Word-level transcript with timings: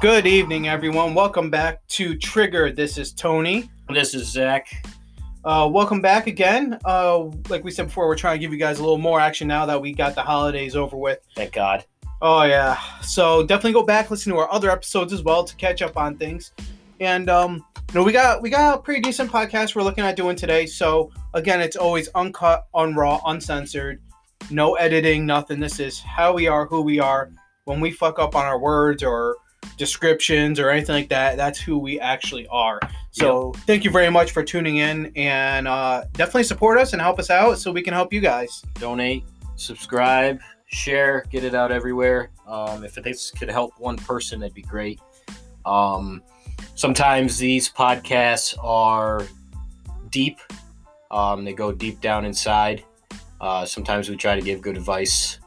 Good 0.00 0.26
evening, 0.26 0.66
everyone. 0.66 1.12
Welcome 1.12 1.50
back 1.50 1.86
to 1.88 2.16
Triggered. 2.16 2.74
This 2.74 2.96
is 2.96 3.12
Tony. 3.12 3.70
This 3.90 4.14
is 4.14 4.32
Zac. 4.32 4.66
Uh, 5.44 5.68
welcome 5.70 6.00
back 6.00 6.26
again. 6.26 6.78
Uh, 6.86 7.24
like 7.50 7.64
we 7.64 7.70
said 7.70 7.88
before, 7.88 8.08
we're 8.08 8.16
trying 8.16 8.36
to 8.36 8.38
give 8.38 8.50
you 8.50 8.58
guys 8.58 8.78
a 8.78 8.82
little 8.82 8.96
more 8.96 9.20
action 9.20 9.46
now 9.46 9.66
that 9.66 9.78
we 9.78 9.92
got 9.92 10.14
the 10.14 10.22
holidays 10.22 10.74
over 10.74 10.96
with. 10.96 11.18
Thank 11.36 11.52
God. 11.52 11.84
Oh 12.22 12.44
yeah. 12.44 12.80
So 13.02 13.44
definitely 13.44 13.74
go 13.74 13.82
back 13.82 14.10
listen 14.10 14.32
to 14.32 14.38
our 14.38 14.50
other 14.50 14.70
episodes 14.70 15.12
as 15.12 15.22
well 15.22 15.44
to 15.44 15.54
catch 15.56 15.82
up 15.82 15.98
on 15.98 16.16
things. 16.16 16.52
And 16.98 17.28
um, 17.28 17.62
you 17.92 17.94
know, 17.96 18.02
we 18.02 18.12
got 18.12 18.40
we 18.40 18.48
got 18.48 18.78
a 18.78 18.80
pretty 18.80 19.02
decent 19.02 19.30
podcast 19.30 19.74
we're 19.74 19.82
looking 19.82 20.04
at 20.04 20.16
doing 20.16 20.34
today. 20.34 20.64
So 20.64 21.12
again, 21.34 21.60
it's 21.60 21.76
always 21.76 22.08
uncut, 22.14 22.68
unraw, 22.74 23.20
uncensored, 23.26 24.00
no 24.50 24.76
editing, 24.76 25.26
nothing. 25.26 25.60
This 25.60 25.78
is 25.78 26.00
how 26.00 26.32
we 26.32 26.46
are, 26.46 26.64
who 26.64 26.80
we 26.80 27.00
are. 27.00 27.30
When 27.66 27.80
we 27.80 27.90
fuck 27.90 28.18
up 28.18 28.34
on 28.34 28.46
our 28.46 28.58
words 28.58 29.02
or 29.02 29.36
descriptions 29.76 30.58
or 30.58 30.70
anything 30.70 30.94
like 30.94 31.08
that, 31.08 31.36
that's 31.36 31.58
who 31.58 31.78
we 31.78 31.98
actually 32.00 32.46
are. 32.48 32.80
So 33.12 33.52
thank 33.66 33.84
you 33.84 33.90
very 33.90 34.10
much 34.10 34.30
for 34.30 34.42
tuning 34.44 34.76
in 34.76 35.12
and 35.16 35.66
uh, 35.66 36.04
definitely 36.12 36.44
support 36.44 36.78
us 36.78 36.92
and 36.92 37.02
help 37.02 37.18
us 37.18 37.30
out 37.30 37.58
so 37.58 37.72
we 37.72 37.82
can 37.82 37.92
help 37.92 38.12
you 38.12 38.20
guys. 38.20 38.62
Donate, 38.74 39.24
subscribe, 39.56 40.40
share, 40.66 41.24
get 41.30 41.44
it 41.44 41.54
out 41.54 41.72
everywhere. 41.72 42.30
Um, 42.46 42.84
if 42.84 42.94
this 42.94 43.30
could 43.30 43.50
help 43.50 43.78
one 43.78 43.96
person, 43.96 44.40
that'd 44.40 44.54
be 44.54 44.62
great. 44.62 45.00
Um, 45.64 46.22
sometimes 46.74 47.38
these 47.38 47.68
podcasts 47.68 48.54
are 48.62 49.22
deep. 50.10 50.38
Um, 51.10 51.44
they 51.44 51.52
go 51.52 51.72
deep 51.72 52.00
down 52.00 52.24
inside. 52.24 52.84
Uh, 53.40 53.64
sometimes 53.64 54.08
we 54.08 54.16
try 54.16 54.34
to 54.34 54.42
give 54.42 54.60
good 54.60 54.76
advice. 54.76 55.38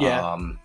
Yeah. 0.00 0.32
Um, 0.32 0.58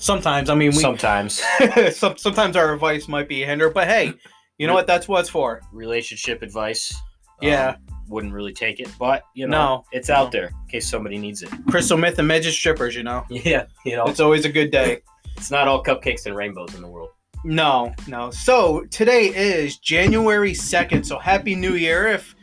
Sometimes, 0.00 0.48
I 0.48 0.54
mean, 0.54 0.70
we 0.70 0.78
sometimes 0.78 1.42
some, 1.92 2.16
sometimes 2.16 2.56
our 2.56 2.72
advice 2.72 3.06
might 3.06 3.28
be 3.28 3.42
a 3.42 3.46
hinder, 3.46 3.68
but 3.68 3.86
hey, 3.86 4.14
you 4.56 4.66
know 4.66 4.72
what? 4.72 4.86
That's 4.86 5.06
what 5.06 5.20
it's 5.20 5.28
for. 5.28 5.60
relationship 5.72 6.40
advice. 6.42 6.94
Yeah. 7.42 7.70
um, 7.70 7.76
wouldn't 8.08 8.32
really 8.32 8.52
take 8.54 8.80
it, 8.80 8.88
but 8.98 9.22
you 9.34 9.46
know, 9.46 9.56
No, 9.58 9.84
it's 9.92 10.08
no. 10.08 10.14
out 10.16 10.32
there 10.32 10.46
in 10.46 10.68
case 10.68 10.90
somebody 10.90 11.18
needs 11.18 11.42
it. 11.42 11.50
Crystal 11.70 11.96
Meth 11.98 12.18
and 12.18 12.26
midget 12.26 12.52
strippers, 12.54 12.96
you 12.96 13.02
know. 13.02 13.24
Yeah, 13.30 13.66
you 13.84 13.94
know, 13.94 14.04
It's 14.06 14.20
always 14.20 14.44
a 14.46 14.48
good 14.50 14.70
day. 14.70 15.00
it's 15.36 15.50
not 15.50 15.68
all 15.68 15.82
cupcakes 15.84 16.24
and 16.26 16.34
rainbows 16.34 16.74
in 16.74 16.80
the 16.82 16.88
world. 16.88 17.10
No, 17.44 17.94
no. 18.08 18.30
So 18.30 18.84
today 18.90 19.26
is 19.34 19.78
January 19.78 20.52
2nd. 20.52 21.04
So 21.06 21.18
happy 21.18 21.54
new 21.54 21.74
year 21.74 22.08
if 22.08 22.34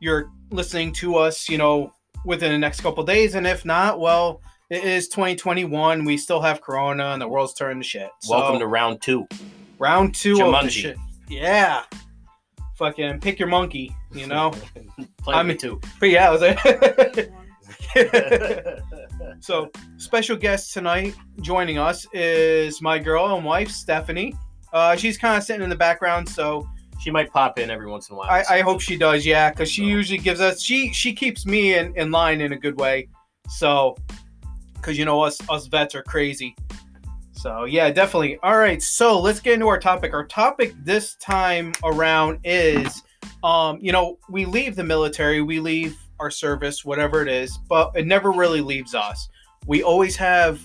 you're 0.00 0.30
listening 0.50 0.92
to 0.94 1.16
us, 1.16 1.48
you 1.48 1.58
know, 1.58 1.92
within 2.24 2.52
the 2.52 2.58
next 2.58 2.80
couple 2.80 3.02
days. 3.04 3.34
And 3.34 3.46
if 3.46 3.64
not, 3.64 3.98
well, 4.00 4.40
it 4.70 4.84
is 4.84 5.08
2021. 5.08 6.04
We 6.04 6.16
still 6.16 6.40
have 6.40 6.60
Corona 6.60 7.06
and 7.08 7.22
the 7.22 7.28
world's 7.28 7.54
turning 7.54 7.80
to 7.82 7.86
shit. 7.88 8.10
So 8.20 8.36
Welcome 8.38 8.58
to 8.60 8.66
round 8.66 9.00
two. 9.02 9.26
round 9.78 10.14
two 10.14 10.42
of 10.42 10.62
the 10.64 10.70
shit. 10.70 10.96
Yeah. 11.28 11.82
Fucking 12.76 13.20
pick 13.20 13.38
your 13.38 13.48
monkey, 13.48 13.94
you 14.12 14.26
know? 14.26 14.52
I 15.26 15.42
me 15.42 15.48
mean- 15.50 15.58
too. 15.58 15.80
but 16.00 16.10
yeah, 16.10 16.28
I 16.28 16.30
was 16.30 16.40
like. 16.42 17.30
So, 19.40 19.70
special 19.98 20.36
guest 20.36 20.72
tonight 20.74 21.14
joining 21.40 21.78
us 21.78 22.06
is 22.12 22.82
my 22.82 22.98
girl 22.98 23.36
and 23.36 23.44
wife, 23.44 23.70
Stephanie. 23.70 24.34
Uh, 24.72 24.96
she's 24.96 25.16
kind 25.16 25.36
of 25.36 25.44
sitting 25.44 25.62
in 25.62 25.70
the 25.70 25.76
background, 25.76 26.28
so 26.28 26.68
she 27.00 27.10
might 27.10 27.30
pop 27.32 27.58
in 27.58 27.70
every 27.70 27.86
once 27.86 28.08
in 28.10 28.14
a 28.14 28.18
while. 28.18 28.28
I, 28.30 28.44
I 28.50 28.60
hope 28.62 28.80
she 28.80 28.96
does, 28.96 29.24
yeah, 29.24 29.50
because 29.50 29.70
she 29.70 29.84
usually 29.84 30.18
gives 30.18 30.40
us 30.40 30.60
she 30.60 30.92
she 30.92 31.12
keeps 31.12 31.46
me 31.46 31.74
in, 31.76 31.94
in 31.96 32.10
line 32.10 32.40
in 32.40 32.52
a 32.52 32.56
good 32.58 32.78
way. 32.80 33.08
So, 33.48 33.96
because 34.80 34.98
you 34.98 35.04
know 35.04 35.20
us 35.20 35.38
us 35.48 35.66
vets 35.66 35.94
are 35.94 36.02
crazy. 36.02 36.56
So 37.32 37.64
yeah, 37.64 37.90
definitely. 37.90 38.38
All 38.42 38.58
right, 38.58 38.82
so 38.82 39.20
let's 39.20 39.40
get 39.40 39.54
into 39.54 39.68
our 39.68 39.78
topic. 39.78 40.12
Our 40.12 40.26
topic 40.26 40.74
this 40.82 41.14
time 41.16 41.72
around 41.84 42.40
is, 42.42 43.02
um, 43.44 43.78
you 43.80 43.92
know, 43.92 44.18
we 44.28 44.44
leave 44.44 44.74
the 44.74 44.82
military, 44.84 45.40
we 45.40 45.60
leave 45.60 45.96
our 46.18 46.30
service, 46.30 46.84
whatever 46.84 47.22
it 47.22 47.28
is, 47.28 47.56
but 47.68 47.92
it 47.94 48.06
never 48.06 48.32
really 48.32 48.60
leaves 48.60 48.94
us. 48.94 49.28
We 49.66 49.84
always 49.84 50.16
have 50.16 50.60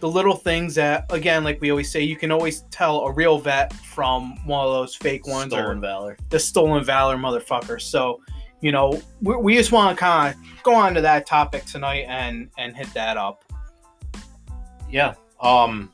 the 0.00 0.08
little 0.08 0.36
things 0.36 0.74
that, 0.74 1.06
again, 1.10 1.44
like 1.44 1.60
we 1.60 1.70
always 1.70 1.90
say, 1.90 2.02
you 2.02 2.16
can 2.16 2.30
always 2.30 2.62
tell 2.70 3.00
a 3.06 3.12
real 3.12 3.38
vet 3.38 3.72
from 3.72 4.36
one 4.46 4.66
of 4.66 4.72
those 4.72 4.94
fake 4.94 5.26
ones 5.26 5.54
or 5.54 5.60
Stolen 5.62 5.80
valor. 5.80 6.16
the 6.28 6.38
stolen 6.38 6.84
valor 6.84 7.16
motherfucker. 7.16 7.80
So, 7.80 8.20
you 8.62 8.72
know, 8.72 9.02
we, 9.20 9.36
we 9.36 9.54
just 9.56 9.72
want 9.72 9.94
to 9.96 10.00
kind 10.00 10.34
of 10.34 10.62
go 10.62 10.74
on 10.74 10.94
to 10.94 11.00
that 11.02 11.26
topic 11.26 11.64
tonight 11.66 12.06
and 12.08 12.48
and 12.56 12.74
hit 12.74 12.92
that 12.94 13.16
up. 13.18 13.44
Yeah. 14.90 15.14
Um. 15.40 15.90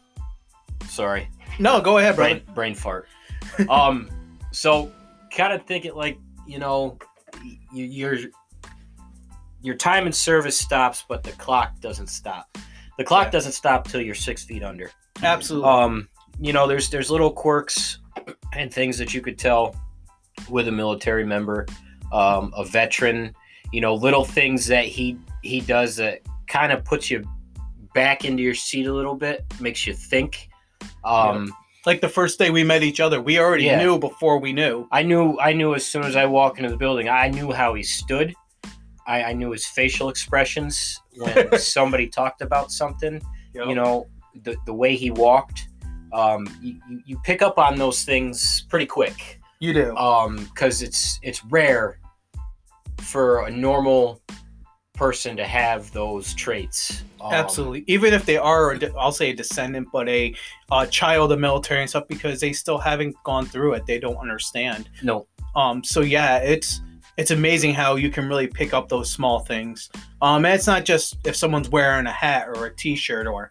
Sorry. 0.88 1.28
No, 1.58 1.80
go 1.80 1.98
ahead, 1.98 2.14
brother. 2.14 2.34
Brain 2.36 2.54
brain 2.54 2.74
fart. 2.74 3.08
um. 3.68 4.08
So 4.52 4.92
kind 5.34 5.52
of 5.52 5.64
think 5.66 5.84
it 5.84 5.96
like 5.96 6.18
you 6.46 6.58
know, 6.58 6.98
you, 7.72 7.84
your 7.84 8.16
your 9.62 9.74
time 9.74 10.06
in 10.06 10.12
service 10.12 10.56
stops, 10.58 11.04
but 11.08 11.22
the 11.24 11.32
clock 11.32 11.80
doesn't 11.80 12.06
stop. 12.08 12.56
The 12.96 13.04
clock 13.04 13.26
Yeah. 13.26 13.30
doesn't 13.30 13.52
stop 13.52 13.88
till 13.88 14.00
you're 14.00 14.14
six 14.14 14.44
feet 14.44 14.62
under. 14.62 14.90
Absolutely. 15.22 15.68
um 15.68 16.08
you 16.40 16.52
know 16.52 16.68
there's 16.68 16.90
there's 16.90 17.10
little 17.10 17.32
quirks 17.32 17.98
and 18.52 18.72
things 18.72 18.96
that 18.98 19.12
you 19.14 19.20
could 19.20 19.36
tell 19.36 19.74
with 20.48 20.68
a 20.68 20.72
military 20.72 21.24
member 21.26 21.66
um 22.12 22.52
a 22.56 22.64
veteran 22.64 23.34
you 23.72 23.80
know 23.80 23.94
little 23.94 24.24
things 24.24 24.66
that 24.66 24.84
he 24.86 25.16
he 25.42 25.60
does 25.60 25.96
that 25.96 26.20
kind 26.46 26.72
of 26.72 26.84
puts 26.84 27.10
you 27.10 27.22
back 27.94 28.24
into 28.24 28.42
your 28.42 28.54
seat 28.54 28.86
a 28.86 28.92
little 28.92 29.14
bit 29.14 29.44
makes 29.60 29.86
you 29.86 29.92
think. 29.94 30.48
Um 31.04 31.52
like 31.86 32.00
the 32.00 32.08
first 32.08 32.38
day 32.38 32.50
we 32.50 32.64
met 32.64 32.82
each 32.82 33.00
other, 33.00 33.20
we 33.22 33.38
already 33.38 33.64
Yeah. 33.64 33.78
knew 33.82 33.98
before 33.98 34.38
we 34.38 34.52
knew. 34.52 34.86
i 34.92 35.02
knew 35.02 35.38
i 35.38 35.52
knew 35.52 35.74
as 35.74 35.84
soon 35.86 36.04
as 36.04 36.16
i 36.16 36.24
walk 36.26 36.58
into 36.58 36.70
the 36.70 36.76
building 36.76 37.08
i 37.08 37.28
knew 37.28 37.52
how 37.52 37.74
he 37.74 37.82
stood. 37.82 38.34
I, 39.06 39.22
I 39.24 39.32
knew 39.32 39.52
his 39.52 39.64
facial 39.66 40.10
expressions 40.10 41.00
when 41.16 41.58
somebody 41.76 42.08
talked 42.08 42.42
about 42.42 42.70
something 42.70 43.22
you 43.68 43.74
know 43.74 44.06
the, 44.44 44.56
the 44.66 44.74
way 44.74 44.94
he 44.96 45.10
walked. 45.10 45.68
Um, 46.12 46.46
you- 46.62 46.80
you 47.06 47.18
pick 47.24 47.40
up 47.42 47.58
on 47.58 47.76
those 47.76 48.04
things 48.04 48.66
pretty 48.70 48.86
quick 48.86 49.37
you 49.60 49.72
do. 49.72 49.96
Um, 49.96 50.44
because 50.44 50.82
it's 50.82 51.18
it's 51.22 51.44
rare 51.44 51.98
for 52.98 53.46
a 53.46 53.50
normal 53.50 54.20
person 54.94 55.36
to 55.36 55.44
have 55.44 55.92
those 55.92 56.34
traits 56.34 57.04
Um, 57.20 57.32
Absolutely. 57.32 57.84
Even 57.86 58.12
if 58.12 58.26
they 58.26 58.36
are, 58.36 58.76
de- 58.76 58.94
I'll 58.94 59.12
say 59.12 59.30
a 59.30 59.34
descendant, 59.34 59.88
but 59.92 60.08
a, 60.08 60.34
a 60.70 60.86
child 60.86 61.32
of 61.32 61.40
military 61.40 61.80
and 61.80 61.90
stuff, 61.90 62.06
because 62.08 62.40
they 62.40 62.52
still 62.52 62.78
haven't 62.78 63.16
gone 63.24 63.46
through 63.46 63.74
it, 63.74 63.86
they 63.86 63.98
don't 63.98 64.16
understand. 64.16 64.88
no 65.02 65.26
Um, 65.56 65.82
so 65.82 66.00
yeah, 66.00 66.38
it's 66.38 66.80
it's 67.16 67.32
amazing 67.32 67.74
how 67.74 67.96
you 67.96 68.10
can 68.10 68.28
really 68.28 68.46
pick 68.46 68.72
up 68.72 68.88
those 68.88 69.10
small 69.10 69.40
things. 69.40 69.90
Um, 70.22 70.44
and 70.44 70.54
it's 70.54 70.68
not 70.68 70.84
just 70.84 71.16
if 71.26 71.34
someone's 71.34 71.68
wearing 71.68 72.06
a 72.06 72.12
hat 72.12 72.46
or 72.48 72.66
a 72.66 72.74
T-shirt 72.74 73.26
or 73.26 73.50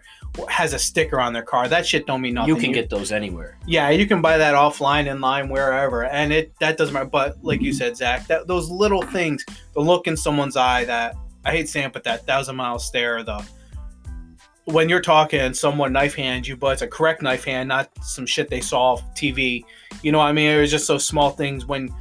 has 0.50 0.74
a 0.74 0.80
sticker 0.80 1.20
on 1.20 1.34
their 1.34 1.44
car. 1.44 1.68
That 1.68 1.86
shit 1.86 2.06
don't 2.06 2.22
mean 2.22 2.36
nothing. 2.36 2.56
you 2.56 2.62
can 2.62 2.72
get 2.72 2.90
those 2.90 3.12
anywhere 3.12 3.58
yeah, 3.68 3.90
you 3.90 4.08
can 4.08 4.22
buy 4.22 4.38
that 4.38 4.56
offline, 4.56 5.12
in 5.12 5.20
line, 5.20 5.50
wherever, 5.50 6.06
and 6.06 6.32
it 6.32 6.58
that 6.60 6.78
doesn't 6.78 6.94
matter. 6.94 7.06
But 7.06 7.44
like 7.44 7.62
you 7.62 7.74
said, 7.74 7.98
Zac, 7.98 8.26
that 8.28 8.48
those 8.48 8.70
little 8.70 9.02
things, 9.02 9.46
the 9.74 9.82
look 9.82 10.08
in 10.08 10.16
someone's 10.16 10.56
eye, 10.56 10.86
that 10.86 11.16
I 11.44 11.52
hate 11.52 11.68
saying, 11.68 11.88
it, 11.88 11.94
but 11.94 12.04
that 12.06 12.26
thousand 12.26 12.56
mile 12.56 12.80
stare, 12.80 13.24
the 13.24 13.46
when 14.64 14.88
you're 14.88 15.02
talking 15.02 15.42
and 15.42 15.56
someone 15.56 15.94
knife 15.94 16.16
hands 16.16 16.48
you, 16.48 16.56
but 16.56 16.74
it's 16.74 16.82
a 16.82 16.88
correct 16.88 17.22
knife 17.22 17.44
hand, 17.44 17.68
not 17.68 17.90
some 18.02 18.26
shit 18.26 18.50
they 18.50 18.62
saw 18.62 18.94
off 18.94 19.16
TV. 19.16 19.64
You 20.02 20.14
know, 20.14 20.20
what 20.20 20.28
I 20.28 20.32
mean, 20.32 20.50
it 20.50 20.60
was 20.60 20.72
just 20.72 20.88
those 20.88 21.06
small 21.06 21.32
things. 21.32 21.66
When 21.66 21.94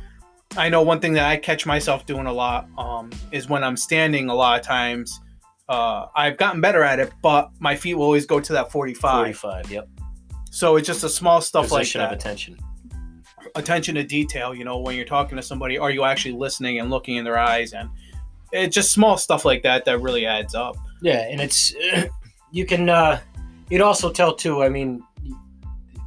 I 0.57 0.69
know 0.69 0.83
one 0.83 1.01
thing 1.01 1.13
that 1.15 1.29
I 1.29 1.37
catch 1.37 1.67
myself 1.67 2.07
doing 2.07 2.27
a 2.27 2.33
lot 2.33 2.69
um, 2.79 3.11
is 3.33 3.49
when 3.49 3.65
I'm 3.65 3.77
standing. 3.77 4.29
A 4.29 4.35
lot 4.35 4.61
of 4.61 4.65
times, 4.65 5.21
uh, 5.69 6.07
I've 6.15 6.37
gotten 6.37 6.61
better 6.61 6.83
at 6.83 6.99
it, 6.99 7.13
but 7.23 7.51
my 7.59 7.77
feet 7.77 7.95
will 7.95 8.05
always 8.05 8.27
go 8.27 8.41
to 8.41 8.53
that 8.53 8.71
45. 8.71 9.37
45 9.37 9.71
yep. 9.71 9.89
So 10.51 10.77
it's 10.77 10.87
just 10.87 11.05
a 11.05 11.09
small 11.09 11.41
stuff 11.41 11.69
position 11.69 12.01
like 12.01 12.13
of 12.13 12.19
that. 12.19 12.25
attention. 12.25 12.59
Attention 13.55 13.95
to 13.95 14.03
detail 14.03 14.55
you 14.55 14.65
know 14.65 14.79
when 14.79 14.97
you're 14.97 15.05
talking 15.05 15.37
to 15.37 15.43
somebody 15.43 15.79
are 15.79 15.91
you 15.91 16.05
actually 16.05 16.33
listening 16.33 16.79
and 16.79 16.91
looking 16.91 17.17
in 17.17 17.25
their 17.25 17.39
eyes? 17.39 17.73
And 17.73 17.89
it's 18.53 18.75
just 18.75 18.93
small 18.93 19.17
stuff 19.17 19.45
like 19.45 19.63
that 19.63 19.85
that 19.85 20.01
really 20.01 20.27
adds 20.27 20.55
up. 20.55 20.77
Yeah 21.03 21.27
and 21.29 21.41
it's 21.41 21.75
you 22.51 22.65
can 22.65 22.89
uh 22.89 23.21
you'd 23.69 23.83
also 23.83 24.11
tell 24.11 24.35
too 24.35 24.63
i 24.63 24.69
mean 24.69 25.03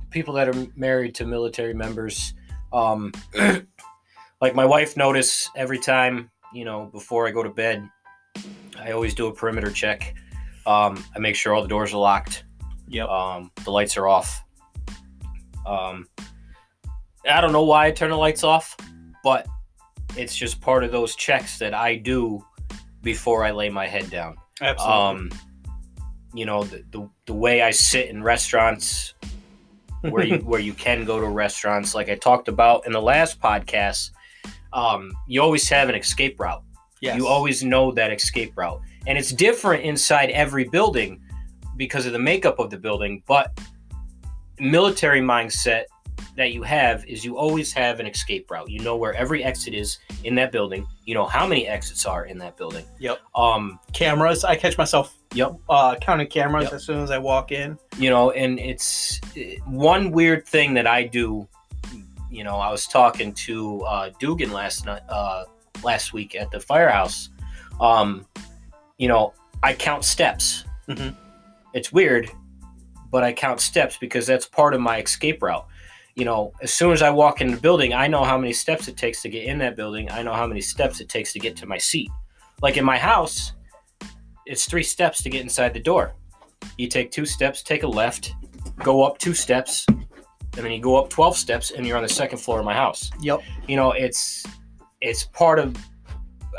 people 0.10 0.34
that 0.34 0.48
are 0.48 0.68
married 0.76 1.14
to 1.16 1.26
military 1.26 1.74
members 1.74 2.34
um 2.74 3.12
like 4.42 4.56
my 4.56 4.66
wife 4.66 4.98
notice 4.98 5.50
every 5.56 5.80
time 5.80 6.30
you 6.54 6.66
know 6.66 6.86
before 6.86 7.28
i 7.28 7.32
go 7.32 7.44
to 7.44 7.50
bed 7.50 7.88
i 8.84 8.92
always 8.92 9.14
do 9.14 9.28
a 9.28 9.34
perimeter 9.34 9.72
check. 9.72 10.16
Um 10.66 11.04
i 11.16 11.20
make 11.20 11.36
sure 11.36 11.54
all 11.54 11.62
the 11.62 11.68
doors 11.68 11.94
are 11.94 11.98
locked. 11.98 12.44
Yep. 12.88 13.08
Um 13.08 13.52
the 13.64 13.72
lights 13.72 13.98
are 13.98 14.08
off. 14.08 14.44
Um 15.66 16.08
i 17.30 17.42
don't 17.42 17.52
know 17.52 17.66
why 17.66 17.88
i 17.88 17.92
turn 17.92 18.10
the 18.10 18.18
lights 18.18 18.44
off 18.44 18.76
but 19.24 19.46
it's 20.16 20.36
just 20.36 20.62
part 20.62 20.84
of 20.84 20.92
those 20.92 21.16
checks 21.16 21.60
that 21.60 21.74
i 21.74 21.94
do 21.96 22.44
before 23.04 23.44
i 23.44 23.52
lay 23.52 23.70
my 23.70 23.88
head 23.88 24.10
down. 24.10 24.36
Absolutely. 24.62 24.96
Um 24.96 25.32
you 26.34 26.46
know 26.46 26.64
the, 26.64 26.84
the, 26.92 27.10
the 27.26 27.34
way 27.34 27.62
i 27.62 27.72
sit 27.72 28.08
in 28.10 28.24
restaurants 28.24 29.16
where 30.02 30.24
you 30.24 30.38
where 30.46 30.60
you 30.60 30.74
can 30.74 31.06
go 31.06 31.20
to 31.20 31.28
restaurants. 31.28 31.96
Like 31.96 32.10
I 32.10 32.16
talked 32.16 32.48
about 32.48 32.86
in 32.86 32.92
the 32.92 33.02
last 33.02 33.40
podcast, 33.40 34.12
um, 34.74 35.12
you 35.28 35.42
always 35.42 35.68
have 35.70 35.90
an 35.90 35.96
escape 35.96 36.40
route. 36.40 36.64
Yes. 37.02 37.18
You 37.18 37.28
always 37.28 37.64
know 37.64 37.92
that 37.92 38.12
escape 38.12 38.54
route, 38.58 38.82
and 39.08 39.18
it's 39.18 39.32
different 39.32 39.84
inside 39.84 40.30
every 40.32 40.66
building 40.66 41.22
because 41.78 42.06
of 42.06 42.12
the 42.14 42.20
makeup 42.20 42.60
of 42.60 42.70
the 42.70 42.78
building. 42.78 43.24
But 43.26 43.58
military 44.60 45.22
mindset 45.22 45.84
that 46.36 46.52
you 46.52 46.64
have 46.64 47.06
is 47.06 47.24
you 47.24 47.38
always 47.38 47.72
have 47.74 48.00
an 48.00 48.06
escape 48.08 48.50
route. 48.52 48.70
You 48.70 48.82
know 48.82 48.96
where 48.98 49.14
every 49.14 49.44
exit 49.44 49.74
is 49.74 49.98
in 50.26 50.36
that 50.36 50.52
building. 50.52 50.86
You 51.06 51.14
know 51.14 51.26
how 51.26 51.48
many 51.48 51.68
exits 51.68 52.06
are 52.06 52.26
in 52.26 52.38
that 52.40 52.58
building. 52.58 52.86
Yep. 53.00 53.20
Um, 53.36 53.80
cameras. 53.94 54.44
I 54.44 54.56
catch 54.56 54.78
myself 54.78 55.16
Yep. 55.34 55.56
uh, 55.70 55.96
counting 56.02 56.28
cameras 56.28 56.66
Yep. 56.66 56.74
as 56.74 56.84
soon 56.84 57.00
as 57.04 57.12
I 57.12 57.18
walk 57.20 57.52
in. 57.52 57.78
you 57.98 58.10
know 58.10 58.32
and 58.32 58.60
it's 58.60 59.20
eh, 59.38 59.58
one 59.66 60.10
weird 60.12 60.48
thing 60.48 60.74
that 60.74 60.88
i 60.88 61.04
do 61.04 61.48
you 62.32 62.44
know 62.44 62.56
i 62.56 62.72
was 62.72 62.88
talking 62.88 63.34
to 63.34 63.82
uh 63.82 64.10
dugan 64.20 64.52
last 64.54 64.86
night 64.86 65.02
uh 65.10 65.44
last 65.84 66.14
week 66.14 66.36
at 66.36 66.50
the 66.52 66.60
firehouse 66.60 67.30
um 67.80 68.26
you 68.98 69.08
know 69.08 69.34
i 69.64 69.74
count 69.74 70.04
steps 70.04 70.66
Mhm. 70.88 71.16
it's 71.74 71.92
weird 71.92 72.30
but 73.12 73.24
i 73.24 73.32
count 73.34 73.60
steps 73.62 73.98
because 73.98 74.26
that's 74.28 74.46
part 74.46 74.74
of 74.74 74.82
my 74.82 75.02
escape 75.02 75.42
route 75.42 75.66
you 76.16 76.26
know 76.26 76.52
as 76.62 76.74
soon 76.74 76.92
as 76.92 77.02
i 77.02 77.10
walk 77.10 77.42
in 77.42 77.52
the 77.52 77.58
building 77.58 77.94
i 77.94 78.08
know 78.08 78.24
how 78.24 78.38
many 78.38 78.54
steps 78.54 78.88
it 78.88 78.98
takes 78.98 79.22
to 79.22 79.30
get 79.30 79.44
in 79.46 79.58
that 79.60 79.76
building 79.76 80.10
i 80.12 80.22
know 80.22 80.34
how 80.34 80.48
many 80.48 80.62
steps 80.62 81.00
it 81.00 81.08
takes 81.10 81.32
to 81.34 81.40
get 81.40 81.56
to 81.56 81.66
my 81.66 81.78
seat 81.78 82.10
like 82.62 82.76
in 82.78 82.84
my 82.86 82.98
house 82.98 83.54
it's 84.46 84.66
three 84.66 84.84
steps 84.84 85.22
to 85.24 85.30
get 85.30 85.42
inside 85.42 85.74
the 85.74 85.80
door 85.80 86.14
you 86.78 86.88
take 86.90 87.10
two 87.12 87.26
steps, 87.26 87.62
take 87.62 87.84
a 87.84 87.88
left, 87.88 88.34
go 88.84 89.04
up 89.04 89.18
two 89.18 89.34
steps, 89.34 89.86
and 89.88 90.06
then 90.54 90.72
you 90.72 90.80
go 90.80 90.98
up 90.98 91.10
12 91.10 91.38
steps 91.38 91.72
and 91.72 91.86
you're 91.86 91.96
on 91.96 92.04
the 92.04 92.10
second 92.10 92.38
floor 92.38 92.60
of 92.60 92.66
my 92.66 92.74
house. 92.74 93.10
Yep. 93.22 93.42
You 93.68 93.76
know, 93.78 93.92
it's 93.92 94.46
it's 95.02 95.24
part 95.24 95.60
of 95.60 95.76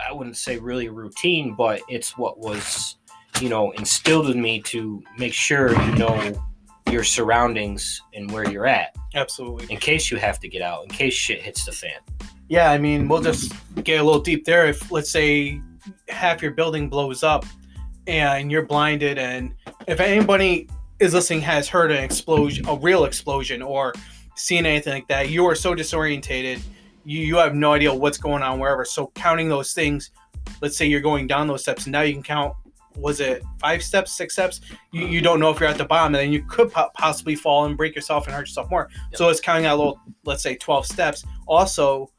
I 0.08 0.12
wouldn't 0.12 0.36
say 0.36 0.58
really 0.58 0.86
a 0.86 0.92
routine, 0.92 1.54
but 1.54 1.82
it's 1.88 2.16
what 2.16 2.38
was, 2.38 2.96
you 3.40 3.48
know, 3.48 3.70
instilled 3.72 4.30
in 4.30 4.40
me 4.40 4.60
to 4.62 5.02
make 5.18 5.34
sure 5.34 5.70
you 5.70 5.94
know 5.96 6.42
your 6.90 7.04
surroundings 7.04 8.00
and 8.14 8.30
where 8.30 8.50
you're 8.50 8.66
at 8.66 8.96
Absolutely. 9.14 9.72
in 9.72 9.78
case 9.78 10.10
you 10.10 10.16
have 10.16 10.40
to 10.40 10.48
get 10.48 10.62
out, 10.62 10.82
in 10.84 10.90
case 10.90 11.14
shit 11.14 11.40
hits 11.40 11.64
the 11.64 11.72
fan. 11.72 11.98
Yeah, 12.48 12.70
I 12.70 12.78
mean, 12.78 13.08
we'll 13.08 13.20
just 13.20 13.52
get 13.84 14.00
a 14.00 14.02
little 14.02 14.20
deep 14.20 14.44
there. 14.44 14.66
If 14.66 14.90
let's 14.90 15.10
say 15.10 15.60
half 16.08 16.42
your 16.42 16.50
building 16.50 16.88
blows 16.88 17.22
up 17.22 17.44
and 18.06 18.50
you're 18.50 18.66
blinded, 18.66 19.18
and 19.18 19.54
if 19.86 20.00
anybody 20.00 20.68
is 20.98 21.14
listening 21.14 21.42
has 21.42 21.68
heard 21.68 21.92
an 21.92 22.02
explosion, 22.02 22.66
a 22.68 22.74
real 22.74 23.04
explosion, 23.04 23.62
or 23.62 23.92
seen 24.34 24.66
anything 24.66 24.92
like 24.92 25.08
that, 25.08 25.28
you 25.30 25.46
are 25.46 25.54
so 25.54 25.74
disorientated, 25.74 26.60
you, 27.04 27.20
you 27.20 27.36
have 27.36 27.54
no 27.54 27.72
idea 27.72 27.92
what's 27.94 28.18
going 28.18 28.42
on 28.42 28.58
wherever. 28.58 28.84
So 28.84 29.08
counting 29.14 29.48
those 29.48 29.72
things, 29.72 30.10
let's 30.60 30.76
say 30.76 30.86
you're 30.86 31.00
going 31.00 31.26
down 31.26 31.46
those 31.46 31.62
steps, 31.62 31.84
and 31.86 31.92
now 31.92 32.02
you 32.02 32.12
can 32.12 32.22
count. 32.22 32.54
Was 32.96 33.20
it 33.20 33.42
five 33.60 33.82
steps, 33.82 34.12
six 34.12 34.34
steps? 34.34 34.60
You, 34.92 35.06
you 35.06 35.20
don't 35.20 35.38
know 35.38 35.50
if 35.50 35.60
you're 35.60 35.68
at 35.68 35.78
the 35.78 35.84
bottom, 35.84 36.14
and 36.14 36.22
then 36.22 36.32
you 36.32 36.42
could 36.44 36.72
po- 36.72 36.90
possibly 36.94 37.36
fall 37.36 37.64
and 37.66 37.76
break 37.76 37.94
yourself 37.94 38.26
and 38.26 38.34
hurt 38.34 38.42
yourself 38.42 38.68
more. 38.70 38.88
So 39.14 39.28
it's 39.28 39.40
counting 39.40 39.66
out 39.66 39.78
little, 39.78 40.00
let's 40.24 40.42
say, 40.42 40.56
12 40.56 40.86
steps. 40.86 41.24
Also, 41.46 42.10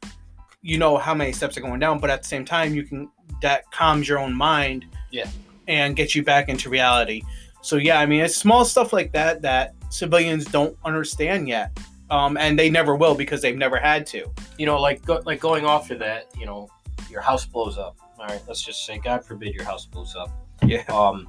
you 0.62 0.78
know 0.78 0.96
how 0.96 1.14
many 1.14 1.32
steps 1.32 1.56
are 1.58 1.60
going 1.60 1.78
down, 1.78 1.98
but 1.98 2.08
at 2.08 2.22
the 2.22 2.28
same 2.28 2.44
time, 2.44 2.74
you 2.74 2.84
can 2.84 3.10
that 3.42 3.70
calms 3.70 4.08
your 4.08 4.18
own 4.18 4.32
mind, 4.32 4.86
Yeah. 5.10 5.28
and 5.68 5.94
gets 5.96 6.14
you 6.14 6.22
back 6.22 6.48
into 6.48 6.70
reality. 6.70 7.22
So 7.60 7.76
yeah, 7.76 7.98
I 8.00 8.06
mean, 8.06 8.20
it's 8.20 8.36
small 8.36 8.64
stuff 8.64 8.92
like 8.92 9.12
that 9.12 9.42
that 9.42 9.74
civilians 9.90 10.44
don't 10.46 10.76
understand 10.84 11.48
yet, 11.48 11.76
um, 12.12 12.36
and 12.36 12.58
they 12.58 12.68
never 12.68 12.94
will 12.94 13.14
because 13.14 13.40
they've 13.40 13.56
never 13.56 13.78
had 13.78 14.06
to. 14.08 14.30
you 14.58 14.66
know, 14.66 14.78
like 14.78 15.02
go, 15.04 15.22
like 15.24 15.40
going 15.40 15.64
off 15.64 15.90
of 15.90 15.98
that, 16.00 16.26
you 16.38 16.44
know, 16.44 16.68
your 17.10 17.22
house 17.22 17.46
blows 17.46 17.78
up. 17.78 17.96
All 18.18 18.26
right, 18.26 18.42
let's 18.46 18.62
just 18.62 18.84
say, 18.84 18.98
God 18.98 19.24
forbid, 19.24 19.54
your 19.54 19.64
house 19.64 19.86
blows 19.86 20.14
up. 20.14 20.30
Yeah. 20.64 20.84
Um, 20.88 21.28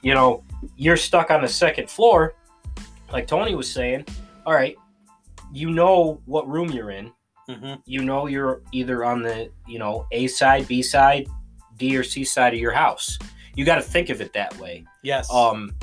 you 0.00 0.14
know, 0.14 0.42
you're 0.76 0.96
stuck 0.96 1.30
on 1.30 1.42
the 1.42 1.48
second 1.48 1.90
floor, 1.90 2.34
like 3.12 3.26
Tony 3.26 3.54
was 3.54 3.70
saying. 3.70 4.06
All 4.46 4.54
right, 4.54 4.76
you 5.52 5.70
know 5.70 6.20
what 6.24 6.48
room 6.48 6.70
you're 6.70 6.90
in. 6.90 7.12
Mm-hmm. 7.48 7.74
You 7.84 8.02
know 8.02 8.26
you're 8.26 8.62
either 8.72 9.04
on 9.04 9.22
the 9.22 9.50
you 9.66 9.78
know 9.78 10.06
A 10.12 10.26
side, 10.26 10.66
B 10.66 10.82
side, 10.82 11.28
D 11.76 11.96
or 11.96 12.02
C 12.02 12.24
side 12.24 12.54
of 12.54 12.60
your 12.60 12.72
house. 12.72 13.18
You 13.54 13.66
got 13.66 13.76
to 13.76 13.82
think 13.82 14.08
of 14.08 14.22
it 14.22 14.32
that 14.32 14.58
way. 14.58 14.86
Yes. 15.02 15.30
Um, 15.30 15.74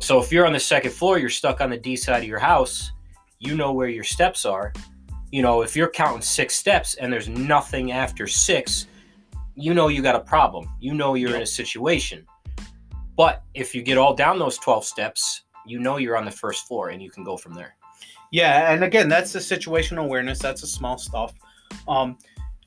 so 0.00 0.20
if 0.20 0.30
you're 0.30 0.46
on 0.46 0.52
the 0.52 0.60
second 0.60 0.92
floor, 0.92 1.18
you're 1.18 1.30
stuck 1.30 1.62
on 1.62 1.70
the 1.70 1.78
D 1.78 1.96
side 1.96 2.22
of 2.22 2.28
your 2.28 2.38
house. 2.38 2.92
You 3.40 3.56
know 3.56 3.72
where 3.72 3.88
your 3.88 4.04
steps 4.04 4.44
are. 4.44 4.72
You 5.32 5.42
know, 5.42 5.62
if 5.62 5.74
you're 5.74 5.88
counting 5.88 6.22
six 6.22 6.54
steps 6.54 6.94
and 6.94 7.12
there's 7.12 7.28
nothing 7.28 7.90
after 7.90 8.26
six, 8.26 8.86
you 9.54 9.74
know 9.74 9.88
you 9.88 10.02
got 10.02 10.14
a 10.14 10.20
problem. 10.20 10.68
You 10.78 10.94
know 10.94 11.14
you're 11.14 11.34
in 11.34 11.42
a 11.42 11.46
situation. 11.46 12.26
But 13.16 13.42
if 13.54 13.74
you 13.74 13.82
get 13.82 13.98
all 13.98 14.14
down 14.14 14.38
those 14.38 14.58
12 14.58 14.84
steps, 14.84 15.42
you 15.66 15.78
know 15.78 15.96
you're 15.96 16.16
on 16.16 16.24
the 16.26 16.30
first 16.30 16.66
floor 16.66 16.90
and 16.90 17.02
you 17.02 17.10
can 17.10 17.24
go 17.24 17.36
from 17.36 17.54
there. 17.54 17.76
Yeah, 18.30 18.72
and 18.72 18.84
again, 18.84 19.08
that's 19.08 19.32
the 19.32 19.38
situational 19.38 20.04
awareness. 20.04 20.38
That's 20.38 20.60
the 20.60 20.66
small 20.66 20.98
stuff, 20.98 21.32
um, 21.88 22.16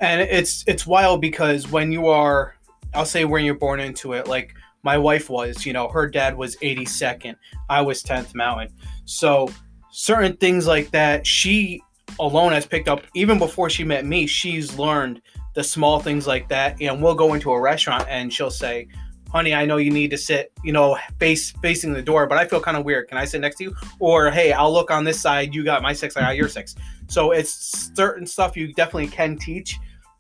and 0.02 0.20
it's 0.20 0.64
it's 0.68 0.86
wild 0.86 1.22
because 1.22 1.72
when 1.72 1.92
you 1.92 2.08
are, 2.08 2.56
I'll 2.94 3.06
say 3.06 3.24
when 3.24 3.46
you're 3.46 3.56
born 3.56 3.80
into 3.80 4.12
it, 4.14 4.28
like 4.28 4.54
my 4.84 4.98
wife 4.98 5.30
was, 5.30 5.66
you 5.66 5.72
know, 5.72 5.88
her 5.88 6.10
dad 6.10 6.36
was 6.36 6.58
82nd, 6.58 7.38
I 7.70 7.82
was 7.82 8.04
10th 8.04 8.36
Mountain, 8.36 8.74
so 9.06 9.48
certain 9.94 10.36
things 10.38 10.68
like 10.68 10.92
that, 10.92 11.26
she 11.26 11.82
alone 12.20 12.52
has 12.52 12.66
picked 12.66 12.88
up 12.88 13.04
even 13.16 13.38
before 13.38 13.70
she 13.70 13.84
met 13.84 14.06
me. 14.06 14.28
She's 14.28 14.78
learned 14.78 15.22
the 15.56 15.64
small 15.64 16.00
things 16.00 16.28
like 16.28 16.50
that, 16.50 16.82
and 16.82 17.02
we'll 17.02 17.16
go 17.16 17.34
into 17.34 17.52
a 17.52 17.62
restaurant 17.62 18.06
and 18.10 18.34
she'll 18.34 18.52
say. 18.52 18.88
Honey, 19.32 19.56
I 19.56 19.66
know 19.66 19.78
you 19.78 19.90
need 19.90 20.12
to 20.12 20.18
sit, 20.20 20.52
you 20.64 20.72
know, 20.72 20.96
face 21.20 21.50
facing 21.54 21.92
the 21.92 22.04
door, 22.04 22.28
but 22.28 22.38
I 22.38 22.46
feel 22.46 22.60
kind 22.60 22.78
of 22.78 22.86
weird. 22.86 23.08
Can 23.08 23.18
I 23.18 23.26
sit 23.26 23.42
next 23.42 23.56
to 23.56 23.64
you? 23.64 23.74
or 24.00 24.30
hey 24.30 24.52
i'll 24.52 24.72
look 24.72 24.92
on 24.92 25.04
this 25.04 25.20
side 25.20 25.56
you 25.56 25.64
got 25.64 25.82
my 25.82 25.94
six 25.94 26.18
i 26.18 26.22
got 26.22 26.36
your 26.36 26.50
six 26.50 26.76
so 27.08 27.32
it's 27.32 27.90
certain 27.96 28.26
stuff 28.26 28.58
you 28.58 28.74
definitely 28.74 29.08
can 29.08 29.38
teach 29.38 29.80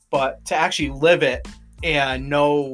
but 0.09 0.43
to 0.45 0.55
actually 0.55 0.89
live 0.89 1.23
it 1.23 1.45
and 1.83 2.27
know 2.27 2.73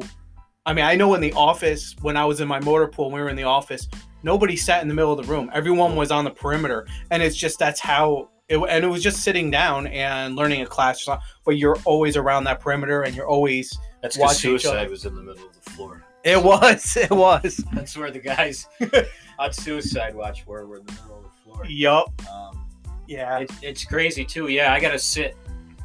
i 0.66 0.74
mean 0.74 0.86
i 0.86 0.96
know 0.96 1.14
in 1.16 1.22
the 1.22 1.34
office 1.34 1.96
when 2.02 2.16
i 2.16 2.24
was 2.24 2.42
in 2.42 2.48
my 2.48 2.60
motor 2.60 2.88
pool 2.88 3.10
we 3.12 3.20
were 3.20 3.30
in 3.30 3.36
the 3.36 3.44
office 3.44 3.88
nobody 4.24 4.56
sat 4.56 4.82
in 4.82 4.88
the 4.88 4.94
middle 4.94 5.12
of 5.18 5.26
the 5.26 5.32
room 5.32 5.50
everyone 5.54 5.96
was 5.96 6.12
on 6.12 6.24
the 6.24 6.32
perimeter 6.32 6.86
and 7.12 7.22
it's 7.24 7.36
just 7.36 7.58
that's 7.60 7.80
how 7.80 8.30
it, 8.50 8.58
and 8.58 8.84
it 8.84 8.88
was 8.88 9.04
just 9.04 9.22
sitting 9.24 9.52
down 9.52 9.86
and 9.88 10.36
learning 10.36 10.62
a 10.62 10.66
class 10.66 11.08
but 11.46 11.58
you're 11.58 11.78
always 11.86 12.18
around 12.18 12.44
that 12.44 12.60
perimeter 12.60 13.04
and 13.04 13.16
you're 13.16 13.28
always 13.28 13.78
That's 14.02 14.18
because 14.18 14.42
because 14.42 14.62
each 14.62 14.66
other. 14.66 14.78
suicide 14.80 14.90
was 14.90 15.06
in 15.06 15.16
the 15.16 15.22
middle 15.22 15.46
of 15.48 15.54
the 15.64 15.70
floor. 15.72 16.04
it 16.24 16.44
was 16.44 16.98
it 16.98 17.12
was 17.12 17.64
That's 17.74 17.96
where 17.98 18.12
the 18.12 18.20
guys 18.20 18.68
on 19.40 19.54
suicide 19.54 20.16
watch 20.16 20.46
were, 20.48 20.66
were 20.66 20.78
in 20.78 20.86
the 20.86 20.92
middle 20.94 21.18
of 21.18 21.24
the 21.24 21.30
floor. 21.44 21.66
yup 21.68 22.12
Um, 22.32 22.66
yeah 23.08 23.38
it, 23.40 23.52
it's 23.62 23.86
crazy 23.86 24.26
too. 24.26 24.48
Yeah, 24.48 24.74
I 24.74 24.80
gotta 24.80 25.00
sit, 25.00 25.38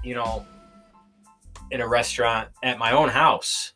you 0.03 0.15
know, 0.15 0.45
in 1.71 1.81
a 1.81 1.87
restaurant 1.89 2.49
at 2.63 2.79
my 2.79 2.93
own 2.93 3.09
house. 3.09 3.73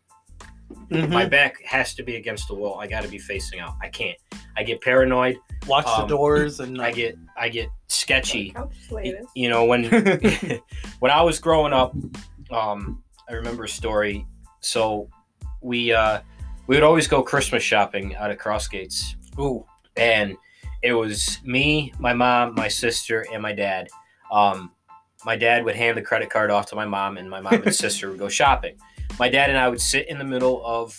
Mhm. 0.90 1.10
My 1.10 1.26
back 1.26 1.62
has 1.64 1.94
to 1.94 2.02
be 2.02 2.16
against 2.16 2.48
the 2.48 2.54
wall. 2.54 2.78
I 2.80 2.86
gotta 2.86 3.08
be 3.08 3.18
facing 3.18 3.60
out. 3.60 3.74
I 3.82 3.88
can't. 3.88 4.16
I 4.56 4.62
get 4.62 4.80
paranoid. 4.80 5.38
watch 5.66 5.84
the 5.84 6.02
um, 6.02 6.08
doors 6.08 6.60
and 6.60 6.80
I 6.80 6.92
get 6.92 7.16
I 7.36 7.48
get 7.48 7.68
sketchy. 7.88 8.50
Couch. 8.50 8.74
You 9.34 9.48
know 9.48 9.64
when 9.64 9.84
when 10.98 11.10
I 11.10 11.22
was 11.22 11.38
growing 11.38 11.72
up, 11.72 11.94
um, 12.50 13.02
I 13.28 13.34
remember 13.34 13.64
a 13.64 13.68
story. 13.68 14.26
So 14.60 15.08
we 15.60 15.92
uh, 15.92 16.20
we 16.66 16.76
would 16.76 16.84
always 16.84 17.06
go 17.08 17.22
Christmas 17.22 17.62
shopping 17.62 18.14
out 18.16 18.30
of 18.30 18.38
Crossgates, 18.38 19.14
Ooh. 19.38 19.64
and 19.96 20.36
it 20.82 20.92
was 20.92 21.40
me, 21.44 21.92
my 21.98 22.12
mom, 22.12 22.54
my 22.54 22.68
sister, 22.68 23.26
and 23.32 23.42
my 23.42 23.52
dad. 23.52 23.88
Um, 24.30 24.72
my 25.24 25.36
dad 25.36 25.64
would 25.64 25.74
hand 25.74 25.96
the 25.96 26.02
credit 26.02 26.30
card 26.30 26.50
off 26.50 26.66
to 26.66 26.76
my 26.76 26.84
mom, 26.84 27.16
and 27.16 27.28
my 27.28 27.40
mom 27.40 27.54
and 27.54 27.74
sister 27.86 28.10
would 28.10 28.18
go 28.18 28.28
shopping. 28.28 28.76
My 29.18 29.28
dad 29.28 29.50
and 29.50 29.58
I 29.58 29.68
would 29.68 29.80
sit 29.80 30.08
in 30.08 30.18
the 30.18 30.24
middle 30.24 30.64
of 30.64 30.96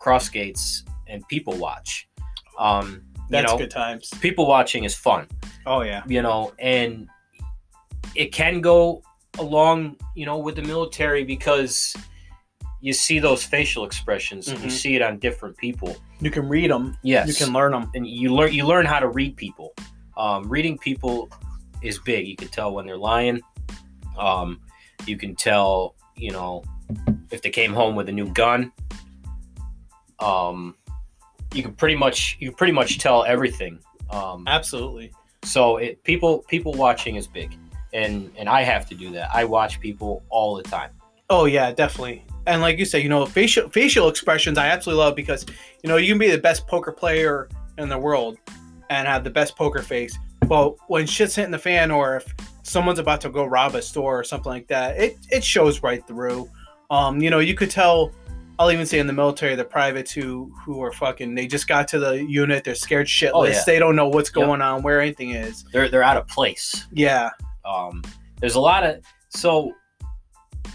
Crossgates 0.00 0.82
and 1.06 1.26
people 1.28 1.56
watch. 1.58 2.08
Um, 2.58 3.02
you 3.16 3.22
That's 3.30 3.52
know, 3.52 3.58
good 3.58 3.70
times. 3.70 4.10
people 4.20 4.46
watching 4.46 4.84
is 4.84 4.94
fun 4.94 5.26
Oh 5.66 5.82
yeah. 5.82 6.02
you 6.06 6.22
know, 6.22 6.52
and 6.58 7.08
it 8.14 8.32
can 8.32 8.60
go 8.60 9.02
along, 9.38 9.96
you 10.14 10.24
know, 10.26 10.38
with 10.38 10.56
the 10.56 10.62
military 10.62 11.24
because 11.24 11.94
you 12.80 12.92
see 12.92 13.18
those 13.18 13.44
facial 13.44 13.84
expressions. 13.84 14.48
You 14.48 14.54
Mhm. 14.56 14.70
see 14.70 14.96
it 14.96 15.02
on 15.02 15.18
different 15.18 15.56
people. 15.58 15.96
You 16.20 16.30
can 16.30 16.48
read 16.48 16.70
them. 16.70 16.96
Yes, 17.02 17.28
You 17.28 17.34
can 17.34 17.52
learn 17.52 17.72
them. 17.72 17.90
and 17.94 18.06
you 18.06 18.34
learn 18.34 18.52
you 18.52 18.64
learn 18.66 18.86
how 18.86 18.98
to 18.98 19.08
read 19.08 19.36
people. 19.36 19.74
Um, 20.16 20.48
reading 20.48 20.78
people 20.78 21.28
is 21.82 21.98
big. 21.98 22.26
You 22.26 22.34
can 22.36 22.48
tell 22.48 22.72
when 22.72 22.86
they're 22.86 22.96
lying. 22.96 23.40
Um, 24.16 24.60
you 25.06 25.16
can 25.16 25.36
tell, 25.36 25.94
you 26.16 26.30
know, 26.32 26.64
if 27.30 27.42
they 27.42 27.50
came 27.50 27.72
home 27.72 27.94
with 27.94 28.08
a 28.08 28.12
new 28.12 28.32
gun. 28.32 28.72
Um, 30.20 30.74
you 31.54 31.62
can 31.62 31.72
pretty 31.72 31.96
much 31.96 32.36
you 32.40 32.48
can 32.50 32.56
pretty 32.56 32.72
much 32.72 32.98
tell 32.98 33.24
everything. 33.24 33.78
Um, 34.10 34.44
Absolutely. 34.46 35.12
So 35.42 35.76
it 35.76 36.02
people 36.04 36.44
people 36.48 36.72
watching 36.74 37.16
is 37.16 37.26
big, 37.26 37.56
and 37.92 38.30
and 38.36 38.48
I 38.48 38.62
have 38.62 38.88
to 38.88 38.94
do 38.94 39.10
that. 39.12 39.30
I 39.34 39.44
watch 39.44 39.80
people 39.80 40.22
all 40.30 40.56
the 40.56 40.62
time. 40.62 40.90
Oh 41.30 41.44
yeah, 41.44 41.72
definitely. 41.72 42.24
And 42.46 42.62
like 42.62 42.78
you 42.78 42.84
said, 42.84 43.02
you 43.02 43.08
know, 43.08 43.24
facial 43.26 43.68
facial 43.68 44.08
expressions 44.08 44.58
I 44.58 44.66
absolutely 44.68 45.04
love 45.04 45.14
because 45.14 45.46
you 45.82 45.88
know 45.88 45.96
you 45.96 46.08
can 46.08 46.18
be 46.18 46.30
the 46.30 46.38
best 46.38 46.66
poker 46.66 46.92
player 46.92 47.48
in 47.76 47.88
the 47.88 47.98
world 47.98 48.38
and 48.90 49.06
have 49.06 49.22
the 49.22 49.30
best 49.30 49.54
poker 49.54 49.82
face, 49.82 50.18
but 50.46 50.74
when 50.88 51.06
shit's 51.06 51.34
hitting 51.34 51.50
the 51.50 51.58
fan 51.58 51.90
or 51.90 52.16
if 52.16 52.34
someone's 52.62 52.98
about 52.98 53.20
to 53.20 53.30
go 53.30 53.44
rob 53.44 53.74
a 53.74 53.82
store 53.82 54.18
or 54.18 54.24
something 54.24 54.50
like 54.50 54.66
that, 54.68 54.98
it 54.98 55.18
it 55.30 55.44
shows 55.44 55.82
right 55.82 56.06
through. 56.06 56.50
Um, 56.90 57.20
you 57.20 57.30
know, 57.30 57.38
you 57.40 57.54
could 57.54 57.70
tell. 57.70 58.12
I'll 58.60 58.72
even 58.72 58.86
say 58.86 58.98
in 58.98 59.06
the 59.06 59.12
military, 59.12 59.54
the 59.54 59.64
privates 59.64 60.10
who 60.10 60.52
who 60.64 60.82
are 60.82 60.92
fucking, 60.92 61.34
they 61.34 61.46
just 61.46 61.68
got 61.68 61.86
to 61.88 62.00
the 62.00 62.24
unit, 62.24 62.64
they're 62.64 62.74
scared 62.74 63.06
shitless. 63.06 63.30
Oh, 63.34 63.44
yeah. 63.44 63.62
They 63.64 63.78
don't 63.78 63.94
know 63.94 64.08
what's 64.08 64.30
Yep. 64.30 64.34
going 64.34 64.60
on, 64.60 64.82
where 64.82 65.00
anything 65.00 65.30
is. 65.30 65.64
They're 65.72 65.88
they're 65.88 66.02
out 66.02 66.16
of 66.16 66.26
place. 66.26 66.86
Yeah, 66.90 67.30
um, 67.64 68.02
there's 68.40 68.56
a 68.56 68.60
lot 68.60 68.84
of 68.84 69.00
so 69.28 69.72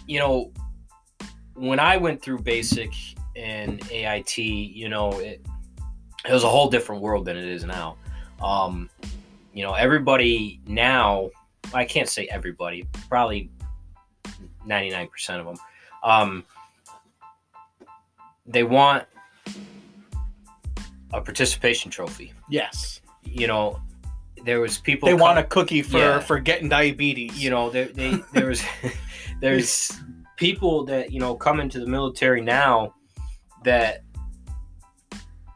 you 0.08 0.20
know 0.20 0.52
when 1.56 1.80
i 1.80 1.98
went 1.98 2.22
through 2.22 2.40
basic 2.40 2.92
and 3.36 3.82
ait 3.92 4.38
you 4.38 4.90
know 4.90 5.12
it, 5.20 5.46
it 6.28 6.32
was 6.32 6.44
a 6.44 6.50
whole 6.50 6.70
different 6.70 7.02
world 7.02 7.26
than 7.26 7.38
it 7.38 7.46
is 7.46 7.64
now 7.64 7.96
um, 8.42 8.90
you 9.54 9.64
know 9.64 9.74
everybody 9.74 10.60
now 10.68 11.30
i 11.74 11.86
can't 11.86 12.10
say 12.10 12.28
everybody 12.28 12.86
probably 13.10 13.50
99% 14.68 15.40
of 15.40 15.46
them 15.46 15.58
um, 16.04 16.44
they 18.46 18.64
want 18.64 19.06
a 21.14 21.22
participation 21.22 21.90
trophy 21.92 22.34
yes. 22.50 23.02
you 23.24 23.48
know 23.48 23.80
there 24.46 24.60
was 24.60 24.78
people 24.80 25.08
They 25.08 25.14
come- 25.14 25.22
want 25.22 25.40
a 25.40 25.44
cookie 25.44 25.82
for 25.82 25.98
Yeah. 26.00 26.20
for 26.20 26.40
getting 26.40 26.68
diabetes. 26.70 27.42
you 27.42 27.50
know 27.50 27.70
there 27.70 27.86
they 27.86 28.18
there 28.34 28.48
was 28.48 28.64
there's 29.42 29.92
people 30.38 30.84
that 30.86 31.12
you 31.12 31.20
know 31.20 31.36
come 31.36 31.60
into 31.60 31.80
the 31.80 31.88
military 31.88 32.42
now 32.42 32.94
that 33.64 34.04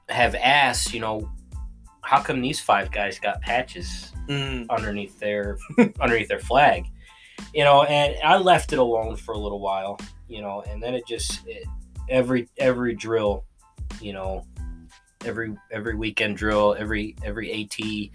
have 0.09 0.35
asked 0.35 0.93
you 0.93 0.99
know 1.01 1.29
how 2.01 2.21
come 2.21 2.39
these 2.39 2.61
five 2.61 2.91
guys 2.91 3.19
got 3.19 3.41
patches 3.41 4.11
Mm, 4.29 4.65
underneath 4.69 5.17
their 5.19 5.57
underneath 6.01 6.27
their 6.27 6.39
flag 6.39 6.85
you 7.53 7.63
know 7.63 7.83
and 7.83 8.13
i 8.25 8.35
left 8.37 8.73
it 8.73 8.79
alone 8.79 9.15
for 9.15 9.33
a 9.33 9.37
little 9.37 9.61
while 9.61 9.97
you 10.27 10.41
know 10.41 10.63
and 10.69 10.81
then 10.81 10.93
it 10.93 11.05
just 11.07 11.45
it, 11.47 11.65
every 12.09 12.47
every 12.57 12.95
drill 12.95 13.43
you 14.01 14.13
know 14.13 14.45
every 15.25 15.55
every 15.71 15.95
weekend 15.95 16.37
drill 16.37 16.75
every 16.77 17.15
every 17.23 17.51
at 17.51 18.11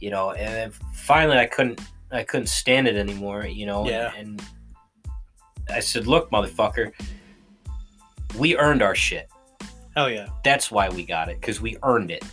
you 0.00 0.10
know 0.10 0.32
and 0.32 0.54
then 0.54 0.70
finally 0.94 1.38
i 1.38 1.46
couldn't 1.46 1.80
i 2.10 2.22
couldn't 2.22 2.48
stand 2.48 2.86
it 2.86 2.96
anymore 2.96 3.44
you 3.46 3.66
know 3.66 3.88
Yeah. 3.88 4.12
and, 4.16 4.42
i 5.70 5.80
said 5.80 6.06
look 6.06 6.30
motherfucker 6.30 6.92
we 8.38 8.56
earned 8.56 8.82
our 8.82 8.94
shit 8.94 9.28
hell 9.94 10.10
yeah. 10.10 10.28
that's 10.44 10.70
why 10.70 10.88
we 10.88 11.04
got 11.04 11.28
it 11.28 11.40
because 11.40 11.60
we 11.60 11.76
earned 11.82 12.10
it. 12.10 12.24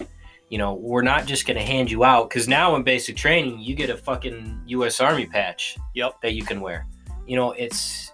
You 0.49 0.57
know, 0.57 0.73
we're 0.73 1.03
not 1.03 1.27
just 1.27 1.45
going 1.45 1.57
to 1.57 1.63
hand 1.63 1.91
you 1.91 2.03
out 2.03 2.27
because 2.27 2.47
now 2.47 2.75
in 2.75 2.81
basic 2.81 3.15
training, 3.15 3.59
you 3.59 3.75
get 3.75 3.91
a 3.91 3.97
fucking 3.97 4.63
U.S. 4.65 4.99
Army 4.99 5.27
patch. 5.27 5.77
Yep. 5.93 6.21
That 6.23 6.33
you 6.33 6.43
can 6.43 6.59
wear. 6.59 6.87
You 7.27 7.35
know, 7.35 7.51
it's 7.51 8.11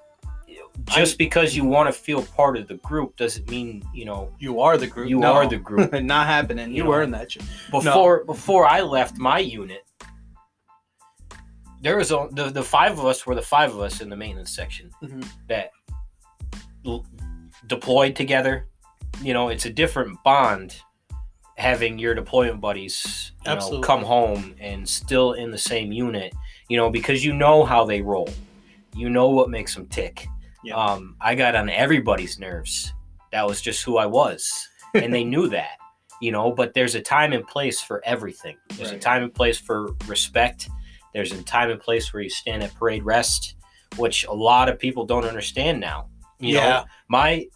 just 0.90 1.18
because 1.18 1.56
you 1.56 1.66
want 1.66 1.88
to 1.88 1.94
feel 1.94 2.22
part 2.22 2.58
of 2.58 2.68
the 2.68 2.76
group 2.76 3.16
doesn't 3.18 3.50
mean 3.50 3.84
you 3.94 4.06
know 4.06 4.32
You 4.40 4.60
are 4.62 4.78
the 4.78 4.88
group. 4.88 5.10
you 5.10 5.20
No. 5.20 5.34
are 5.34 5.48
the 5.48 5.58
group. 5.58 5.92
Not 6.04 6.28
happening. 6.28 6.70
You 6.72 6.78
You, 6.78 6.84
know. 6.86 6.94
earned 6.94 7.14
that 7.14 7.32
shit. 7.32 7.44
Before 7.72 8.24
before 8.26 8.66
I 8.68 8.82
left 8.82 9.18
my 9.18 9.40
unit, 9.40 9.84
there 11.82 11.98
was 11.98 12.12
a, 12.12 12.28
the 12.32 12.50
the 12.50 12.64
five 12.64 12.94
of 12.98 13.06
us 13.06 13.26
were 13.26 13.36
the 13.36 13.42
five 13.42 13.74
of 13.74 13.80
us 13.82 14.02
in 14.02 14.10
the 14.10 14.16
maintenance 14.16 14.56
section 14.56 14.90
Mhm. 15.04 15.26
that 15.48 15.72
l- 16.86 17.06
deployed 17.68 18.16
together. 18.16 18.68
You 19.22 19.34
know, 19.34 19.50
it's 19.50 19.66
a 19.66 19.70
different 19.70 20.18
bond 20.24 20.76
having 21.58 21.98
your 21.98 22.14
deployment 22.14 22.60
buddies 22.60 23.32
you 23.40 23.50
know, 23.52 23.56
Absolutely. 23.56 23.86
come 23.88 24.04
home 24.04 24.56
and 24.60 24.88
still 24.88 25.34
in 25.34 25.52
the 25.52 25.58
same 25.58 25.92
unit. 25.92 26.34
You 26.68 26.78
know, 26.78 26.90
because 26.90 27.24
you 27.24 27.32
know 27.34 27.64
how 27.64 27.86
they 27.86 28.02
roll, 28.02 28.30
you 28.96 29.10
know 29.10 29.30
what 29.30 29.50
makes 29.50 29.74
them 29.76 29.86
tick. 29.88 30.28
Yeah. 30.66 30.76
Um, 30.76 31.16
I 31.22 31.36
got 31.36 31.56
on 31.56 31.70
everybody's 31.70 32.40
nerves. 32.40 32.94
That 33.32 33.48
was 33.48 33.62
just 33.62 33.84
who 33.84 33.98
I 33.98 34.06
was, 34.06 34.68
and 34.94 35.14
they 35.14 35.24
knew 35.24 35.48
that 35.50 35.78
you 36.22 36.32
know 36.32 36.52
but 36.52 36.74
there's 36.74 36.96
a 36.96 37.02
time 37.02 37.34
and 37.34 37.46
place 37.46 37.82
for 37.82 38.02
everything. 38.06 38.58
There's 38.78 38.92
a 38.92 38.98
time 38.98 39.24
and 39.24 39.34
place 39.34 39.58
for 39.60 39.90
respect. 40.08 40.70
There's 41.14 41.32
a 41.34 41.44
time 41.44 41.70
and 41.70 41.80
place 41.80 42.14
where 42.14 42.24
you 42.24 42.30
stand 42.30 42.64
at 42.64 42.74
parade 42.76 43.04
rest 43.04 43.56
which 43.98 44.26
a 44.26 44.34
lot 44.34 44.68
of 44.68 44.78
people 44.80 45.06
don't 45.06 45.26
understand 45.26 45.80
now. 45.80 46.10
You 46.40 46.56
Yeah. 46.56 46.62
know 46.62 46.86
my 47.08 47.48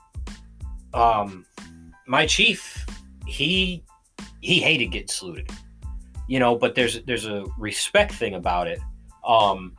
um 0.93 1.45
my 2.07 2.25
chief 2.25 2.85
he 3.25 3.83
he 4.41 4.59
hated 4.59 4.87
getting 4.87 5.07
saluted. 5.07 5.49
You 6.27 6.39
know 6.39 6.55
but 6.55 6.75
there's 6.75 7.01
there's 7.03 7.25
a 7.25 7.45
respect 7.57 8.13
thing 8.13 8.35
about 8.35 8.67
it. 8.67 8.79
Um 9.25 9.75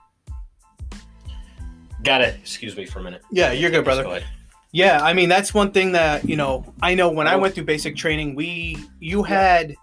gotta 2.03 2.35
excuse 2.35 2.77
me 2.77 2.87
for 2.87 3.01
a 3.01 3.03
minute 3.03 3.23
Yeah, 3.31 3.53
you're 3.53 3.71
good, 3.71 3.85
brother. 3.85 4.03
Go 4.05 4.11
ahead. 4.13 4.27
Yeah, 4.73 5.01
I 5.03 5.13
mean 5.13 5.29
that's 5.29 5.53
one 5.53 5.73
thing 5.73 5.93
that 5.93 6.29
you 6.29 6.37
know. 6.37 6.73
I 6.81 6.95
know 6.95 7.11
when 7.11 7.27
I 7.27 7.37
went 7.37 7.55
through 7.55 7.65
basic 7.65 7.97
training, 7.97 8.37
we 8.37 8.77
you 9.01 9.23
had 9.23 9.75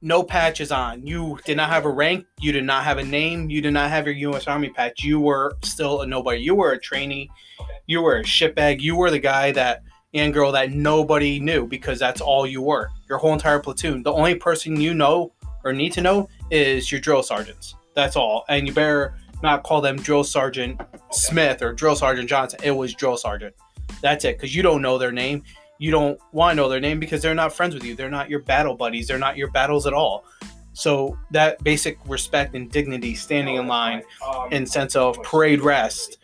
no 0.00 0.22
patches 0.22 0.72
on. 0.72 1.06
You 1.06 1.38
did 1.44 1.56
not 1.56 1.68
have 1.68 1.84
a 1.84 1.90
rank. 1.90 2.26
You 2.40 2.52
did 2.52 2.64
not 2.64 2.84
have 2.84 2.98
a 2.98 3.04
name. 3.04 3.50
You 3.50 3.60
did 3.60 3.72
not 3.72 3.90
have 3.90 4.06
your 4.06 4.14
U.S. 4.14 4.46
Army 4.46 4.70
patch. 4.70 5.04
You 5.04 5.20
were 5.20 5.56
still 5.62 6.02
a 6.02 6.06
nobody. 6.06 6.40
You 6.40 6.54
were 6.54 6.72
a 6.72 6.78
trainee. 6.78 7.30
Okay. 7.60 7.72
You 7.86 8.00
were 8.00 8.18
a 8.18 8.22
shitbag. 8.22 8.80
You 8.80 8.96
were 8.96 9.10
the 9.10 9.18
guy 9.18 9.52
that 9.52 9.82
and 10.14 10.32
girl 10.32 10.52
that 10.52 10.72
nobody 10.72 11.38
knew 11.38 11.66
because 11.66 11.98
that's 11.98 12.20
all 12.20 12.46
you 12.46 12.62
were. 12.62 12.90
Your 13.08 13.18
whole 13.18 13.32
entire 13.32 13.58
platoon. 13.58 14.02
The 14.02 14.12
only 14.12 14.34
person 14.34 14.80
you 14.80 14.94
know 14.94 15.32
or 15.64 15.72
need 15.72 15.92
to 15.92 16.00
know 16.00 16.28
is 16.50 16.90
your 16.90 17.00
drill 17.00 17.22
sergeants. 17.22 17.74
That's 17.94 18.16
all. 18.16 18.44
And 18.48 18.66
you 18.66 18.72
better 18.72 19.14
not 19.42 19.62
call 19.62 19.80
them 19.80 19.96
drill 19.96 20.24
sergeant 20.24 20.80
Smith 21.10 21.62
or 21.62 21.72
drill 21.72 21.96
sergeant 21.96 22.28
Johnson. 22.28 22.60
It 22.62 22.70
was 22.70 22.94
drill 22.94 23.16
sergeant. 23.16 23.54
That's 24.02 24.24
it. 24.24 24.36
Because 24.36 24.54
you 24.54 24.62
don't 24.62 24.82
know 24.82 24.98
their 24.98 25.12
name. 25.12 25.42
You 25.78 25.90
don't 25.90 26.18
want 26.32 26.52
to 26.52 26.56
know 26.56 26.68
their 26.68 26.80
name 26.80 26.98
because 26.98 27.20
they're 27.22 27.34
not 27.34 27.52
friends 27.52 27.74
with 27.74 27.84
you. 27.84 27.94
They're 27.94 28.10
not 28.10 28.30
your 28.30 28.40
battle 28.40 28.74
buddies. 28.74 29.08
They're 29.08 29.18
not 29.18 29.36
your 29.36 29.50
battles 29.50 29.86
at 29.86 29.92
all. 29.92 30.24
So 30.72 31.16
that 31.30 31.62
basic 31.64 31.98
respect 32.06 32.54
and 32.54 32.70
dignity, 32.70 33.14
standing 33.14 33.56
in 33.56 33.66
line, 33.66 34.02
in 34.50 34.66
sense 34.66 34.94
of 34.94 35.22
parade 35.22 35.62
rest, 35.62 36.18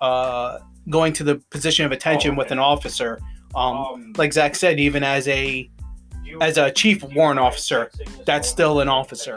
uh, 0.00 0.60
going 0.88 1.12
to 1.14 1.24
the 1.24 1.36
position 1.50 1.84
of 1.84 1.92
attention 1.92 2.36
with 2.36 2.52
an 2.52 2.58
officer. 2.58 3.20
Um, 3.54 4.12
like 4.16 4.32
Zac 4.32 4.54
said, 4.54 4.78
even 4.78 5.02
as 5.02 5.26
a 5.28 5.68
as 6.40 6.58
a 6.58 6.70
chief 6.70 7.02
warrant 7.02 7.40
officer, 7.40 7.90
that's 8.24 8.48
still 8.48 8.80
an 8.80 8.88
officer. 8.88 9.36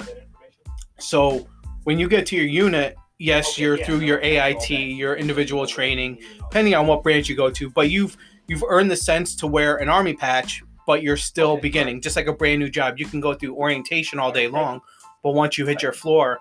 So 1.00 1.48
when 1.84 1.98
you 1.98 2.08
get 2.08 2.26
to 2.28 2.36
your 2.36 2.46
unit, 2.46 2.96
yes, 3.20 3.60
you're 3.60 3.78
through 3.78 4.00
your 4.00 4.20
AIT, 4.22 4.70
your 4.70 5.16
individual 5.16 5.68
training, 5.68 6.20
depending 6.38 6.74
on 6.74 6.88
what 6.88 7.04
branch 7.04 7.30
you 7.30 7.36
go 7.36 7.52
to, 7.52 7.70
but 7.70 7.92
you've 7.92 8.18
you've 8.48 8.64
earned 8.68 8.90
the 8.90 8.96
sense 8.96 9.36
to 9.36 9.48
wear 9.48 9.78
an 9.78 9.90
army 9.90 10.14
patch, 10.16 10.64
but 10.88 11.04
you're 11.04 11.18
still 11.18 11.58
beginning, 11.58 12.02
just 12.02 12.16
like 12.16 12.28
a 12.28 12.34
brand 12.34 12.60
new 12.60 12.70
job. 12.70 12.98
You 12.98 13.06
can 13.06 13.20
go 13.20 13.36
through 13.36 13.56
orientation 13.56 14.18
all 14.18 14.32
day 14.32 14.48
long, 14.48 14.82
but 15.22 15.34
once 15.34 15.58
you 15.58 15.68
hit 15.68 15.84
your 15.84 15.94
floor, 15.94 16.40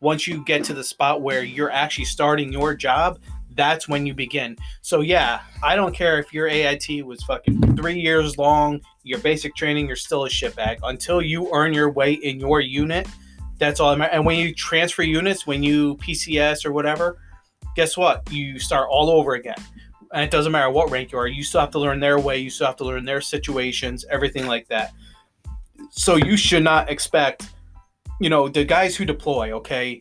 once 0.00 0.26
you 0.26 0.44
get 0.44 0.64
to 0.64 0.74
the 0.74 0.82
spot 0.82 1.22
where 1.22 1.44
you're 1.44 1.70
actually 1.70 2.06
starting 2.06 2.52
your 2.52 2.74
job, 2.74 3.20
that's 3.54 3.88
when 3.88 4.04
you 4.04 4.14
begin. 4.14 4.56
So 4.82 5.00
yeah, 5.00 5.42
I 5.62 5.76
don't 5.76 5.94
care 5.94 6.18
if 6.18 6.32
your 6.32 6.48
AIT 6.48 7.06
was 7.06 7.22
fucking 7.22 7.76
three 7.76 8.00
years 8.00 8.36
long, 8.36 8.80
your 9.04 9.20
basic 9.20 9.54
training, 9.54 9.86
you're 9.86 9.96
still 9.96 10.24
a 10.24 10.28
shitbag. 10.28 10.78
Until 10.82 11.22
you 11.22 11.48
earn 11.52 11.72
your 11.72 11.90
way 11.90 12.14
in 12.14 12.40
your 12.40 12.60
unit, 12.60 13.06
that's 13.58 13.80
all. 13.80 14.00
And 14.00 14.24
when 14.26 14.38
you 14.38 14.54
transfer 14.54 15.02
units, 15.02 15.46
when 15.46 15.62
you 15.62 15.96
PCS 15.96 16.64
or 16.64 16.72
whatever, 16.72 17.18
guess 17.76 17.96
what? 17.96 18.30
You 18.32 18.58
start 18.58 18.88
all 18.90 19.10
over 19.10 19.34
again. 19.34 19.56
And 20.12 20.22
it 20.22 20.30
doesn't 20.30 20.52
matter 20.52 20.70
what 20.70 20.90
rank 20.90 21.12
you 21.12 21.18
are, 21.18 21.26
you 21.26 21.42
still 21.42 21.60
have 21.60 21.72
to 21.72 21.78
learn 21.78 21.98
their 21.98 22.18
way, 22.20 22.38
you 22.38 22.50
still 22.50 22.68
have 22.68 22.76
to 22.76 22.84
learn 22.84 23.04
their 23.04 23.20
situations, 23.20 24.04
everything 24.10 24.46
like 24.46 24.68
that. 24.68 24.92
So 25.90 26.16
you 26.16 26.36
should 26.36 26.62
not 26.62 26.88
expect, 26.88 27.48
you 28.20 28.30
know, 28.30 28.48
the 28.48 28.64
guys 28.64 28.94
who 28.94 29.04
deploy, 29.04 29.52
okay, 29.52 29.98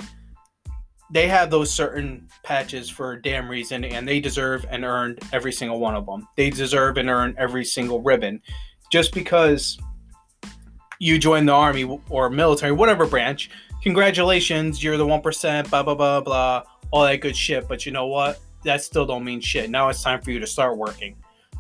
they 1.11 1.27
have 1.27 1.49
those 1.49 1.71
certain 1.71 2.27
patches 2.43 2.89
for 2.89 3.13
a 3.13 3.21
damn 3.21 3.49
reason 3.49 3.83
and 3.83 4.07
they 4.07 4.19
deserve 4.19 4.65
and 4.69 4.83
earned 4.83 5.19
every 5.31 5.51
single 5.51 5.79
one 5.79 5.95
of 5.95 6.05
them. 6.05 6.27
They 6.37 6.49
deserve 6.49 6.97
and 6.97 7.09
earn 7.09 7.35
every 7.37 7.65
single 7.65 8.01
ribbon. 8.01 8.41
Just 8.91 9.13
because 9.13 9.79
you 11.03 11.19
join 11.19 11.45
the 11.45 11.51
army 11.51 11.99
or 12.09 12.29
military, 12.29 12.71
whatever 12.71 13.05
branch, 13.05 13.49
congratulations, 13.81 14.81
you're 14.81 14.95
the 14.95 15.05
1%, 15.05 15.69
blah, 15.69 15.83
blah, 15.83 15.95
blah, 15.95 16.21
blah, 16.21 16.63
all 16.91 17.03
that 17.03 17.17
good 17.17 17.35
shit. 17.35 17.67
But 17.67 17.85
you 17.85 17.91
know 17.91 18.07
what? 18.07 18.39
That 18.63 18.81
still 18.81 19.05
don't 19.05 19.25
mean 19.25 19.41
shit. 19.41 19.69
Now 19.69 19.89
it's 19.89 20.01
time 20.01 20.21
for 20.21 20.31
you 20.31 20.39
to 20.39 20.47
start 20.47 20.77
working. 20.77 21.17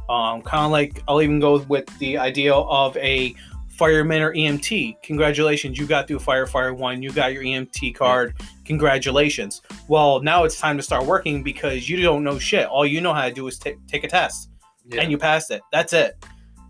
Um, 0.09 0.41
kind 0.41 0.63
of 0.65 0.71
like 0.71 1.03
I'll 1.07 1.21
even 1.21 1.39
go 1.39 1.59
with 1.59 1.85
the 1.99 2.17
idea 2.17 2.53
of 2.53 2.95
a 2.97 3.35
fireman 3.69 4.21
or 4.21 4.33
EMT. 4.33 5.01
Congratulations, 5.03 5.77
you 5.77 5.87
got 5.87 6.07
through 6.07 6.19
firefighter 6.19 6.75
one. 6.77 7.01
You 7.01 7.11
got 7.11 7.33
your 7.33 7.43
EMT 7.43 7.95
card. 7.95 8.35
Congratulations. 8.63 9.61
Well, 9.89 10.21
now 10.21 10.45
it's 10.45 10.57
time 10.59 10.77
to 10.77 10.83
start 10.83 11.05
working 11.05 11.43
because 11.43 11.89
you 11.89 12.01
don't 12.01 12.23
know 12.23 12.39
shit. 12.39 12.65
All 12.67 12.85
you 12.85 13.01
know 13.01 13.13
how 13.13 13.27
to 13.27 13.33
do 13.33 13.45
is 13.47 13.57
ta- 13.57 13.71
take 13.87 14.03
a 14.05 14.07
test 14.07 14.49
Yeah. 14.87 15.01
and 15.01 15.11
you 15.11 15.17
passed 15.17 15.51
it. 15.51 15.61
That's 15.71 15.91
it. 15.91 16.23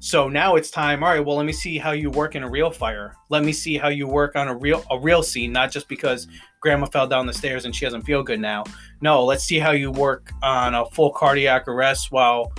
So 0.03 0.27
now 0.27 0.57
it's 0.57 0.69
time. 0.69 1.01
All 1.01 1.11
right. 1.11 1.25
Well, 1.25 1.37
let 1.37 1.45
me 1.45 1.53
see 1.53 1.77
how 1.77 1.91
you 1.91 2.09
work 2.09 2.35
in 2.35 2.43
a 2.43 2.49
real 2.49 2.69
fire. 2.69 3.15
Let 3.29 3.45
me 3.45 3.53
see 3.53 3.77
how 3.77 3.87
you 3.87 4.05
work 4.05 4.35
on 4.35 4.49
a 4.49 4.53
real 4.53 4.83
a 4.91 4.99
real 4.99 5.23
scene, 5.23 5.53
not 5.53 5.71
just 5.71 5.87
because 5.87 6.27
grandma 6.59 6.87
fell 6.87 7.07
down 7.07 7.25
the 7.25 7.31
stairs 7.31 7.63
and 7.63 7.73
she 7.73 7.85
doesn't 7.85 8.01
feel 8.01 8.21
good 8.21 8.41
now. 8.41 8.65
No, 8.99 9.23
let's 9.23 9.45
see 9.45 9.59
how 9.59 9.71
you 9.71 9.91
work 9.91 10.33
on 10.43 10.75
a 10.75 10.85
full 10.87 11.09
cardiac 11.09 11.69
arrest 11.69 12.11
while 12.11 12.51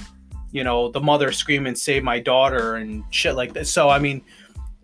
you 0.52 0.64
know 0.64 0.90
the 0.90 1.00
mother 1.00 1.30
screaming 1.32 1.74
save 1.74 2.02
my 2.02 2.18
daughter 2.18 2.76
and 2.76 3.04
shit 3.10 3.34
like 3.34 3.52
that. 3.52 3.66
So 3.66 3.90
I 3.90 3.98
mean, 3.98 4.22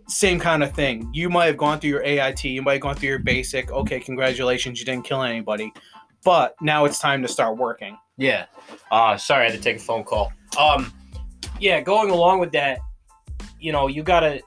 same 0.07 0.39
kind 0.39 0.63
of 0.63 0.71
thing. 0.75 1.09
You 1.15 1.31
might 1.31 1.47
have 1.47 1.57
gone 1.57 1.81
through 1.81 1.91
your 1.91 2.03
AIT, 2.03 2.45
you 2.45 2.61
might 2.61 2.75
have 2.75 2.83
gone 2.83 2.95
through 2.95 3.09
your 3.09 3.21
basic. 3.21 3.73
Okay, 3.73 4.01
congratulations, 4.01 4.79
you 4.79 4.85
didn't 4.85 5.07
kill 5.07 5.23
anybody. 5.23 5.73
But 6.25 6.57
now 6.61 6.85
it's 6.85 6.99
time 6.99 7.23
to 7.23 7.29
start 7.29 7.57
working. 7.57 7.97
Yeah. 8.19 8.45
Uh 8.91 9.17
sorry, 9.17 9.47
I 9.47 9.51
had 9.51 9.57
to 9.57 9.63
take 9.63 9.79
a 9.79 9.81
phone 9.81 10.05
call. 10.05 10.31
Um 10.59 10.93
yeah, 11.61 11.81
going 11.81 12.11
along 12.11 12.41
with 12.41 12.53
that, 12.53 12.81
you 13.59 13.73
know, 13.73 13.87
you 13.87 14.03
gotta 14.03 14.41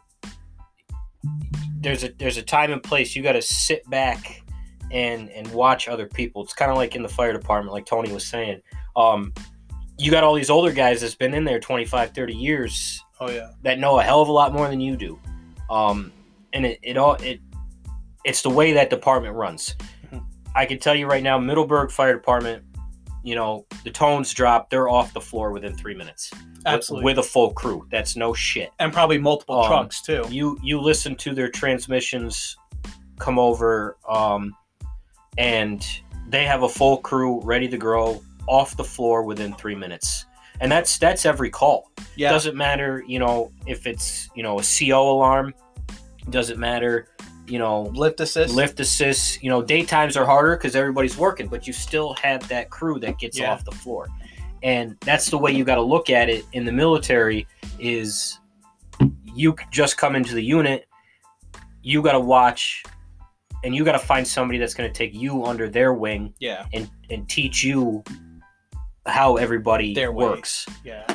there's 1.79 2.03
a 2.03 2.10
there's 2.17 2.38
a 2.38 2.41
time 2.41 2.72
and 2.72 2.82
place 2.82 3.15
you 3.15 3.22
gotta 3.22 3.41
sit 3.41 3.88
back 3.89 4.41
and 4.91 5.29
and 5.29 5.51
watch 5.53 5.88
other 5.88 6.08
people. 6.08 6.43
It's 6.43 6.53
kind 6.53 6.72
of 6.72 6.77
like 6.77 6.96
in 6.96 7.03
the 7.03 7.10
fire 7.10 7.34
department, 7.34 7.74
like 7.74 7.86
Tony 7.86 8.12
was 8.12 8.25
saying. 8.25 8.62
Um 8.96 9.34
you 10.00 10.10
got 10.10 10.24
all 10.24 10.34
these 10.34 10.50
older 10.50 10.72
guys 10.72 11.01
that's 11.01 11.13
been 11.13 11.36
in 11.36 11.43
there 11.43 11.60
25, 11.60 12.12
30 12.12 12.34
years 12.34 13.03
Oh 13.20 13.29
yeah. 13.29 13.51
that 13.62 13.79
know 13.79 14.00
a 14.00 14.03
hell 14.03 14.22
of 14.22 14.27
a 14.27 14.32
lot 14.32 14.51
more 14.51 14.67
than 14.67 14.82
you 14.82 14.98
do. 14.98 15.20
Um, 15.70 16.12
and 16.51 16.65
it, 16.65 16.79
it 16.82 16.98
all 16.98 17.13
it 17.15 17.39
it's 18.25 18.41
the 18.41 18.50
way 18.50 18.74
that 18.74 18.89
department 18.89 19.36
runs. 19.36 19.75
Mhm. 20.12 20.25
I 20.55 20.65
can 20.65 20.79
tell 20.79 20.96
you 20.96 21.08
right 21.08 21.24
now, 21.24 21.38
Middleburgh 21.38 21.91
Fire 21.91 22.13
Department, 22.13 22.63
you 23.24 23.36
know, 23.36 23.65
the 23.84 23.89
tones 23.92 24.34
drop, 24.34 24.70
they're 24.70 24.89
off 24.89 25.13
the 25.13 25.22
floor 25.22 25.51
within 25.51 25.74
three 25.74 25.96
minutes. 25.96 26.30
with- 26.32 26.68
Absolutely. 26.68 27.06
With, 27.06 27.18
a 27.20 27.24
full 27.24 27.51
crew. 27.53 27.88
That's 27.92 28.15
no 28.15 28.34
shit. 28.34 28.70
and 28.80 28.92
probably 28.94 29.18
multiple 29.18 29.60
Um, 29.62 29.68
trucks 29.68 30.01
too. 30.01 30.25
You 30.30 30.58
you 30.62 30.80
listen 30.80 31.15
to 31.15 31.34
their 31.34 31.50
transmissions 31.50 32.56
come 33.20 33.38
over, 33.39 33.98
um, 34.08 34.53
and 35.38 35.86
they 36.27 36.46
have 36.46 36.63
a 36.63 36.70
full 36.70 36.98
crew 36.98 37.42
ready 37.42 37.68
to 37.68 37.77
go 37.77 38.22
off 38.48 38.75
the 38.77 38.84
floor 38.84 39.24
within 39.24 39.53
three 39.53 39.75
minutes. 39.75 40.25
And 40.62 40.72
that's 40.72 40.98
that's 40.98 41.25
every 41.25 41.50
call. 41.50 41.92
Yeah. 42.15 42.30
Doesn't 42.30 42.56
matter, 42.56 43.03
you 43.08 43.20
know, 43.20 43.51
if 43.65 43.88
it's, 43.88 44.30
you 44.36 44.44
know, 44.44 44.60
a 44.60 44.63
CO 44.63 45.12
alarm. 45.12 45.53
Doesn't 46.30 46.58
matter, 46.60 47.10
you 47.48 47.60
know, 47.60 47.84
lift 47.94 48.20
assist. 48.22 48.54
lift 48.54 48.80
assists. 48.80 49.42
You 49.44 49.50
know, 49.50 49.62
daytimes 49.62 50.16
are 50.18 50.26
harder 50.26 50.56
because 50.56 50.76
everybody's 50.76 51.18
working, 51.18 51.48
but 51.48 51.68
you 51.68 51.74
still 51.74 52.14
have 52.16 52.48
that 52.50 52.70
crew 52.70 53.00
that 53.00 53.20
gets 53.20 53.38
Yeah. 53.40 53.52
off 53.52 53.66
the 53.66 53.72
floor. 53.72 54.08
And 54.62 54.96
that's 55.02 55.30
the 55.30 55.38
way 55.38 55.52
you 55.52 55.64
got 55.66 55.76
to 55.76 55.82
look 55.82 56.10
at 56.10 56.30
it 56.30 56.46
in 56.54 56.64
the 56.66 56.72
military 56.72 57.46
is 57.80 58.40
you 59.26 59.56
just 59.72 59.98
come 59.98 60.16
into 60.16 60.34
the 60.36 60.44
unit, 60.44 60.88
you 61.82 62.02
got 62.02 62.14
to 62.14 62.20
watch 62.20 62.84
and 63.66 63.76
you 63.76 63.84
got 63.84 63.94
to 63.94 64.00
find 64.00 64.26
somebody 64.28 64.58
that's 64.60 64.74
going 64.74 64.90
to 64.90 64.94
take 64.98 65.14
you 65.14 65.44
under 65.46 65.70
their 65.70 65.94
wing 65.94 66.34
Yeah. 66.40 66.66
and 66.74 66.90
and 67.10 67.28
teach 67.30 67.64
you 67.64 68.04
how 69.06 69.36
everybody 69.36 69.94
Their 69.94 70.12
way. 70.14 70.26
works 70.26 70.66
Yeah. 70.86 71.06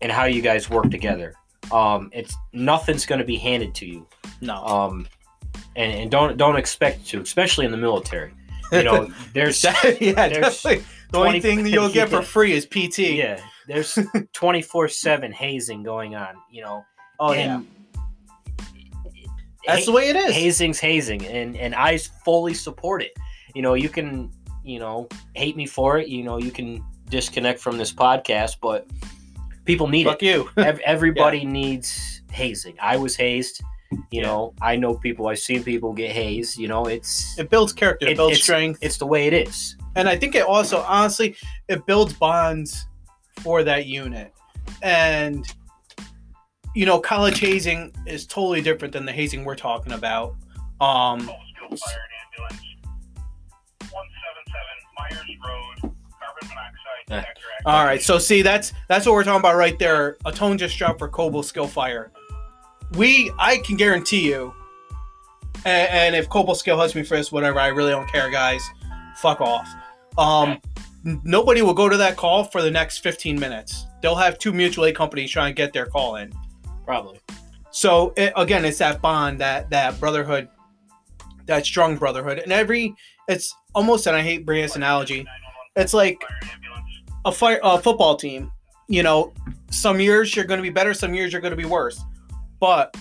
and 0.00 0.10
how 0.10 0.24
you 0.24 0.42
guys 0.42 0.68
work 0.68 0.90
together. 0.90 1.34
Um, 1.70 2.10
it's 2.12 2.34
nothing's 2.52 3.06
going 3.06 3.18
to 3.20 3.24
be 3.24 3.36
handed 3.36 3.74
to 3.76 3.86
you, 3.86 4.08
No. 4.40 4.56
um, 4.64 5.06
and, 5.76 5.92
and 5.92 6.10
don't 6.10 6.36
don't 6.36 6.56
expect 6.56 7.06
to, 7.08 7.20
especially 7.20 7.64
in 7.64 7.70
the 7.70 7.76
military. 7.76 8.32
You 8.72 8.82
know, 8.82 9.12
there's 9.32 9.62
yeah, 9.64 9.72
there's 10.28 10.62
definitely. 10.62 10.84
The 11.10 11.18
only 11.18 11.40
thing 11.40 11.62
that 11.62 11.70
you'll 11.70 11.88
get 11.88 12.10
for 12.10 12.20
free 12.20 12.52
is 12.52 12.66
PT. 12.66 12.98
yeah, 12.98 13.40
there's 13.66 13.98
twenty 14.32 14.62
four 14.62 14.88
seven 14.88 15.32
hazing 15.32 15.82
going 15.82 16.14
on. 16.14 16.34
You 16.50 16.62
know, 16.62 16.84
Oh 17.20 17.32
yeah. 17.32 17.60
That's 19.66 19.84
the 19.84 19.92
way 19.92 20.08
it 20.08 20.16
is. 20.16 20.34
hazing's 20.34 20.80
hazing, 20.80 21.26
and 21.26 21.56
and 21.56 21.74
I 21.74 21.98
fully 21.98 22.54
support 22.54 23.02
it. 23.02 23.12
You 23.54 23.62
know, 23.62 23.74
you 23.74 23.88
can 23.88 24.30
you 24.64 24.78
know 24.78 25.08
hate 25.34 25.56
me 25.56 25.66
for 25.66 25.98
it. 25.98 26.08
You 26.08 26.22
know, 26.22 26.38
you 26.38 26.50
can 26.50 26.82
disconnect 27.10 27.60
from 27.60 27.76
this 27.76 27.92
podcast, 27.92 28.56
but 28.62 28.86
people 29.64 29.88
need 29.88 30.06
it. 30.06 30.10
Fuck 30.10 30.22
you. 30.22 30.48
Ev- 30.56 30.80
everybody 30.80 31.44
needs 31.44 32.22
hazing. 32.30 32.76
I 32.80 32.96
was 32.96 33.14
hazed. 33.16 33.60
You 33.90 34.02
Yeah. 34.10 34.22
know, 34.22 34.54
I 34.60 34.76
know 34.76 34.94
people. 34.94 35.28
I've 35.28 35.38
seen 35.38 35.62
people 35.64 35.92
get 35.92 36.10
hazed. 36.10 36.58
You 36.58 36.68
know, 36.68 36.84
it's 36.86 37.38
It 37.38 37.48
builds 37.50 37.72
character. 37.72 38.06
It, 38.06 38.12
It- 38.12 38.16
builds 38.16 38.32
it's- 38.32 38.42
strength. 38.44 38.78
it's 38.82 38.98
the 38.98 39.06
way 39.06 39.26
it 39.26 39.32
is. 39.32 39.76
and 39.96 40.08
I 40.08 40.16
think 40.16 40.34
it 40.34 40.42
also, 40.44 40.82
honestly, 40.82 41.34
it 41.68 41.84
builds 41.86 42.12
bonds 42.12 42.86
for 43.40 43.62
that 43.64 43.86
unit. 43.86 44.32
And 44.82 45.44
you 46.74 46.86
know, 46.86 47.00
college 47.00 47.40
hazing 47.40 47.92
is 48.06 48.26
totally 48.26 48.60
different 48.60 48.92
than 48.92 49.04
the 49.04 49.10
hazing 49.12 49.44
we're 49.44 49.56
talking 49.56 49.92
about. 49.94 50.36
Um, 50.80 51.20
fire 51.20 51.34
and 51.66 51.80
ambulance. 52.22 52.62
177 53.90 54.52
Myers 54.96 55.36
Road, 55.44 55.92
carbon 56.20 56.48
monoxide 56.48 57.06
detector 57.08 57.42
all 57.66 57.84
right, 57.84 58.00
so 58.00 58.18
see, 58.18 58.42
that's 58.42 58.72
that's 58.88 59.04
what 59.06 59.12
we're 59.14 59.24
talking 59.24 59.40
about 59.40 59.56
right 59.56 59.78
there. 59.78 60.16
A 60.24 60.30
tone 60.32 60.56
just 60.58 60.76
dropped 60.78 60.98
for 61.00 61.08
Cobleskill 61.08 61.68
Fire. 61.68 62.12
We, 62.94 63.30
I 63.38 63.58
can 63.58 63.76
guarantee 63.76 64.26
you, 64.26 64.54
and, 65.64 65.90
and 65.90 66.16
if 66.16 66.28
Cobleskill 66.28 66.80
has 66.80 66.94
me 66.94 67.02
for 67.02 67.16
this, 67.16 67.30
whatever, 67.30 67.60
I 67.60 67.68
really 67.68 67.90
don't 67.90 68.10
care, 68.10 68.30
guys. 68.30 68.62
Fuck 69.16 69.40
off. 69.40 69.68
Um, 70.16 70.58
n- 71.04 71.20
nobody 71.24 71.62
will 71.62 71.74
go 71.74 71.88
to 71.88 71.96
that 71.96 72.16
call 72.16 72.44
for 72.44 72.62
the 72.62 72.70
next 72.70 72.98
15 72.98 73.38
minutes. 73.38 73.86
They'll 74.02 74.14
have 74.14 74.38
two 74.38 74.52
mutual 74.52 74.86
aid 74.86 74.96
companies 74.96 75.30
trying 75.30 75.54
to 75.54 75.56
get 75.56 75.72
their 75.72 75.86
call 75.86 76.16
in. 76.16 76.32
Probably. 76.84 77.20
So 77.70 78.12
it, 78.16 78.32
again, 78.36 78.64
it's 78.64 78.78
that 78.78 79.02
bond, 79.02 79.40
that 79.40 79.70
that 79.70 80.00
brotherhood, 80.00 80.48
that 81.46 81.66
strong 81.66 81.96
brotherhood, 81.96 82.38
and 82.38 82.52
every 82.52 82.94
it's 83.28 83.54
almost, 83.74 84.06
and 84.06 84.16
I 84.16 84.22
hate 84.22 84.46
this 84.46 84.74
analogy, 84.74 85.26
it's 85.76 85.92
like 85.92 86.20
fire 86.20 86.38
and 86.40 86.50
ambulance. 86.64 87.02
a 87.26 87.32
fire 87.32 87.60
a 87.62 87.78
football 87.78 88.16
team. 88.16 88.50
You 88.88 89.02
know, 89.02 89.34
some 89.70 90.00
years 90.00 90.34
you're 90.34 90.46
going 90.46 90.58
to 90.58 90.62
be 90.62 90.70
better, 90.70 90.94
some 90.94 91.14
years 91.14 91.32
you're 91.32 91.42
going 91.42 91.52
to 91.52 91.56
be 91.56 91.66
worse. 91.66 92.02
But 92.60 92.96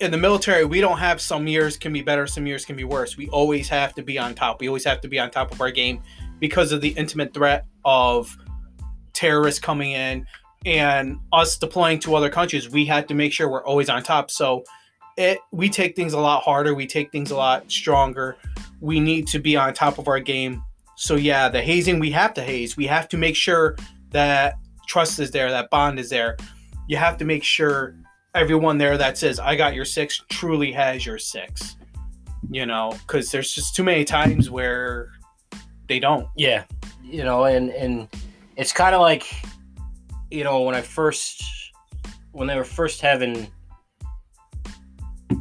in 0.00 0.10
the 0.10 0.18
military, 0.18 0.64
we 0.64 0.80
don't 0.80 0.98
have 0.98 1.20
some 1.20 1.46
years 1.46 1.76
can 1.76 1.92
be 1.92 2.02
better, 2.02 2.26
some 2.26 2.46
years 2.46 2.64
can 2.64 2.76
be 2.76 2.84
worse. 2.84 3.16
We 3.16 3.28
always 3.28 3.68
have 3.68 3.94
to 3.94 4.02
be 4.02 4.18
on 4.18 4.34
top. 4.34 4.60
We 4.60 4.68
always 4.68 4.84
have 4.84 5.00
to 5.02 5.08
be 5.08 5.18
on 5.18 5.30
top 5.30 5.52
of 5.52 5.60
our 5.60 5.70
game 5.70 6.02
because 6.40 6.72
of 6.72 6.80
the 6.80 6.90
intimate 6.90 7.32
threat 7.32 7.66
of 7.84 8.36
terrorists 9.12 9.60
coming 9.60 9.92
in 9.92 10.26
and 10.66 11.18
us 11.32 11.56
deploying 11.56 12.00
to 12.00 12.14
other 12.14 12.30
countries. 12.30 12.70
We 12.70 12.84
had 12.84 13.08
to 13.08 13.14
make 13.14 13.32
sure 13.32 13.48
we're 13.48 13.64
always 13.64 13.88
on 13.88 14.02
top. 14.02 14.30
So 14.30 14.64
it 15.16 15.38
we 15.52 15.68
take 15.68 15.94
things 15.94 16.12
a 16.12 16.18
lot 16.18 16.42
harder. 16.42 16.74
We 16.74 16.86
take 16.86 17.12
things 17.12 17.30
a 17.30 17.36
lot 17.36 17.70
stronger. 17.70 18.36
We 18.80 18.98
need 18.98 19.28
to 19.28 19.38
be 19.38 19.56
on 19.56 19.74
top 19.74 19.98
of 19.98 20.08
our 20.08 20.18
game 20.18 20.64
so 20.96 21.16
yeah, 21.16 21.48
the 21.48 21.60
hazing 21.60 21.98
we 21.98 22.10
have 22.10 22.34
to 22.34 22.42
haze. 22.42 22.76
We 22.76 22.86
have 22.86 23.08
to 23.08 23.16
make 23.16 23.36
sure 23.36 23.76
that 24.10 24.54
trust 24.86 25.18
is 25.18 25.30
there, 25.30 25.50
that 25.50 25.70
bond 25.70 25.98
is 25.98 26.10
there. 26.10 26.36
You 26.88 26.96
have 26.96 27.16
to 27.18 27.24
make 27.24 27.42
sure 27.42 27.96
everyone 28.34 28.78
there 28.78 28.98
that 28.98 29.16
says 29.16 29.38
I 29.38 29.56
got 29.56 29.74
your 29.74 29.84
six 29.84 30.22
truly 30.28 30.72
has 30.72 31.06
your 31.06 31.18
six. 31.18 31.76
You 32.50 32.66
know, 32.66 32.92
because 33.06 33.30
there's 33.30 33.52
just 33.52 33.74
too 33.74 33.82
many 33.82 34.04
times 34.04 34.50
where 34.50 35.10
they 35.88 35.98
don't. 35.98 36.28
Yeah. 36.36 36.64
You 37.02 37.24
know, 37.24 37.44
and 37.44 37.70
and 37.70 38.08
it's 38.56 38.72
kind 38.72 38.94
of 38.94 39.00
like, 39.00 39.24
you 40.30 40.44
know, 40.44 40.60
when 40.62 40.74
I 40.74 40.82
first 40.82 41.42
when 42.32 42.46
they 42.46 42.56
were 42.56 42.64
first 42.64 43.00
having 43.00 43.48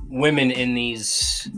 women 0.08 0.51
in 0.51 0.75
these 0.75 1.49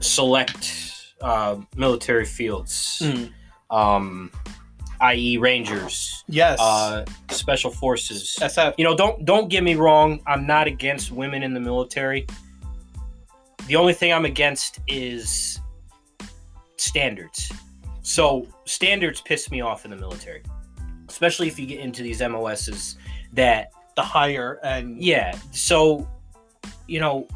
select 0.00 0.74
uh, 1.20 1.56
military 1.76 2.24
fields, 2.24 3.00
Mm. 3.04 3.30
um, 3.70 4.30
i.e., 5.02 5.36
Rangers, 5.38 6.24
Yes. 6.28 6.58
uh, 6.60 7.04
Special 7.30 7.70
Forces. 7.70 8.36
SF. 8.40 8.74
You 8.78 8.84
know, 8.84 8.96
don't 8.96 9.24
don't 9.24 9.48
get 9.48 9.62
me 9.62 9.74
wrong. 9.74 10.20
I'm 10.26 10.46
not 10.46 10.66
against 10.66 11.10
women 11.12 11.42
in 11.42 11.52
the 11.54 11.60
military. 11.60 12.26
The 13.66 13.76
only 13.76 13.92
thing 13.92 14.12
I'm 14.12 14.24
against 14.24 14.80
is 14.88 15.60
standards. 16.76 17.52
So 18.02 18.46
standards 18.64 19.20
piss 19.20 19.50
me 19.50 19.60
off 19.60 19.84
in 19.84 19.90
the 19.90 19.96
military, 19.96 20.42
especially 21.08 21.46
if 21.48 21.58
you 21.58 21.66
get 21.66 21.80
into 21.80 22.02
these 22.02 22.20
MOSs 22.20 22.96
that 23.32 23.70
The 23.94 24.02
higher 24.02 24.58
and 24.64 25.00
yeah. 25.00 25.36
So, 25.52 26.08
you 26.88 26.98
know, 26.98 27.28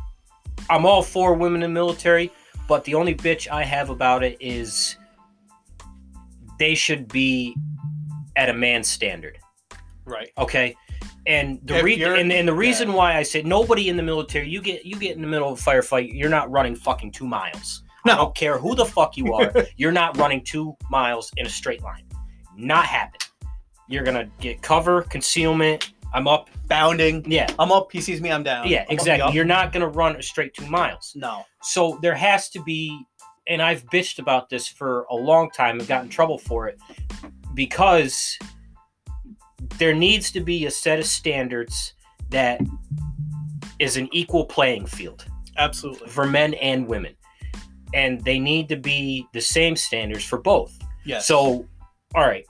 I'm 0.71 0.85
all 0.87 1.03
for 1.03 1.35
women 1.35 1.63
in 1.63 1.71
the 1.73 1.75
military, 1.75 2.33
but 2.67 2.83
the 2.85 2.95
only 2.95 3.15
bitch 3.15 3.49
I 3.49 3.63
have 3.63 3.91
about 3.91 4.25
it 4.25 4.37
is 4.41 4.97
they 6.59 6.75
should 6.75 7.09
be 7.09 7.57
at 8.37 8.49
a 8.49 8.53
man's 8.53 8.88
standard. 8.88 9.38
right. 10.05 10.31
Okay. 10.38 10.77
And 11.27 11.59
the 11.64 11.83
re- 11.83 12.01
and, 12.03 12.31
and 12.33 12.47
the 12.47 12.53
yeah. 12.53 12.59
reason 12.59 12.92
why 12.92 13.16
I 13.16 13.23
say 13.25 13.42
nobody 13.42 13.88
in 13.88 13.97
the 13.97 14.03
military, 14.03 14.49
you 14.49 14.61
get 14.62 14.85
you 14.85 14.97
get 14.97 15.16
in 15.16 15.23
the 15.23 15.27
middle 15.29 15.53
of 15.53 15.59
a 15.59 15.62
firefight, 15.62 16.11
you're 16.12 16.31
not 16.31 16.51
running 16.51 16.77
fucking 16.77 17.12
two 17.12 17.27
miles. 17.27 17.83
I 18.05 18.14
don't 18.14 18.35
care 18.37 18.59
who 18.59 18.77
the 18.77 18.85
fuck 18.85 19.16
you 19.16 19.35
are, 19.35 19.53
you're 19.77 19.90
not 19.90 20.16
running 20.16 20.45
two 20.45 20.77
miles 20.90 21.33
in 21.37 21.47
a 21.47 21.49
straight 21.49 21.83
line. 21.83 22.05
Not 22.57 22.85
happen. 22.85 23.21
You're 23.88 24.05
gonna 24.05 24.31
get 24.40 24.62
cover, 24.62 25.03
concealment. 25.03 25.92
I'm 26.14 26.29
up. 26.29 26.49
Bounding. 26.69 27.25
Yeah, 27.31 27.53
I'm 27.59 27.71
up. 27.73 27.92
He 27.92 28.01
sees 28.01 28.21
me. 28.21 28.31
I'm 28.33 28.42
down. 28.42 28.69
yeah, 28.69 28.81
I'm 28.81 28.85
up, 28.85 28.92
exactly. 28.92 29.27
yup. 29.27 29.35
You're 29.35 29.45
not 29.45 29.73
gonna 29.73 29.88
run 29.88 30.16
a 30.16 30.23
straight 30.23 30.55
two 30.55 30.66
miles. 30.66 31.12
No. 31.14 31.45
So 31.62 31.99
there 32.03 32.14
has 32.14 32.49
to 32.51 32.62
be, 32.62 33.05
and 33.49 33.63
I've 33.63 33.85
bitched 33.87 34.19
about 34.19 34.49
this 34.49 34.67
for 34.67 35.07
a 35.11 35.15
long 35.15 35.51
time 35.51 35.79
and 35.79 35.89
got 35.89 36.03
in 36.05 36.09
trouble 36.09 36.39
for 36.39 36.69
it 36.69 36.81
because 37.55 38.39
there 39.79 39.95
needs 39.95 40.31
to 40.33 40.41
be 40.41 40.67
a 40.67 40.71
set 40.71 40.99
of 40.99 41.07
standards 41.07 41.95
that 42.31 42.61
is 43.79 43.97
an 43.97 44.09
equal 44.13 44.45
playing 44.45 44.87
field 44.87 45.27
Absolutely. 45.57 46.09
for 46.09 46.27
men 46.27 46.55
and 46.55 46.87
women. 46.87 47.15
And 47.95 48.23
they 48.25 48.39
need 48.39 48.69
to 48.69 48.77
be 48.77 49.27
the 49.33 49.41
same 49.41 49.77
standards 49.77 50.25
for 50.25 50.39
both. 50.39 50.77
Yes. 51.05 51.27
So, 51.27 51.67
all 52.15 52.27
right, 52.27 52.45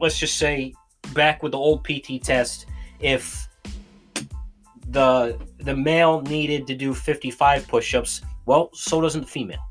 let's 0.00 0.18
just 0.18 0.36
say 0.36 0.74
back 1.14 1.42
with 1.42 1.52
the 1.52 1.58
old 1.58 1.84
PT 1.84 2.22
test, 2.22 2.66
if 3.00 3.48
the 4.88 5.38
the 5.58 5.74
male 5.74 6.20
needed 6.22 6.66
to 6.66 6.74
do 6.74 6.94
55 6.94 7.66
push-ups, 7.66 8.20
well, 8.46 8.70
so 8.74 9.00
doesn't 9.00 9.22
the 9.22 9.26
female. 9.26 9.64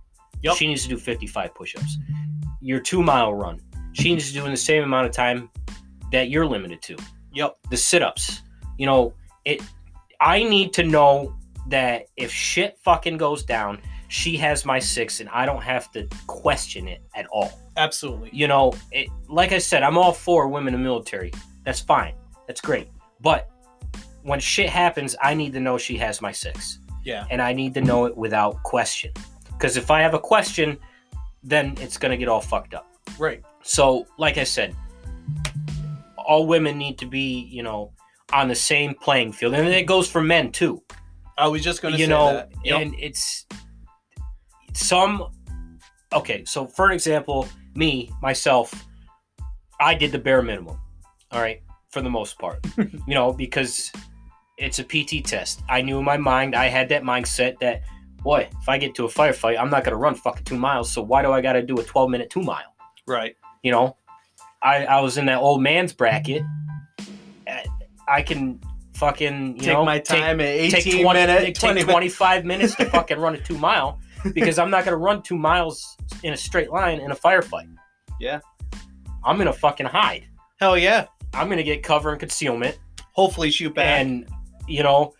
Yep. 0.44 0.56
She 0.56 0.68
needs 0.68 0.84
to 0.84 0.90
do 0.90 0.98
55 0.98 1.56
push-ups. 1.56 1.98
Your 2.62 2.80
two 2.80 3.02
mile 3.02 3.34
run, 3.34 3.60
she 3.94 4.14
needs 4.14 4.28
to 4.28 4.34
do 4.34 4.46
in 4.46 4.52
the 4.52 4.58
same 4.58 4.84
amount 4.84 5.08
of 5.08 5.12
time 5.12 5.50
that 6.12 6.30
you're 6.30 6.46
limited 6.46 6.82
to. 6.84 6.98
Yep. 7.34 7.58
The 7.70 7.78
sit-ups, 7.78 8.42
you 8.78 8.86
know, 8.86 9.14
it. 9.46 9.62
I 10.22 10.44
need 10.44 10.72
to 10.74 10.84
know 10.84 11.36
that 11.68 12.06
if 12.16 12.32
shit 12.32 12.78
fucking 12.84 13.18
goes 13.18 13.44
down, 13.44 13.82
she 14.08 14.38
has 14.38 14.64
my 14.64 14.80
six, 14.80 15.20
and 15.20 15.30
I 15.30 15.46
don't 15.46 15.62
have 15.64 15.92
to 15.94 16.08
question 16.28 16.88
it 16.88 17.02
at 17.16 17.26
all 17.28 17.52
Absolutely. 17.78 18.30
you 18.32 18.48
know, 18.48 18.74
it, 18.92 19.10
like 19.28 19.52
I 19.52 19.58
said, 19.58 19.84
I'm 19.84 19.98
all 19.98 20.14
for 20.14 20.48
women 20.48 20.74
in 20.74 20.82
the 20.82 20.84
military. 20.84 21.32
That's 21.64 21.80
fine. 21.80 22.14
That's 22.48 22.62
great. 22.62 22.90
But 23.22 23.50
when 24.22 24.40
shit 24.40 24.70
happens, 24.70 25.16
I 25.22 25.34
need 25.34 25.54
to 25.54 25.60
know 25.60 25.78
she 25.78 25.98
has 25.98 26.22
my 26.22 26.32
six. 26.32 26.80
Yeah. 27.04 27.26
And 27.30 27.42
I 27.42 27.54
need 27.54 27.74
to 27.74 27.82
know 27.82 28.06
it 28.06 28.16
without 28.16 28.62
question. 28.64 29.12
Because 29.58 29.78
if 29.78 29.92
I 29.92 30.02
have 30.02 30.14
a 30.14 30.20
question, 30.20 30.78
then 31.44 31.76
it's 31.80 31.98
going 31.98 32.12
to 32.12 32.18
get 32.18 32.28
all 32.28 32.42
fucked 32.42 32.74
up. 32.74 32.88
Right. 33.18 33.42
So, 33.64 34.08
like 34.18 34.38
I 34.38 34.44
said, 34.44 34.76
all 36.18 36.48
women 36.48 36.78
need 36.78 36.98
to 37.00 37.06
be, 37.06 37.48
you 37.52 37.64
know, 37.64 37.92
on 38.34 38.48
the 38.48 38.56
same 38.56 38.94
playing 38.96 39.34
field. 39.34 39.54
And 39.54 39.68
it 39.68 39.86
goes 39.86 40.10
for 40.10 40.22
men 40.22 40.52
too 40.52 40.82
I 41.38 41.48
was 41.48 41.64
just 41.64 41.82
gonna 41.82 41.98
you 41.98 42.06
say 42.06 42.10
know. 42.10 42.48
Yep. 42.64 42.82
and 42.82 42.96
it's 43.00 43.46
some. 44.74 45.32
Okay, 46.14 46.44
so 46.46 46.68
for 46.68 46.86
an 46.86 46.92
example, 46.94 47.48
me 47.76 48.12
myself, 48.22 48.86
I 49.80 49.96
did 49.96 50.12
the 50.12 50.20
bare 50.20 50.42
minimum. 50.42 50.80
All 51.32 51.42
right, 51.42 51.62
for 51.90 52.02
the 52.02 52.10
most 52.10 52.38
part, 52.38 52.66
you 52.78 53.16
know, 53.16 53.34
because 53.34 53.92
it's 54.58 54.80
a 54.80 54.84
PT 54.84 55.26
test. 55.26 55.64
I 55.68 55.82
knew 55.82 55.98
in 55.98 56.06
my 56.06 56.18
mind, 56.18 56.56
I 56.56 56.68
had 56.68 56.90
that 56.90 57.04
mindset 57.04 57.60
that, 57.60 57.82
boy, 58.24 58.48
if 58.62 58.70
I 58.70 58.78
get 58.78 58.96
to 58.96 59.06
a 59.06 59.10
firefight, 59.10 59.60
I'm 59.60 59.70
not 59.70 59.84
gonna 59.84 59.98
run 59.98 60.16
fucking 60.16 60.46
two 60.46 60.58
miles. 60.58 60.92
So 60.92 61.02
why 61.02 61.22
do 61.22 61.32
I 61.32 61.42
got 61.42 61.54
to 61.54 61.62
do 61.62 61.76
a 61.78 61.84
12 61.84 62.10
minute 62.10 62.30
two 62.30 62.42
mile? 62.42 62.74
right. 63.08 63.36
You 63.64 63.72
know, 63.72 63.96
I 64.62 64.86
I 64.86 65.00
was 65.02 65.18
in 65.18 65.26
that 65.28 65.40
old 65.40 65.62
man's 65.62 65.94
bracket. 65.94 66.44
I 68.08 68.22
can 68.22 68.60
fucking 68.96 69.56
you 69.56 69.62
Take 69.62 69.74
know 69.74 69.86
my 69.86 70.00
take- 70.00 70.20
time 70.20 70.40
at 70.42 70.48
18 70.48 70.72
take 70.72 71.02
20, 71.02 71.04
minutes. 71.20 71.44
take 71.44 71.56
20 71.60 71.74
minutes. 71.76 71.92
25 71.92 72.46
minutes 72.52 72.76
to 72.76 72.86
fucking 72.90 73.20
run 73.20 73.36
a 73.36 73.38
two 73.40 73.58
mile 73.58 74.00
because 74.34 74.60
I'm 74.60 74.70
not 74.70 74.86
going 74.86 74.94
to 74.94 74.98
run 74.98 75.22
two 75.22 75.38
miles 75.38 75.98
in 76.24 76.34
a 76.34 76.38
straight 76.38 76.70
line 76.72 77.00
in 77.00 77.12
a 77.12 77.16
firefight. 77.16 77.74
Yeah. 78.20 78.40
I'm 79.24 79.38
to 79.38 79.54
fucking 79.54 79.86
hide. 79.86 80.28
Hell 80.60 80.78
yeah. 80.78 81.06
I'm 81.34 81.48
going 81.48 81.58
to 81.58 81.64
get 81.64 81.82
cover 81.84 82.12
and 82.12 82.20
concealment 82.20 82.78
Hopefully 83.14 83.52
shoot 83.52 83.74
back. 83.74 84.02
and, 84.02 84.28
you 84.68 84.84
know, 84.84 85.14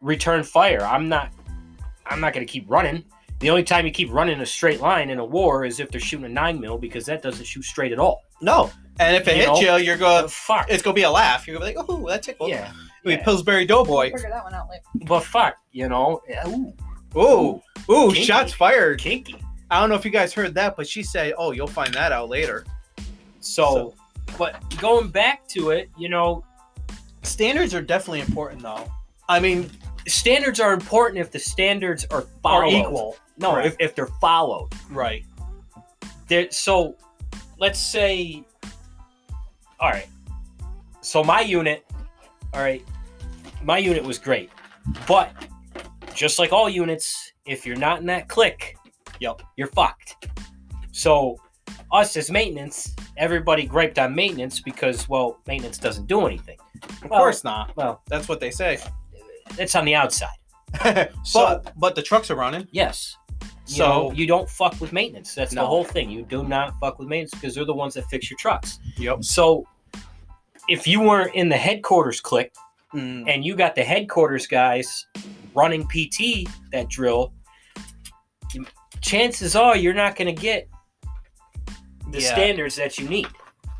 return 0.00 0.42
fire. 0.42 0.82
I'm 0.82 1.08
not, 1.08 1.30
I'm 2.08 2.20
not 2.20 2.32
going 2.32 2.46
to 2.46 2.50
keep 2.50 2.64
running. 2.68 3.04
The 3.40 3.50
only 3.50 3.62
time 3.62 3.86
you 3.86 3.92
keep 3.92 4.10
running 4.12 4.40
a 4.40 4.46
straight 4.46 4.80
line 4.80 5.10
in 5.10 5.18
a 5.18 5.24
war 5.24 5.64
is 5.64 5.78
if 5.78 5.90
they're 5.90 6.00
shooting 6.00 6.26
a 6.26 6.28
nine 6.28 6.58
mil 6.60 6.76
because 6.78 7.06
that 7.06 7.22
doesn't 7.22 7.44
shoot 7.44 7.64
straight 7.64 7.92
at 7.92 7.98
all. 7.98 8.22
no. 8.40 8.70
And 9.00 9.14
if 9.14 9.28
it 9.28 9.36
You 9.36 9.42
hits 9.44 9.62
know? 9.62 9.76
you, 9.76 9.84
you're 9.84 9.96
going. 9.96 10.22
But 10.24 10.30
fuck. 10.32 10.66
It's 10.68 10.82
gonna 10.82 10.92
be 10.94 11.02
a 11.04 11.10
laugh. 11.10 11.46
You're 11.46 11.56
gonna 11.56 11.70
be 11.70 11.76
like, 11.76 11.86
oh, 11.88 12.08
that 12.08 12.20
tickled. 12.24 12.50
yeah. 12.50 12.72
We 13.04 13.12
yeah. 13.12 13.22
Pillsbury 13.22 13.64
Doughboy. 13.64 14.10
Figure 14.10 14.28
that 14.28 14.42
one 14.42 14.54
out 14.54 14.68
later. 14.68 14.82
But 15.06 15.20
fuck, 15.20 15.54
you 15.70 15.88
know, 15.88 16.20
yeah, 16.28 16.48
ooh, 16.48 16.72
Ooh, 17.16 17.62
ooh, 17.92 18.12
shots 18.12 18.52
fired. 18.52 18.98
kinky. 18.98 19.36
I 19.70 19.78
don't 19.78 19.88
know 19.88 19.94
if 19.94 20.04
you 20.04 20.10
guys 20.10 20.32
heard 20.34 20.52
that, 20.56 20.76
but 20.76 20.88
she 20.88 21.04
said, 21.04 21.32
"Oh, 21.38 21.52
you'll 21.52 21.68
find 21.68 21.94
that 21.94 22.10
out 22.10 22.28
later." 22.28 22.64
So, 23.38 23.94
but 24.36 24.60
going 24.80 25.10
back 25.10 25.46
to 25.50 25.70
it, 25.70 25.90
you 25.96 26.08
know, 26.08 26.44
Standards 27.22 27.74
are 27.74 27.82
definitely 27.82 28.20
important, 28.20 28.62
though. 28.62 28.90
I 29.28 29.38
mean, 29.38 29.70
standards 30.08 30.60
are 30.60 30.72
important 30.72 31.20
if 31.20 31.30
the 31.30 31.38
standards 31.38 32.06
are 32.10 32.22
followed. 32.42 32.72
are 32.74 32.80
equal. 32.80 33.16
No, 33.38 33.52
Correct. 33.54 33.66
if, 33.80 33.90
if 33.90 33.94
they're 33.94 34.06
followed. 34.20 34.68
Right. 34.90 35.24
There, 36.28 36.50
so 36.50 36.96
let's 37.58 37.78
say, 37.78 38.44
all 39.80 39.90
right. 39.90 40.06
So 41.00 41.22
my 41.24 41.40
unit, 41.40 41.86
all 42.52 42.60
right, 42.60 42.84
my 43.62 43.78
unit 43.78 44.02
was 44.04 44.18
great, 44.18 44.50
but 45.06 45.32
just 46.14 46.38
like 46.38 46.52
all 46.52 46.68
units, 46.68 47.32
if 47.46 47.64
you're 47.64 47.76
not 47.76 48.00
in 48.00 48.06
that 48.06 48.28
click, 48.28 48.76
Yep. 49.20 49.42
you're 49.56 49.68
fucked. 49.68 50.28
So 50.92 51.36
us 51.92 52.16
as 52.16 52.30
maintenance, 52.30 52.94
everybody 53.16 53.64
griped 53.66 53.98
on 53.98 54.14
maintenance 54.14 54.60
because 54.60 55.08
well, 55.08 55.38
maintenance 55.46 55.78
doesn't 55.78 56.06
do 56.06 56.26
anything. 56.26 56.58
Of 57.02 57.10
Well, 57.10 57.20
course 57.20 57.42
not. 57.44 57.74
Well, 57.76 58.02
That's 58.08 58.28
what 58.28 58.40
they 58.40 58.50
say. 58.50 58.78
It's 59.58 59.74
on 59.74 59.84
the 59.84 59.94
outside. 59.94 60.28
but 60.82 61.12
So- 61.24 61.62
but 61.76 61.94
the 61.94 62.02
trucks 62.02 62.30
are 62.30 62.36
running. 62.36 62.66
Yes. 62.72 63.16
You 63.66 63.74
So 63.76 63.86
know, 63.88 64.12
you 64.12 64.26
don't 64.26 64.48
fuck 64.48 64.80
with 64.80 64.92
maintenance. 64.92 65.34
That's 65.34 65.52
No. 65.52 65.60
the 65.62 65.66
whole 65.66 65.84
thing. 65.84 66.10
You 66.10 66.22
do 66.22 66.42
not 66.42 66.74
fuck 66.80 66.98
with 66.98 67.06
maintenance 67.08 67.32
because 67.40 67.54
they're 67.54 67.64
the 67.66 67.74
ones 67.74 67.94
that 67.94 68.04
fix 68.10 68.30
your 68.30 68.38
trucks. 68.38 68.78
yep. 68.96 69.22
So 69.22 69.66
if 70.68 70.86
you 70.86 71.00
weren't 71.00 71.34
in 71.34 71.48
the 71.48 71.56
headquarters 71.56 72.20
click 72.20 72.52
Mm, 72.94 73.28
and 73.28 73.44
you 73.44 73.54
got 73.54 73.74
the 73.74 73.84
headquarters 73.84 74.46
guys 74.46 75.06
running 75.54 75.86
PT 75.86 76.48
that 76.72 76.88
drill, 76.88 77.34
chances 79.02 79.54
are 79.54 79.76
you're 79.76 79.92
not 79.94 80.16
going 80.16 80.34
to 80.34 80.40
get 80.40 80.68
the 82.10 82.20
Yeah. 82.20 82.32
standards 82.32 82.76
that 82.76 82.98
you 82.98 83.06
need. 83.08 83.28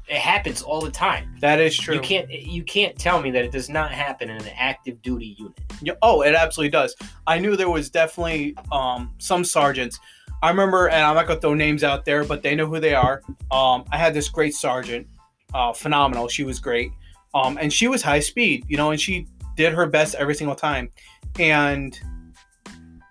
It 0.08 0.16
happens 0.16 0.62
all 0.62 0.80
the 0.80 0.90
time. 0.90 1.36
that 1.40 1.60
is 1.60 1.76
true. 1.76 1.94
You 1.94 2.00
can't 2.00 2.30
you 2.30 2.62
can't 2.62 2.96
tell 2.98 3.20
me 3.20 3.30
that 3.30 3.44
it 3.44 3.52
does 3.52 3.68
not 3.68 3.90
happen 3.90 4.30
in 4.30 4.36
an 4.40 4.52
active 4.56 5.02
duty 5.02 5.36
unit. 5.38 5.60
Yeah, 5.82 5.94
oh, 6.02 6.22
it 6.22 6.34
absolutely 6.34 6.70
does. 6.70 6.96
I 7.26 7.38
knew 7.38 7.56
there 7.56 7.68
was 7.68 7.90
definitely 7.90 8.56
um, 8.72 9.14
some 9.18 9.44
sergeants. 9.44 9.98
I 10.42 10.50
remember, 10.50 10.88
and 10.88 11.04
I'm 11.04 11.14
not 11.14 11.26
gonna 11.26 11.40
throw 11.40 11.54
names 11.54 11.84
out 11.84 12.04
there, 12.04 12.24
but 12.24 12.42
they 12.42 12.54
know 12.54 12.66
who 12.66 12.80
they 12.80 12.94
are. 12.94 13.22
Um, 13.50 13.84
I 13.92 13.98
had 13.98 14.14
this 14.14 14.28
great 14.28 14.54
sergeant, 14.54 15.06
uh, 15.52 15.72
phenomenal. 15.72 16.28
She 16.28 16.44
was 16.44 16.58
great, 16.58 16.90
um, 17.34 17.58
and 17.60 17.72
she 17.72 17.86
was 17.88 18.02
high 18.02 18.20
speed, 18.20 18.64
you 18.68 18.76
know, 18.76 18.90
and 18.90 19.00
she 19.00 19.26
did 19.56 19.74
her 19.74 19.86
best 19.86 20.14
every 20.14 20.34
single 20.34 20.56
time. 20.56 20.90
And 21.38 21.98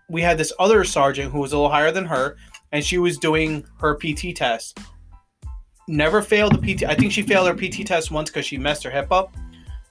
we 0.10 0.22
had 0.22 0.38
this 0.38 0.54
other 0.58 0.84
sergeant 0.84 1.32
who 1.32 1.40
was 1.40 1.52
a 1.52 1.58
little 1.58 1.70
higher 1.70 1.92
than 1.92 2.06
her, 2.06 2.38
and 2.72 2.84
she 2.84 2.98
was 2.98 3.18
doing 3.18 3.66
her 3.80 3.96
PT 3.96 4.36
test. 4.36 4.80
Never 5.88 6.22
failed 6.22 6.62
the 6.62 6.76
PT. 6.76 6.84
I 6.84 6.96
think 6.96 7.12
she 7.12 7.22
failed 7.22 7.48
her 7.48 7.54
PT 7.54 7.86
test 7.86 8.12
once 8.12 8.30
because 8.30 8.46
she 8.46 8.58
messed 8.58 8.84
her 8.84 8.92
hip 8.92 9.12
up, 9.12 9.34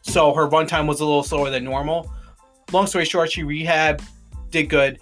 so 0.03 0.35
her 0.35 0.47
run 0.47 0.67
time 0.67 0.87
was 0.87 1.01
a 1.01 1.05
little 1.05 1.23
slower 1.23 1.51
than 1.51 1.65
normal 1.65 2.11
long 2.73 2.87
story 2.87 3.05
short, 3.05 3.31
she 3.31 3.43
rehab, 3.43 4.03
did 4.51 4.69
good, 4.69 4.99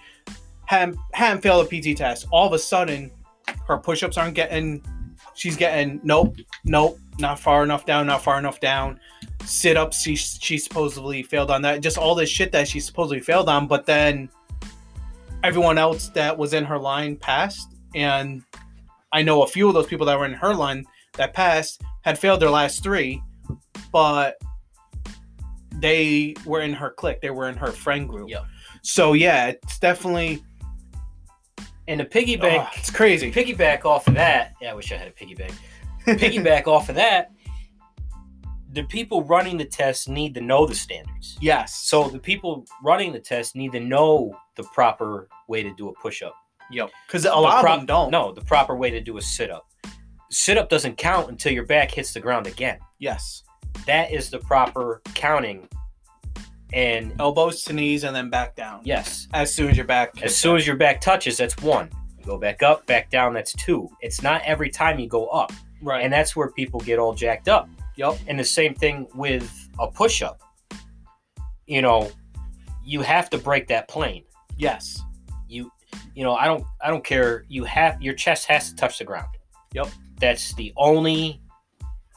hadn't, 0.67 0.99
hadn't 1.13 1.43
failed 1.43 1.69
the 1.69 1.81
PT 1.81 1.97
test. 1.97 2.27
All 2.31 2.47
of 2.47 2.53
a 2.53 2.59
sudden, 2.59 3.11
her 3.67 3.79
push-ups 3.79 4.17
aren't 4.17 4.35
getting. 4.35 4.83
She's 5.35 5.57
getting 5.57 6.01
nope, 6.05 6.37
nope, 6.65 6.99
not 7.19 7.39
far 7.41 7.65
enough 7.65 7.85
down, 7.87 8.07
not 8.07 8.23
far 8.23 8.39
enough 8.39 8.61
down. 8.61 9.01
Sit-ups, 9.45 10.03
she 10.03 10.17
she 10.17 10.59
supposedly 10.59 11.23
failed 11.23 11.51
on 11.51 11.63
that. 11.63 11.81
Just 11.81 11.99
all 11.99 12.15
this 12.15 12.31
shit 12.31 12.53
that 12.53 12.69
she 12.69 12.81
supposedly 12.81 13.21
failed 13.21 13.49
on, 13.49 13.67
but 13.67 13.85
then 13.85 14.29
everyone 15.43 15.77
else 15.77 16.09
that 16.09 16.37
was 16.37 16.55
in 16.55 16.65
her 16.65 16.79
line 16.79 17.17
passed, 17.17 17.75
and 17.95 18.43
I 19.15 19.23
know 19.23 19.43
a 19.43 19.47
few 19.47 19.69
of 19.69 19.75
those 19.75 19.87
people 19.87 20.05
that 20.07 20.19
were 20.19 20.27
in 20.27 20.35
her 20.35 20.53
line 20.55 20.85
that 21.15 21.33
passed 21.33 21.81
had 22.03 22.19
failed 22.19 22.41
their 22.41 22.51
last 22.51 22.83
three, 22.83 23.23
but 23.93 24.37
they 25.77 26.35
were 26.45 26.61
in 26.61 26.73
her 26.75 26.91
clique. 26.91 27.21
They 27.23 27.31
were 27.31 27.49
in 27.49 27.57
her 27.57 27.73
friend 27.73 28.09
group. 28.09 28.29
Yep. 28.29 28.45
So 28.83 29.13
yeah, 29.15 29.47
it's 29.47 29.79
definitely 29.79 30.43
And 31.87 32.01
the 32.01 32.05
piggyback 32.05 32.67
oh, 32.67 32.71
it's 32.77 32.91
crazy. 32.91 33.31
piggyback 33.33 33.85
off 33.85 34.09
of 34.09 34.15
that. 34.15 34.55
Yeah, 34.61 34.73
I 34.73 34.75
wish 34.75 34.91
I 34.93 34.97
had 34.97 35.09
a 35.09 35.13
piggyback. 35.13 35.53
Piggyback 36.05 36.67
off 36.67 36.89
of 36.91 36.97
that. 36.97 37.31
the 38.73 38.83
people 38.85 39.23
running 39.25 39.57
the 39.57 39.65
test 39.65 40.09
need 40.09 40.35
to 40.35 40.41
know 40.41 40.67
the 40.67 40.75
standards. 40.75 41.39
Yes. 41.41 41.77
So 41.77 42.09
the 42.09 42.19
people 42.19 42.67
running 42.83 43.13
the 43.13 43.21
test 43.21 43.55
need 43.57 43.73
to 43.73 43.81
know 43.81 44.37
the 44.57 44.65
proper 44.65 45.29
way 45.49 45.63
to 45.63 45.73
do 45.77 45.89
a 45.89 45.95
push-up. 45.95 46.35
Yep. 46.75 46.91
Because 47.07 47.25
a 47.25 47.35
lot 47.35 47.65
of 47.65 47.79
them 47.79 47.87
don't. 47.87 48.11
No, 48.11 48.33
the 48.33 48.41
proper 48.43 48.77
way 48.77 48.91
to 48.91 49.01
do 49.01 49.17
a 49.19 49.23
sit-up. 49.23 49.67
Sit-up 50.31 50.69
doesn't 50.69 50.97
count 50.97 51.31
until 51.31 51.53
your 51.53 51.65
back 51.67 51.91
hits 51.91 52.13
the 52.13 52.21
ground 52.21 52.47
again. 52.47 52.79
Yes. 52.99 53.43
That 53.87 54.13
is 54.13 54.31
the 54.31 54.39
proper 54.41 55.01
counting. 55.15 55.69
And 56.73 57.15
Elbows 57.21 57.63
to 57.65 57.73
knees 57.73 58.03
and 58.05 58.15
then 58.17 58.31
back 58.31 58.57
down. 58.57 58.81
yes, 58.85 59.29
As 59.33 59.55
soon 59.55 59.71
as 59.71 59.77
your 59.77 59.87
back. 59.87 60.21
as 60.23 60.37
soon 60.37 60.57
as 60.57 60.67
your 60.67 60.77
back 60.77 61.01
touches, 61.01 61.37
that's 61.37 61.57
one. 61.63 61.89
You 62.19 62.25
go 62.25 62.37
back 62.37 62.63
up, 62.65 62.85
back 62.87 63.11
down, 63.11 63.33
that's 63.35 63.53
two. 63.53 63.89
It's 64.01 64.23
not 64.23 64.43
every 64.45 64.71
time 64.71 64.99
you 64.99 65.09
go 65.09 65.27
up. 65.29 65.53
Right. 65.83 66.03
And 66.03 66.13
that's 66.13 66.35
where 66.35 66.51
people 66.51 66.81
get 66.81 66.99
all 66.99 67.15
jacked 67.15 67.49
up. 67.49 67.69
yep. 67.97 68.19
And 68.27 68.39
the 68.39 68.45
same 68.45 68.75
thing 68.75 69.07
with 69.15 69.49
a 69.79 69.87
push 69.87 70.21
up. 70.23 70.41
You 71.67 71.81
know, 71.83 72.11
you 72.85 73.03
have 73.03 73.31
to 73.31 73.39
break 73.39 73.69
that 73.69 73.87
plane. 73.89 74.25
Yes. 74.57 75.01
You 76.15 76.25
know, 76.25 76.35
I 76.35 76.47
don't 76.47 76.65
I 76.83 76.89
don't 76.91 77.05
care. 77.05 77.45
You 77.49 77.65
have 77.65 78.01
your 78.03 78.15
chest 78.15 78.47
has 78.47 78.71
to 78.71 78.77
touch 78.77 78.99
the 78.99 79.05
ground. 79.05 79.29
Yep. 79.73 79.89
That's 80.21 80.55
the 80.55 80.73
only 80.77 81.41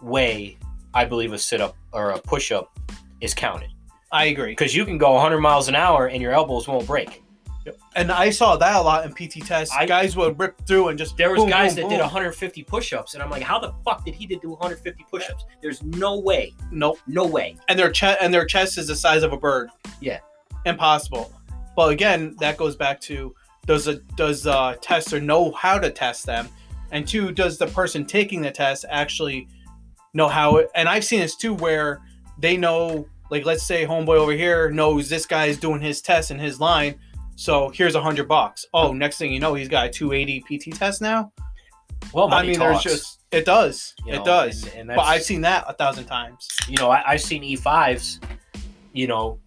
way 0.02 0.58
I 0.94 1.06
believe 1.06 1.34
a 1.34 1.38
sit 1.38 1.62
up 1.62 1.76
or 1.92 2.12
a 2.12 2.20
push 2.20 2.52
up 2.52 2.80
is 3.22 3.34
counted. 3.34 3.70
I 4.12 4.26
agree. 4.26 4.52
Because 4.52 4.76
you 4.76 4.86
can 4.86 4.98
go 4.98 5.14
100 5.14 5.40
miles 5.40 5.68
an 5.68 5.76
hour 5.76 6.08
and 6.08 6.22
your 6.22 6.32
elbows 6.32 6.68
won't 6.68 6.88
break. 6.88 7.24
Yep. 7.66 7.78
And 7.96 8.12
I 8.12 8.30
saw 8.30 8.56
that 8.56 8.76
a 8.78 8.82
lot 8.82 9.06
in 9.06 9.12
PT 9.14 9.46
tests. 9.46 9.76
I- 9.76 9.86
guys 9.86 10.16
would 10.16 10.40
rip 10.40 10.56
through 10.66 10.88
and 10.90 10.98
just 10.98 11.18
There 11.18 11.32
was 11.32 11.42
boom, 11.42 11.50
guys 11.50 11.76
boom, 11.76 11.90
that 11.90 11.96
did 11.96 12.00
150 12.00 12.64
push-ups, 12.64 13.14
and 13.16 13.22
I'm 13.22 13.30
like, 13.30 13.42
how 13.44 13.60
the 13.60 13.74
fuck 13.84 14.06
did 14.06 14.16
he 14.16 14.26
do 14.26 14.40
150 14.52 15.06
push-ups? 15.12 15.44
There's 15.62 15.84
no 15.84 16.20
way, 16.20 16.54
Nope. 16.72 17.00
no 17.08 17.26
way. 17.26 17.58
And 17.68 17.78
their 17.78 17.92
chest 17.92 18.20
and 18.22 18.34
their 18.34 18.46
chest 18.46 18.78
is 18.78 18.88
the 18.88 18.96
size 18.96 19.24
of 19.24 19.34
a 19.34 19.38
bird. 19.38 19.70
Yeah. 20.00 20.20
Impossible. 20.66 21.34
But 21.76 21.90
again, 21.92 22.36
that 22.40 22.56
goes 22.56 22.76
back 22.78 23.02
to 23.02 23.36
does 23.68 23.88
a 23.88 23.96
does 24.16 24.48
a 24.48 24.78
tester 24.82 25.20
know 25.22 25.52
how 25.52 25.78
to 25.78 25.92
test 25.92 26.26
them, 26.26 26.50
and 26.92 27.08
two, 27.08 27.32
does 27.32 27.58
the 27.60 27.68
person 27.68 28.06
taking 28.06 28.42
the 28.42 28.50
test 28.50 28.86
actually 28.90 29.48
know 30.16 30.28
how? 30.28 30.56
It, 30.58 30.70
and 30.74 30.90
I've 30.90 31.06
seen 31.06 31.20
this 31.20 31.36
too, 31.36 31.54
where 31.54 32.02
they 32.40 32.58
know, 32.58 33.08
like, 33.30 33.46
let's 33.46 33.64
say 33.64 33.86
homeboy 33.86 34.16
over 34.18 34.32
here 34.32 34.72
knows 34.72 35.10
this 35.10 35.26
guy 35.26 35.46
is 35.46 35.60
doing 35.60 35.82
his 35.82 36.02
test 36.02 36.32
in 36.32 36.40
his 36.40 36.60
line, 36.60 36.96
so 37.36 37.70
here's 37.70 37.94
a 37.96 38.02
hundred 38.02 38.28
bucks. 38.28 38.66
Oh, 38.74 38.94
next 38.94 39.18
thing 39.18 39.32
you 39.32 39.40
know, 39.40 39.54
he's 39.54 39.68
got 39.70 39.86
a 39.88 39.90
280 39.90 40.42
PT 40.60 40.76
test 40.76 41.02
now. 41.02 41.32
Well, 42.14 42.34
I 42.34 42.44
mean, 42.44 42.56
talks, 42.56 42.84
there's 42.84 42.96
just 42.96 43.20
it 43.32 43.44
does, 43.46 43.94
you 44.06 44.14
it 44.14 44.18
know, 44.20 44.24
does. 44.24 44.64
and- 44.64 44.74
and 44.76 44.88
but 44.96 45.00
I've 45.06 45.24
seen 45.24 45.42
that 45.42 45.66
a 45.68 45.74
thousand 45.74 46.06
times. 46.06 46.48
you 46.70 46.78
know, 46.78 46.90
I, 46.90 47.04
I've 47.06 47.22
seen 47.22 47.44
E5s, 47.44 48.24
you 48.94 49.08
know, 49.08 49.40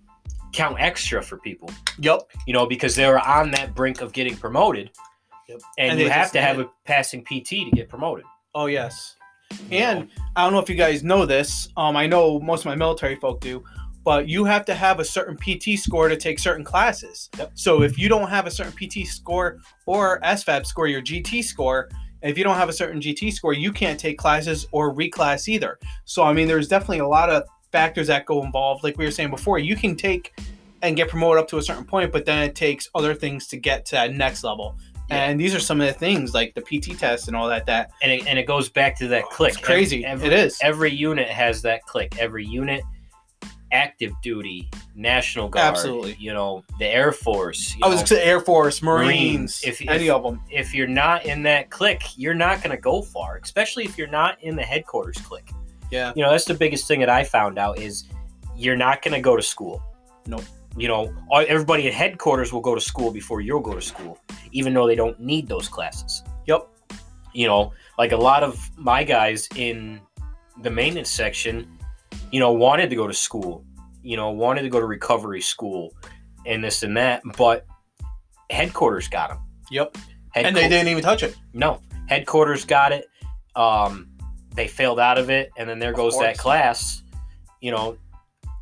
count 0.53 0.77
extra 0.81 1.23
for 1.23 1.39
people, 1.39 1.71
Yep. 1.99 2.23
you 2.47 2.53
know, 2.53 2.67
because 2.67 2.95
they 2.95 3.07
were 3.07 3.21
on 3.21 3.51
that 3.53 3.75
brink 3.75 4.01
of 4.01 4.13
getting 4.13 4.37
promoted, 4.37 4.91
Yep. 5.49 5.61
and, 5.79 5.91
And 5.93 6.01
you 6.01 6.11
have 6.11 6.33
to 6.33 6.41
have 6.41 6.57
did. 6.57 6.67
a 6.67 6.71
passing 6.85 7.23
PT 7.25 7.65
to 7.65 7.71
get 7.73 7.89
promoted. 7.89 8.25
Oh 8.55 8.67
yes. 8.67 9.17
And. 9.71 10.09
I 10.37 10.45
don't 10.45 10.53
know 10.53 10.61
if 10.61 10.69
you 10.71 10.77
guys 10.77 11.03
know 11.03 11.27
this. 11.27 11.69
Um, 11.77 11.97
I 11.97 12.07
know 12.07 12.39
most 12.41 12.61
of 12.61 12.67
my 12.67 12.77
military 12.77 13.17
folk 13.17 13.41
do, 13.41 13.63
but 14.05 14.29
you 14.29 14.45
have 14.45 14.65
to 14.67 14.75
have 14.75 15.01
a 15.01 15.05
certain 15.05 15.37
PT 15.37 15.77
score 15.79 16.09
to 16.09 16.17
take 16.17 16.39
certain 16.39 16.65
classes. 16.65 17.29
Yep. 17.37 17.53
So 17.55 17.83
if 17.83 17.99
you 17.99 18.09
don't 18.09 18.29
have 18.29 18.47
a 18.47 18.51
certain 18.51 18.73
PT 18.73 19.07
score 19.07 19.59
or 19.87 20.21
ASVAB 20.21 20.65
score, 20.67 20.87
your 20.87 21.03
GT 21.03 21.43
score, 21.45 21.89
if 22.23 22.39
you 22.39 22.45
don't 22.45 22.57
have 22.57 22.69
a 22.69 22.73
certain 22.73 23.01
GT 23.01 23.33
score, 23.33 23.53
you 23.53 23.73
can't 23.73 23.99
take 23.99 24.19
classes 24.19 24.67
or 24.73 24.95
reclass 24.95 25.49
either. 25.49 25.79
So 26.05 26.23
I 26.23 26.33
mean, 26.33 26.47
there's 26.47 26.69
definitely 26.69 26.99
a 27.01 27.09
lot 27.09 27.29
of 27.29 27.43
factors 27.73 28.09
that 28.09 28.27
go 28.27 28.45
involved. 28.45 28.85
Like 28.85 28.99
we 28.99 29.05
were 29.05 29.11
saying 29.11 29.31
before, 29.31 29.59
you 29.59 29.77
can 29.77 29.97
take 29.97 30.33
and 30.83 30.97
get 30.97 31.09
promoted 31.09 31.43
up 31.43 31.49
to 31.49 31.59
a 31.59 31.63
certain 31.63 31.85
point, 31.85 32.13
but 32.13 32.25
then 32.25 32.43
it 32.43 32.55
takes 32.55 32.89
other 32.95 33.15
things 33.15 33.47
to 33.49 33.57
get 33.57 33.85
to 33.87 33.93
that 33.93 34.13
next 34.13 34.45
level. 34.45 34.77
Yeah. 35.09 35.25
And 35.25 35.41
these 35.41 35.55
are 35.55 35.61
some 35.61 35.81
of 35.81 35.87
the 35.87 35.93
things 35.93 36.35
like 36.35 36.55
the 36.55 36.63
PT 36.63 36.99
test 36.99 37.27
and 37.29 37.37
all 37.37 37.49
that. 37.49 37.67
That 37.67 37.91
and 38.03 38.13
it, 38.13 38.27
and 38.27 38.39
it 38.39 38.47
goes 38.47 38.69
back 38.69 38.97
to 38.99 39.09
that 39.09 39.25
oh, 39.27 39.29
click. 39.29 39.55
It's 39.55 39.61
crazy. 39.61 40.05
Every, 40.05 40.29
It 40.29 40.33
is. 40.33 40.59
Every 40.63 40.93
unit 40.93 41.29
has 41.29 41.63
that 41.63 41.85
click. 41.85 42.17
Every 42.19 42.47
unit, 42.47 42.83
active 43.73 44.13
duty, 44.23 44.71
National 44.95 45.49
Guard, 45.49 45.67
Absolutely. 45.67 46.17
You 46.21 46.33
know, 46.33 46.65
the 46.79 46.87
Air 46.87 47.11
Force. 47.11 47.75
You 47.75 47.81
I 47.85 47.89
was 47.89 48.09
know, 48.09 48.17
gonna 48.17 48.29
Air 48.29 48.41
Force, 48.41 48.83
Marines, 48.83 49.09
Marines, 49.09 49.63
if- 49.65 49.81
any 49.89 50.07
if- 50.07 50.13
of 50.13 50.23
them. 50.23 50.41
if 50.49 50.75
you're 50.75 50.87
not 50.87 51.27
in 51.27 51.43
that 51.43 51.71
click, 51.71 52.03
you're 52.17 52.35
not 52.35 52.63
going 52.63 52.75
to 52.75 52.81
go 52.81 53.03
far. 53.03 53.41
Especially 53.43 53.85
if 53.85 53.99
you're 53.99 54.07
not 54.07 54.41
in 54.43 54.55
the 54.55 54.63
headquarters 54.63 55.19
click. 55.19 55.51
Yeah. 55.91 56.13
You 56.15 56.23
know, 56.23 56.31
that's 56.31 56.45
the 56.45 56.55
biggest 56.55 56.87
thing 56.87 57.01
that 57.01 57.09
I 57.09 57.25
found 57.25 57.59
out 57.59 57.79
is 57.79 58.05
you're 58.57 58.77
not 58.77 59.03
going 59.03 59.15
to 59.15 59.21
go 59.21 59.37
to 59.37 59.43
school. 59.43 59.83
Nope. 60.27 60.45
You 60.77 60.89
know, 60.89 61.13
all- 61.31 61.45
everybody 61.49 61.89
at 61.89 61.95
headquarters 61.95 62.53
will 62.53 62.61
go 62.61 62.75
to 62.75 62.81
school 62.81 63.11
before 63.11 63.41
you'll 63.41 63.61
go 63.61 63.75
to 63.75 63.83
school, 63.83 64.19
even 64.53 64.73
though 64.75 64.87
they 64.87 64.95
don't 64.95 65.19
need 65.19 65.49
those 65.49 65.69
classes. 65.69 66.23
Yep. 66.47 66.69
You 67.33 67.47
know, 67.49 67.73
like 67.99 68.13
a 68.13 68.17
lot 68.17 68.43
of 68.43 68.71
my 68.77 69.05
guys 69.05 69.49
in 69.57 70.01
the 70.63 70.71
maintenance 70.71 71.11
section, 71.11 71.79
you 72.31 72.41
know, 72.41 72.53
wanted 72.53 72.91
to 72.91 72.97
go 72.97 73.07
to 73.07 73.15
school, 73.15 73.65
you 74.03 74.17
know, 74.17 74.31
wanted 74.31 74.63
to 74.63 74.69
go 74.69 74.81
to 74.81 74.87
recovery 74.87 75.41
school 75.41 75.93
and 76.47 76.63
this 76.63 76.83
and 76.83 76.97
that, 76.97 77.23
but 77.37 77.67
headquarters 78.51 79.09
got 79.09 79.31
them. 79.31 79.39
Yep. 79.71 79.97
And 80.35 80.57
they 80.57 80.69
didn't 80.69 80.89
even 80.89 81.03
touch 81.03 81.23
it. 81.23 81.37
no, 81.53 81.81
headquarters 82.09 82.65
got 82.65 82.93
it. 82.93 83.07
Um, 83.57 84.10
they 84.61 84.69
failed 84.69 85.01
out 85.01 85.17
of 85.19 85.31
it, 85.31 85.51
and 85.57 85.69
then 85.69 85.79
there 85.79 85.91
Of 85.91 85.97
goes 85.97 86.19
that 86.19 86.37
class. 86.37 87.03
You 87.61 87.71
know, 87.73 87.97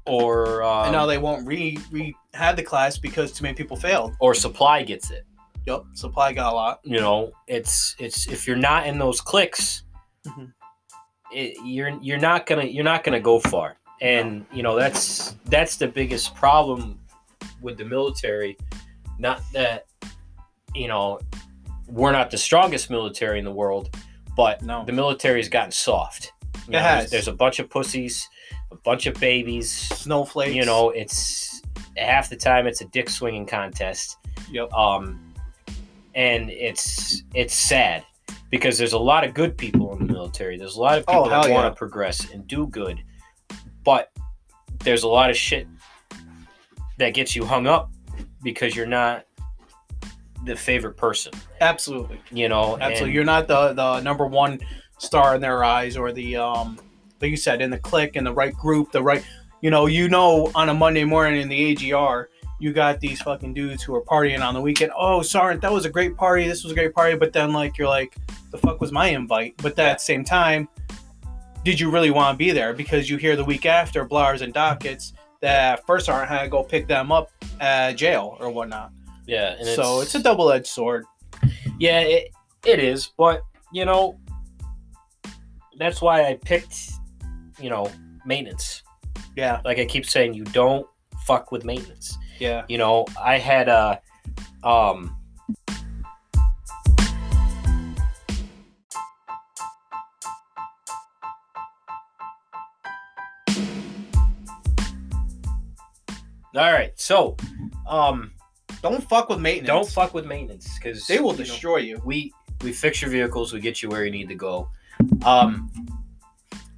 or 0.07 0.63
um, 0.63 0.85
and 0.87 0.93
now 0.93 1.07
they 1.07 1.19
won't 1.19 1.47
re 1.47 1.79
re 1.91 2.15
have 2.35 2.57
the 2.57 2.63
class 2.63 2.99
because 2.99 3.33
too 3.33 3.43
many 3.43 3.55
people 3.55 3.77
failed. 3.77 4.15
or 4.21 4.35
supply 4.35 4.83
gets 4.83 5.11
it. 5.11 5.25
Yep. 5.67 5.83
Supply 5.95 6.33
got 6.33 6.53
a 6.53 6.55
lot. 6.57 6.81
You 6.85 7.01
know, 7.01 7.33
it's 7.47 7.95
it's 7.99 8.29
if 8.29 8.47
you're 8.47 8.57
not 8.57 8.87
in 8.87 8.99
those 8.99 9.21
clicks, 9.21 9.83
Mhm. 10.27 10.53
it, 11.33 11.57
you're 11.65 11.91
you're 12.01 12.19
not 12.19 12.47
gonna 12.47 12.65
you're 12.65 12.85
not 12.85 13.03
gonna 13.05 13.21
go 13.21 13.39
far. 13.41 13.77
And 14.01 14.47
you 14.53 14.63
know 14.63 14.77
that's 14.77 15.35
that's 15.47 15.77
the 15.77 15.89
biggest 15.89 16.35
problem 16.35 17.01
with 17.61 17.77
the 17.77 17.85
military. 17.85 18.57
Not 19.19 19.43
that 19.53 19.87
you 20.75 20.87
know 20.89 21.19
we're 21.89 22.13
not 22.13 22.31
the 22.31 22.39
strongest 22.39 22.89
military 22.91 23.39
in 23.39 23.45
the 23.45 23.53
world, 23.63 23.95
but 24.39 24.63
No. 24.63 24.85
the 24.85 24.93
military 24.93 25.41
has 25.41 25.49
gotten 25.49 25.73
soft. 25.73 26.33
You 26.55 26.61
It 26.69 26.71
know, 26.71 26.79
has. 26.79 26.99
There's, 27.11 27.11
there's 27.11 27.29
a 27.29 27.33
bunch 27.37 27.59
of 27.59 27.69
pussies, 27.69 28.29
a 28.71 28.77
bunch 28.77 29.07
of 29.07 29.15
babies. 29.19 29.69
Snowflakes. 29.71 30.55
You 30.55 30.65
know, 30.65 30.91
it's 30.91 31.61
half 31.97 32.31
the 32.31 32.37
time 32.37 32.69
it's 32.69 32.81
a 32.81 32.85
dick 32.87 33.11
swinging 33.11 33.45
contest. 33.47 34.17
Yep. 34.53 34.73
Um, 34.73 35.35
and 36.15 36.51
it's 36.51 37.25
it's 37.35 37.53
sad 37.55 38.05
because 38.51 38.79
there's 38.79 38.93
a 38.93 38.99
lot 38.99 39.25
of 39.25 39.35
good 39.35 39.59
people 39.59 39.93
in 39.95 40.07
the 40.07 40.13
military. 40.13 40.57
There's 40.57 40.77
a 40.77 40.81
lot 40.81 40.99
of 40.99 41.07
people 41.07 41.25
Oh, 41.27 41.29
that 41.31 41.51
want 41.51 41.65
yeah. 41.65 41.69
to 41.71 41.75
progress 41.75 42.31
and 42.31 42.47
do 42.47 42.69
good, 42.69 43.03
but 43.85 44.13
there's 44.85 45.03
a 45.03 45.09
lot 45.09 45.31
of 45.31 45.37
shit 45.37 45.67
that 46.99 47.11
gets 47.13 47.35
you 47.35 47.45
hung 47.45 47.67
up 47.67 47.91
because 48.43 48.77
you're 48.77 48.87
not 48.87 49.25
the 50.49 50.57
favorite 50.57 50.97
person. 50.97 51.33
Absolutely. 51.61 52.21
You 52.31 52.49
know, 52.49 52.79
Absolutely. 52.81 53.15
You're 53.15 53.25
not 53.25 53.47
the 53.47 53.73
the 53.73 54.01
number 54.01 54.27
one 54.27 54.61
star 54.99 55.35
in 55.35 55.41
their 55.41 55.63
eyes 55.63 55.97
or 55.97 56.13
the 56.13 56.37
um 56.37 56.79
like 57.21 57.31
you 57.31 57.37
said 57.37 57.63
in 57.63 57.71
the 57.71 57.79
click 57.79 58.17
in 58.17 58.25
the 58.25 58.33
right 58.33 58.55
group, 58.55 58.93
the 58.93 59.03
right 59.03 59.25
you 59.61 59.71
know, 59.71 59.87
you 59.87 60.09
know 60.09 60.51
on 60.55 60.69
a 60.69 60.75
Monday 60.75 61.05
morning 61.05 61.41
in 61.41 61.49
the 61.49 61.73
AGR, 61.73 62.29
you 62.61 62.73
got 62.73 63.01
these 63.01 63.21
fucking 63.23 63.55
dudes 63.55 63.83
who 63.83 63.95
are 63.95 64.03
partying 64.03 64.45
on 64.45 64.55
the 64.55 64.61
weekend. 64.61 64.93
Oh, 64.97 65.23
Sergeant, 65.23 65.63
that 65.63 65.73
was 65.73 65.85
a 65.85 65.91
great 65.91 66.17
party. 66.17 66.47
This 66.47 66.63
was 66.65 66.73
a 66.73 66.75
great 66.75 66.95
party. 66.95 67.17
But 67.17 67.33
then 67.33 67.53
like 67.53 67.79
you're 67.79 67.89
like, 67.89 68.17
the 68.51 68.59
fuck 68.59 68.81
was 68.81 68.93
my 68.93 69.09
invite? 69.09 69.57
But 69.59 69.77
then 69.77 69.91
at 69.91 69.99
the 69.99 70.05
same 70.05 70.25
time, 70.25 70.69
did 71.65 71.79
you 71.79 71.91
really 71.91 72.11
want 72.11 72.35
to 72.35 72.39
be 72.39 72.51
there? 72.51 72.73
Because 72.73 73.11
you 73.11 73.17
hear 73.17 73.37
the 73.37 73.45
week 73.45 73.67
after 73.67 74.05
blars 74.05 74.43
and 74.43 74.53
dockets 74.53 75.13
that 75.41 75.87
first 75.87 76.09
aren't 76.09 76.29
had 76.29 76.45
to 76.45 76.49
go 76.49 76.63
pick 76.63 76.89
them 76.89 77.13
up 77.13 77.31
at 77.61 77.93
jail 77.93 78.37
or 78.41 78.51
whatnot. 78.51 78.93
Yeah, 79.29 79.55
and 79.59 79.67
so 79.69 80.01
it's 80.01 80.15
a 80.15 80.23
double 80.23 80.51
edged 80.51 80.67
sword. 80.67 81.05
Yeah, 81.79 82.01
it, 82.01 82.33
it 82.65 82.81
is, 82.81 83.07
but 83.17 83.43
you 83.73 83.85
know, 83.85 84.19
that's 85.79 86.01
why 86.03 86.27
I 86.27 86.35
picked, 86.35 86.91
you 87.61 87.71
know, 87.71 87.91
maintenance. 88.25 88.83
Yeah, 89.37 89.61
Like 89.65 89.79
I 89.79 89.85
keep 89.85 90.05
saying, 90.07 90.35
you 90.35 90.43
don't 90.45 90.87
fuck 91.25 91.53
with 91.53 91.65
maintenance. 91.65 92.19
yeah. 92.41 92.65
You 92.69 92.79
know, 92.79 93.05
I 93.23 93.39
had 93.39 93.69
a, 93.69 94.01
um, 94.65 95.15
all 106.55 106.73
right, 106.73 106.93
so, 106.97 107.37
um, 107.87 108.33
Don't 108.83 109.03
fuck 109.09 109.29
with 109.29 109.41
maintenance. 109.41 109.67
don't 109.67 109.89
fuck 109.89 110.15
with 110.15 110.25
maintenance 110.27 110.79
because 110.79 111.07
They 111.07 111.19
will 111.19 111.33
destroy 111.33 111.79
you. 111.79 112.01
we 112.05 112.33
we 112.63 112.73
fix 112.73 113.01
your 113.03 113.11
vehicles 113.11 113.53
we 113.53 113.61
get 113.61 113.83
you 113.83 113.89
where 113.89 114.05
you 114.05 114.11
need 114.11 114.29
to 114.29 114.35
go 114.35 114.69
um 115.25 115.71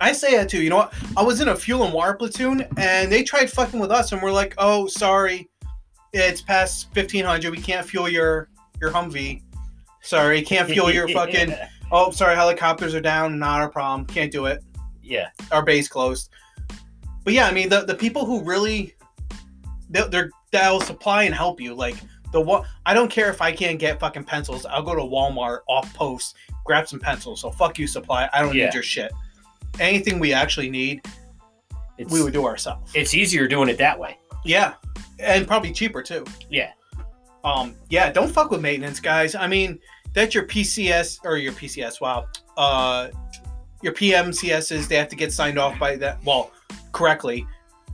I 0.03 0.13
say 0.13 0.35
that 0.37 0.49
too. 0.49 0.63
You 0.63 0.71
know 0.71 0.77
what? 0.79 0.95
I 1.17 1.23
was 1.23 1.43
in 1.43 1.49
a 1.49 1.57
fuel 1.57 1.85
and 1.85 1.93
water 1.93 2.15
platoon, 2.15 2.67
and 2.79 3.13
they 3.13 3.23
tried 3.23 3.51
fucking 3.51 3.79
with 3.79 3.91
us, 3.91 4.13
and 4.13 4.23
we're 4.23 4.33
like, 4.33 4.55
"Oh, 4.57 4.87
sorry, 4.87 5.51
it's 6.15 6.41
past 6.41 6.91
fifteen 6.95 7.23
hundred. 7.27 7.51
We 7.51 7.61
can't 7.61 7.87
fuel 7.87 8.09
your 8.09 8.49
your 8.81 8.91
Humvee. 8.93 9.43
Sorry, 10.01 10.41
can't 10.41 10.71
fuel 10.71 10.91
your 10.91 11.07
fucking. 11.19 11.55
Oh, 11.93 12.11
sorry, 12.13 12.35
helicopters 12.35 12.95
are 12.95 13.01
down. 13.03 13.39
Not 13.39 13.61
our 13.61 13.69
problem. 13.69 14.07
Can't 14.07 14.33
do 14.33 14.47
it. 14.47 14.63
yeah. 15.03 15.29
Our 15.53 15.63
base 15.63 15.87
closed. 15.87 16.31
But 17.25 17.35
yeah, 17.35 17.47
I 17.47 17.53
mean, 17.53 17.69
the 17.69 17.83
the 17.83 17.95
people 17.95 18.25
who 18.25 18.43
really 18.43 18.95
they- 19.91 20.09
they're 20.09 20.31
that'll 20.53 20.81
supply 20.81 21.25
and 21.25 21.35
help 21.35 21.61
you, 21.61 21.75
like 21.75 21.97
the 22.33 22.41
one. 22.41 22.65
I 22.87 22.95
don't 22.95 23.11
care 23.11 23.31
if 23.31 23.41
I 23.43 23.53
can't 23.53 23.79
get 23.79 23.99
fucking 24.01 24.25
pencils. 24.25 24.67
I'll 24.67 24.83
go 24.83 24.95
to 24.95 25.03
Walmart 25.03 25.61
off 25.69 25.93
post, 25.95 26.37
grab 26.65 26.89
some 26.89 27.01
pencils. 27.01 27.41
So 27.41 27.51
fuck 27.51 27.79
you, 27.79 27.87
supply. 27.87 28.29
I 28.33 28.43
don't 28.43 28.55
Yeah. 28.55 28.67
need 28.67 28.75
your 28.75 28.83
shit. 28.83 29.13
Anything 29.79 30.19
we 30.19 30.33
actually 30.33 30.71
need, 30.71 31.03
It's, 31.99 32.13
we 32.13 32.23
would 32.23 32.33
do 32.33 32.45
ourselves. 32.47 32.93
it's 32.95 33.15
easier 33.15 33.47
doing 33.47 33.69
it 33.69 33.79
that 33.79 33.99
way. 33.99 34.19
Yeah, 34.45 34.75
and 35.19 35.47
probably 35.47 35.73
cheaper 35.73 36.03
too. 36.03 36.25
Yeah. 36.49 36.73
Um. 37.45 37.75
Yeah. 37.89 38.11
Don't 38.13 38.31
fuck 38.31 38.51
with 38.51 38.61
maintenance, 38.61 39.01
guys. 39.01 39.35
I 39.35 39.47
mean, 39.47 39.79
that's 40.15 40.35
your 40.35 40.45
PCS 40.45 41.21
or 41.25 41.37
your 41.37 41.53
PCS. 41.53 42.01
Wow. 42.01 42.27
Uh, 42.57 43.09
your 43.83 43.93
PMCSs. 43.95 44.89
They 44.89 44.97
have 44.97 45.09
to 45.09 45.17
get 45.17 45.33
signed 45.33 45.59
off 45.59 45.79
by 45.79 45.97
that. 45.97 46.23
Well, 46.25 46.51
correctly, 46.93 47.47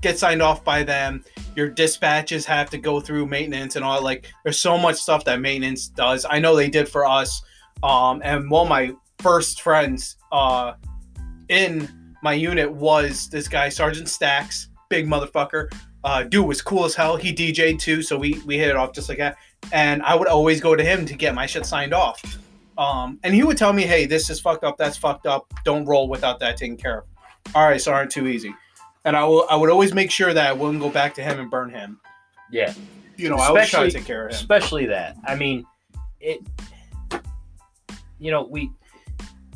get 0.06 0.18
signed 0.18 0.40
off 0.40 0.62
by 0.62 0.82
them. 0.84 1.24
Your 1.56 1.68
dispatches 1.68 2.46
have 2.46 2.70
to 2.70 2.78
go 2.78 3.00
through 3.00 3.26
maintenance 3.26 3.76
and 3.76 3.84
all. 3.84 4.00
Like, 4.02 4.30
there's 4.44 4.60
so 4.60 4.78
much 4.78 4.96
stuff 4.96 5.24
that 5.24 5.40
maintenance 5.40 5.88
does. 5.88 6.24
I 6.28 6.38
know 6.38 6.54
they 6.54 6.70
did 6.70 6.88
for 6.88 7.04
us. 7.06 7.42
Um, 7.82 8.22
and 8.24 8.48
one 8.48 8.66
of 8.66 8.68
my 8.68 8.92
first 9.18 9.62
friends, 9.62 10.16
uh, 10.30 10.74
in 11.48 12.14
my 12.22 12.34
unit 12.34 12.70
was 12.70 13.28
this 13.28 13.48
guy, 13.48 13.68
Sergeant 13.68 14.08
Stacks, 14.08 14.68
big 14.88 15.06
motherfucker. 15.06 15.72
Uh, 16.04 16.22
dude 16.22 16.46
was 16.46 16.62
cool 16.62 16.84
as 16.84 16.94
hell. 16.94 17.16
He 17.16 17.32
DJ'd 17.32 17.80
too, 17.80 18.00
so 18.00 18.16
we 18.16 18.40
we 18.46 18.56
hit 18.56 18.68
it 18.68 18.76
off 18.76 18.92
just 18.92 19.08
like 19.08 19.18
that. 19.18 19.36
And 19.72 20.02
I 20.02 20.14
would 20.14 20.28
always 20.28 20.60
go 20.60 20.76
to 20.76 20.84
him 20.84 21.04
to 21.06 21.14
get 21.14 21.34
my 21.34 21.46
shit 21.46 21.66
signed 21.66 21.92
off. 21.92 22.20
Um, 22.78 23.18
and 23.24 23.34
he 23.34 23.42
would 23.42 23.56
tell 23.56 23.72
me, 23.72 23.82
"Hey, 23.82 24.06
this 24.06 24.30
is 24.30 24.40
fucked 24.40 24.62
up. 24.62 24.76
That's 24.78 24.96
fucked 24.96 25.26
up. 25.26 25.52
Don't 25.64 25.84
roll 25.84 26.08
without 26.08 26.38
that 26.40 26.56
taken 26.56 26.76
care 26.76 26.98
of." 26.98 27.04
All 27.54 27.66
right, 27.66 27.80
so 27.80 27.92
aren't 27.92 28.12
too 28.12 28.28
easy. 28.28 28.54
And 29.06 29.16
I 29.16 29.24
will. 29.24 29.46
I 29.48 29.56
would 29.56 29.70
always 29.70 29.94
make 29.94 30.10
sure 30.10 30.34
that 30.34 30.46
I 30.48 30.52
wouldn't 30.52 30.80
go 30.82 30.90
back 30.90 31.14
to 31.14 31.22
him 31.22 31.40
and 31.40 31.50
burn 31.50 31.70
him. 31.70 31.98
Yeah. 32.50 32.74
You 33.16 33.30
know, 33.30 33.36
I 33.36 33.46
always 33.46 33.70
try 33.70 33.80
to 33.80 33.86
Especially- 33.86 33.90
take 34.00 34.06
care 34.06 34.26
of 34.26 34.32
him. 34.32 34.36
especially 34.36 34.86
that 34.86 35.16
i 35.24 35.34
mean 35.34 35.64
it 36.20 36.40
you 38.18 38.30
know 38.30 38.42
we 38.50 38.70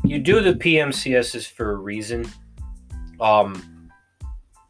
you 0.04 0.18
do 0.18 0.40
the 0.40 0.54
pmcss 0.54 1.46
for 1.46 1.72
a 1.72 1.76
reason 1.76 2.24
um 3.20 3.90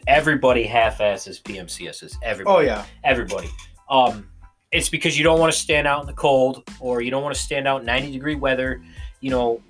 everybody 0.07 0.65
half-asses 0.65 1.41
pmcss 1.41 2.17
everybody 2.23 2.57
Oh 2.57 2.61
yeah, 2.61 2.85
everybody 3.05 3.49
um 3.89 4.29
it's 4.73 4.89
because 4.89 5.17
you 5.19 5.25
don't 5.25 5.39
want 5.41 5.53
to 5.53 5.59
stand 5.59 5.87
out 5.87 6.01
in 6.01 6.07
the 6.07 6.13
cold 6.13 6.63
or 6.81 7.01
you 7.01 7.11
don't 7.11 7.23
want 7.23 7.35
to 7.35 7.41
stand 7.41 7.67
out 7.69 7.81
in 7.81 7.87
90 7.87 8.13
degree 8.13 8.35
weather 8.37 8.83
you 9.21 9.31
know 9.31 9.61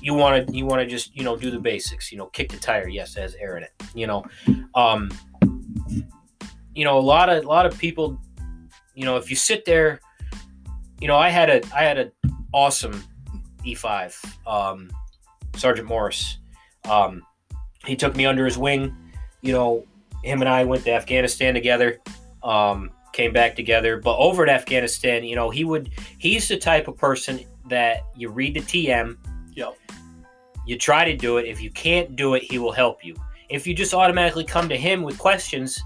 you 0.00 0.14
want 0.14 0.46
to 0.46 0.56
you 0.56 0.66
want 0.66 0.80
to 0.80 0.86
just 0.86 1.16
you 1.16 1.24
know 1.24 1.36
do 1.36 1.50
the 1.50 1.58
basics 1.58 2.10
you 2.10 2.18
know 2.18 2.26
kick 2.26 2.50
the 2.50 2.58
tire 2.58 2.88
yes 2.88 3.16
as 3.16 3.34
aaron 3.36 3.62
it 3.62 3.72
you 3.94 4.06
know. 4.06 4.24
Um 4.74 5.10
you 6.74 6.84
know 6.84 6.98
a 6.98 7.00
lot 7.00 7.28
of 7.28 7.44
a 7.44 7.48
lot 7.48 7.66
of 7.66 7.76
people 7.78 8.20
you 8.94 9.04
know 9.04 9.16
if 9.16 9.30
you 9.30 9.36
sit 9.36 9.64
there 9.64 10.00
you 11.00 11.08
know 11.08 11.16
i 11.16 11.28
had 11.28 11.50
a 11.50 11.60
i 11.74 11.82
had 11.82 11.98
an 11.98 12.12
awesome 12.52 13.02
e5 13.64 14.16
um 14.46 14.90
sergeant 15.56 15.88
morris. 15.88 16.38
Um 16.88 17.22
he 17.84 17.96
took 17.96 18.14
me 18.16 18.26
under 18.26 18.44
his 18.44 18.56
wing 18.56 18.96
you 19.42 19.52
know 19.52 19.84
him 20.22 20.40
and 20.40 20.48
i 20.48 20.64
went 20.64 20.84
to 20.84 20.92
afghanistan 20.92 21.54
together 21.54 21.98
um 22.42 22.90
came 23.12 23.32
back 23.32 23.56
together. 23.56 23.98
But 23.98 24.16
over 24.18 24.44
at 24.44 24.48
afghanistan 24.48 25.24
you 25.24 25.34
know 25.34 25.50
he 25.50 25.64
would 25.64 25.90
he's 26.18 26.48
the 26.48 26.56
type 26.56 26.88
of 26.88 26.96
person 26.96 27.40
that 27.68 28.02
you 28.16 28.30
read 28.30 28.54
the 28.54 28.60
tm 28.60 29.16
Yep. 29.54 29.74
you 30.66 30.78
try 30.78 31.04
to 31.04 31.16
do 31.16 31.38
it 31.38 31.46
if 31.46 31.60
you 31.60 31.70
can't 31.70 32.16
do 32.16 32.34
it 32.34 32.42
he 32.42 32.58
will 32.58 32.72
help 32.72 33.04
you 33.04 33.14
if 33.48 33.66
you 33.66 33.74
just 33.74 33.94
automatically 33.94 34.44
come 34.44 34.68
to 34.68 34.76
him 34.76 35.02
with 35.02 35.18
questions 35.18 35.80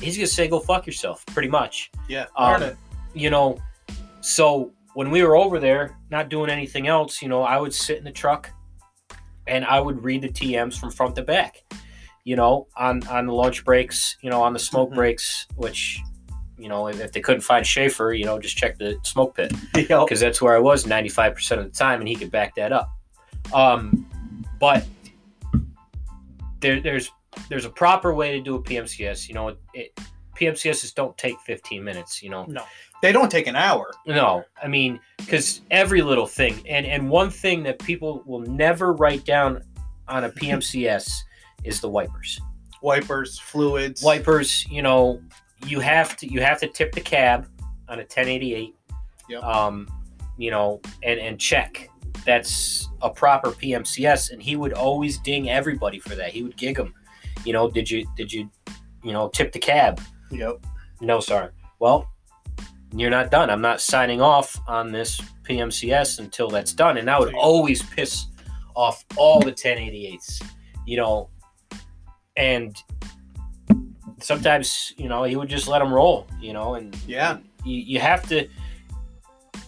he's 0.00 0.16
gonna 0.16 0.26
say 0.26 0.48
go 0.48 0.58
fuck 0.60 0.86
yourself 0.86 1.24
pretty 1.26 1.48
much 1.48 1.90
yeah. 2.08 2.26
Um, 2.36 2.62
it. 2.62 2.76
you 3.14 3.30
know 3.30 3.58
so 4.20 4.72
when 4.94 5.10
we 5.10 5.22
were 5.22 5.36
over 5.36 5.58
there 5.60 5.96
not 6.10 6.28
doing 6.28 6.50
anything 6.50 6.86
else 6.88 7.22
you 7.22 7.28
know 7.28 7.42
i 7.42 7.58
would 7.58 7.72
sit 7.72 7.98
in 7.98 8.04
the 8.04 8.10
truck 8.12 8.50
and 9.46 9.64
i 9.64 9.78
would 9.80 10.02
read 10.02 10.22
the 10.22 10.28
tms 10.28 10.78
from 10.78 10.90
front 10.90 11.14
to 11.16 11.22
back 11.22 11.62
you 12.24 12.34
know 12.36 12.66
on 12.76 13.06
on 13.08 13.26
the 13.26 13.32
lunch 13.32 13.64
breaks 13.64 14.16
you 14.22 14.30
know 14.30 14.42
on 14.42 14.52
the 14.52 14.58
smoke 14.58 14.90
Mhm. 14.90 14.94
breaks 14.96 15.46
which 15.56 16.00
you 16.58 16.68
know 16.68 16.88
if, 16.88 17.12
they 17.12 17.20
couldn't 17.20 17.42
find 17.42 17.64
schaefer 17.66 18.12
you 18.14 18.24
know 18.24 18.38
just 18.38 18.56
check 18.56 18.78
the 18.78 18.98
smoke 19.04 19.36
pit 19.36 19.52
Yep. 19.76 19.88
because 19.88 20.18
that's 20.20 20.40
where 20.42 20.56
i 20.56 20.58
was 20.58 20.84
95% 20.84 21.58
of 21.58 21.64
the 21.64 21.70
time 21.70 22.00
and 22.00 22.08
he 22.08 22.16
could 22.16 22.30
back 22.30 22.54
that 22.56 22.72
up 22.72 22.90
um 23.54 24.06
but 24.58 24.86
there, 26.60 26.80
there's 26.80 27.10
there's 27.48 27.64
a 27.64 27.70
proper 27.70 28.14
way 28.14 28.32
to 28.32 28.40
do 28.40 28.54
a 28.56 28.62
pmcs 28.62 29.28
you 29.28 29.34
know 29.34 29.48
it, 29.48 29.58
it 29.74 30.00
pmcss 30.38 30.94
don't 30.94 31.16
take 31.18 31.38
15 31.40 31.82
minutes 31.84 32.22
you 32.22 32.30
know 32.30 32.44
no, 32.48 32.62
They 33.02 33.12
don't 33.12 33.30
take 33.30 33.46
an 33.46 33.56
hour. 33.56 33.90
no, 34.06 34.44
I 34.62 34.68
mean, 34.68 34.98
because 35.18 35.60
every 35.70 36.00
little 36.02 36.26
thing, 36.26 36.62
and 36.66 36.86
and 36.86 37.10
one 37.10 37.30
thing 37.30 37.62
that 37.64 37.78
people 37.78 38.22
will 38.24 38.40
never 38.40 38.92
write 38.94 39.24
down 39.24 39.62
on 40.08 40.24
a 40.24 40.30
PMCS 40.30 41.10
is 41.64 41.80
the 41.80 41.88
wipers. 41.88 42.40
Wipers, 42.82 43.38
fluids. 43.38 44.02
Wipers, 44.02 44.66
you 44.70 44.80
know, 44.82 45.20
you 45.66 45.80
have 45.80 46.16
to 46.18 46.26
you 46.26 46.40
have 46.40 46.58
to 46.60 46.68
tip 46.68 46.92
the 46.92 47.00
cab 47.00 47.46
on 47.88 47.98
a 47.98 48.02
1088. 48.02 48.74
Yep. 49.28 49.42
Um, 49.42 49.88
you 50.38 50.50
know, 50.50 50.80
and 51.02 51.20
and 51.20 51.38
check 51.38 51.90
that's 52.26 52.88
a 53.02 53.08
proper 53.08 53.50
PMCS, 53.52 54.32
and 54.32 54.42
he 54.42 54.56
would 54.56 54.72
always 54.72 55.18
ding 55.18 55.48
everybody 55.48 55.98
for 56.00 56.14
that. 56.16 56.30
He 56.30 56.42
would 56.42 56.56
gig 56.56 56.76
them. 56.76 56.92
You 57.44 57.52
know, 57.52 57.70
did 57.70 57.90
you 57.90 58.06
did 58.16 58.32
you, 58.32 58.50
you 59.04 59.12
know, 59.12 59.28
tip 59.28 59.52
the 59.52 59.58
cab? 59.58 60.00
Yep. 60.30 60.66
No, 61.00 61.20
sorry. 61.20 61.50
Well, 61.78 62.10
you're 62.92 63.10
not 63.10 63.30
done. 63.30 63.50
I'm 63.50 63.60
not 63.60 63.80
signing 63.80 64.20
off 64.20 64.58
on 64.66 64.90
this 64.90 65.20
PMCS 65.44 66.18
until 66.18 66.48
that's 66.48 66.72
done. 66.72 66.96
And 66.98 67.06
that 67.06 67.20
would 67.20 67.34
always 67.34 67.82
piss 67.82 68.26
off 68.74 69.04
all 69.16 69.40
the 69.40 69.52
1088s, 69.52 70.42
you 70.86 70.96
know. 70.96 71.30
And 72.36 72.76
sometimes, 74.20 74.94
you 74.96 75.08
know, 75.08 75.24
he 75.24 75.36
would 75.36 75.48
just 75.48 75.68
let 75.68 75.78
them 75.78 75.92
roll, 75.92 76.26
you 76.40 76.52
know, 76.52 76.74
and 76.74 76.96
Yeah. 77.06 77.38
you, 77.64 77.76
you 77.76 78.00
have 78.00 78.26
to. 78.28 78.48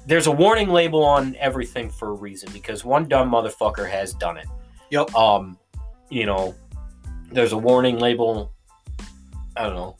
There's 0.08 0.26
a 0.26 0.32
warning 0.32 0.70
label 0.70 1.04
on 1.04 1.36
everything 1.38 1.90
for 1.90 2.08
a 2.08 2.12
reason 2.12 2.50
because 2.54 2.82
one 2.82 3.08
dumb 3.08 3.30
motherfucker 3.30 3.86
has 3.86 4.14
done 4.14 4.38
it. 4.38 4.46
Yep. 4.88 5.14
Um, 5.14 5.58
you 6.08 6.24
know, 6.24 6.54
there's 7.30 7.52
a 7.52 7.58
warning 7.58 7.98
label. 7.98 8.50
I 9.54 9.64
don't 9.64 9.74
know. 9.74 9.98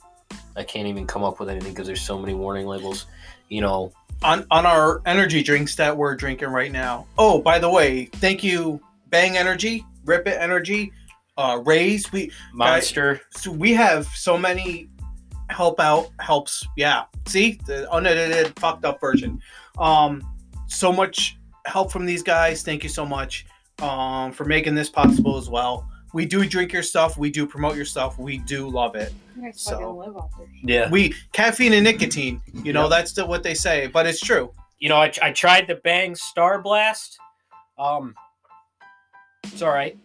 I 0.55 0.63
can't 0.63 0.87
even 0.87 1.05
come 1.05 1.23
up 1.23 1.39
with 1.39 1.47
anything 1.47 1.73
because 1.73 1.85
there's 1.85 2.01
so 2.01 2.17
many 2.17 2.33
warning 2.33 2.65
labels. 2.65 3.05
You 3.49 3.61
know, 3.61 3.93
on 4.23 4.47
on 4.49 4.65
our 4.65 5.03
energy 5.05 5.43
drinks 5.43 5.75
that 5.75 5.95
we're 5.95 6.15
drinking 6.15 6.49
right 6.49 6.71
now. 6.71 7.05
Oh, 7.19 7.39
by 7.39 7.59
the 7.59 7.69
way, 7.69 8.05
thank 8.05 8.43
you, 8.43 8.81
Bang 9.09 9.37
Energy, 9.37 9.85
Rip 10.05 10.27
It 10.27 10.41
Energy, 10.41 10.91
uh, 11.37 11.61
Raise. 11.63 12.11
We 12.11 12.31
Monster. 12.51 13.21
so 13.29 13.51
we 13.51 13.73
have 13.73 14.07
so 14.07 14.39
many 14.39 14.89
help 15.49 15.79
out 15.79 16.09
helps. 16.19 16.65
Yeah, 16.77 17.03
see 17.27 17.59
the 17.67 17.87
unedited 17.93 18.57
fucked 18.59 18.85
up 18.85 18.99
version. 18.99 19.39
Um, 19.79 20.23
so 20.67 20.91
much 20.91 21.37
help 21.65 21.91
from 21.91 22.05
these 22.05 22.23
guys. 22.23 22.63
Thank 22.63 22.83
you 22.83 22.89
so 22.89 23.05
much 23.05 23.45
um, 23.81 24.31
for 24.31 24.45
making 24.45 24.75
this 24.75 24.89
possible 24.89 25.37
as 25.37 25.49
well. 25.49 25.87
We 26.13 26.25
do 26.25 26.43
drink 26.45 26.73
your 26.73 26.81
stuff. 26.83 27.17
We 27.17 27.29
do 27.29 27.45
promote 27.45 27.75
your 27.75 27.85
stuff. 27.85 28.17
We 28.17 28.39
do 28.39 28.67
love 28.67 28.95
it. 28.95 29.13
You 29.35 29.43
guys 29.43 29.61
So- 29.61 29.71
fucking 29.73 29.95
live 29.95 30.17
off 30.17 30.31
their 30.37 30.47
shit. 30.47 30.69
Yeah. 30.69 30.89
We 30.89 31.13
caffeine 31.33 31.73
and 31.73 31.83
nicotine. 31.83 32.41
You 32.53 32.73
know 32.73 32.83
Yep. 32.83 32.89
that's 32.89 33.11
still 33.11 33.27
what 33.27 33.43
they 33.43 33.53
say, 33.53 33.87
but 33.87 34.05
it's 34.07 34.19
true. 34.19 34.51
You 34.79 34.89
know, 34.89 34.97
I, 34.97 35.11
I 35.21 35.31
tried 35.31 35.67
the 35.67 35.75
Bang 35.75 36.15
Star 36.15 36.61
Blast. 36.61 37.17
Um, 37.77 38.15
it's 39.43 39.61
all 39.61 39.69
right. 39.73 39.97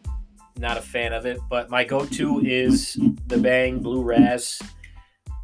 Not 0.59 0.77
a 0.77 0.83
fan 0.83 1.13
of 1.13 1.27
it, 1.27 1.39
but 1.51 1.69
my 1.71 1.85
go-to 1.85 2.41
is 2.45 2.97
the 3.27 3.39
Bang 3.39 3.81
Blue 3.81 4.03
Raz. 4.03 4.61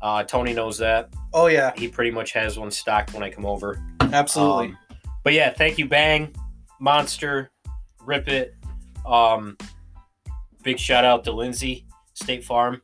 Uh, 0.03 0.23
Tony 0.25 0.53
knows 0.55 0.79
that. 0.79 1.11
Oh 1.33 1.47
yeah, 1.47 1.73
He 1.77 1.89
pretty 1.89 2.11
much 2.11 2.33
has 2.33 2.59
one 2.59 2.71
stocked 2.71 3.13
when 3.15 3.23
I 3.23 3.31
come 3.31 3.47
over. 3.47 3.83
absolutely. 4.01 4.69
Um, 4.69 4.79
but 5.23 5.33
yeah, 5.35 5.53
thank 5.53 5.79
you, 5.79 5.87
Bang, 5.87 6.35
Monster, 6.81 7.51
Rip 8.05 8.29
It. 8.29 8.55
Um, 9.07 9.57
big 10.63 10.79
shout 10.79 11.05
out 11.05 11.25
to 11.25 11.33
Lindsey, 11.33 11.87
State 12.15 12.45
Farm. 12.45 12.81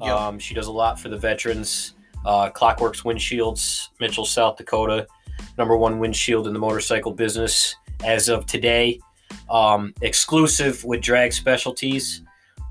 Yep. 0.00 0.10
Um, 0.12 0.38
she 0.38 0.54
does 0.54 0.66
a 0.66 0.72
lot 0.72 0.98
for 1.00 1.08
the 1.08 1.16
veterans. 1.16 1.94
Uh, 2.24 2.50
Klock 2.50 2.80
Werks 2.80 3.02
Windshields, 3.02 3.88
Mitchell, 4.00 4.24
South 4.24 4.56
Dakota, 4.56 5.06
number 5.56 5.76
one 5.76 5.98
windshield 6.00 6.46
in 6.48 6.52
the 6.52 6.58
motorcycle 6.58 7.12
business 7.12 7.76
as 8.04 8.28
of 8.28 8.46
today. 8.46 8.98
Um, 9.48 9.94
exclusive 10.02 10.84
with 10.84 11.00
Drag 11.00 11.32
Specialties. 11.32 12.22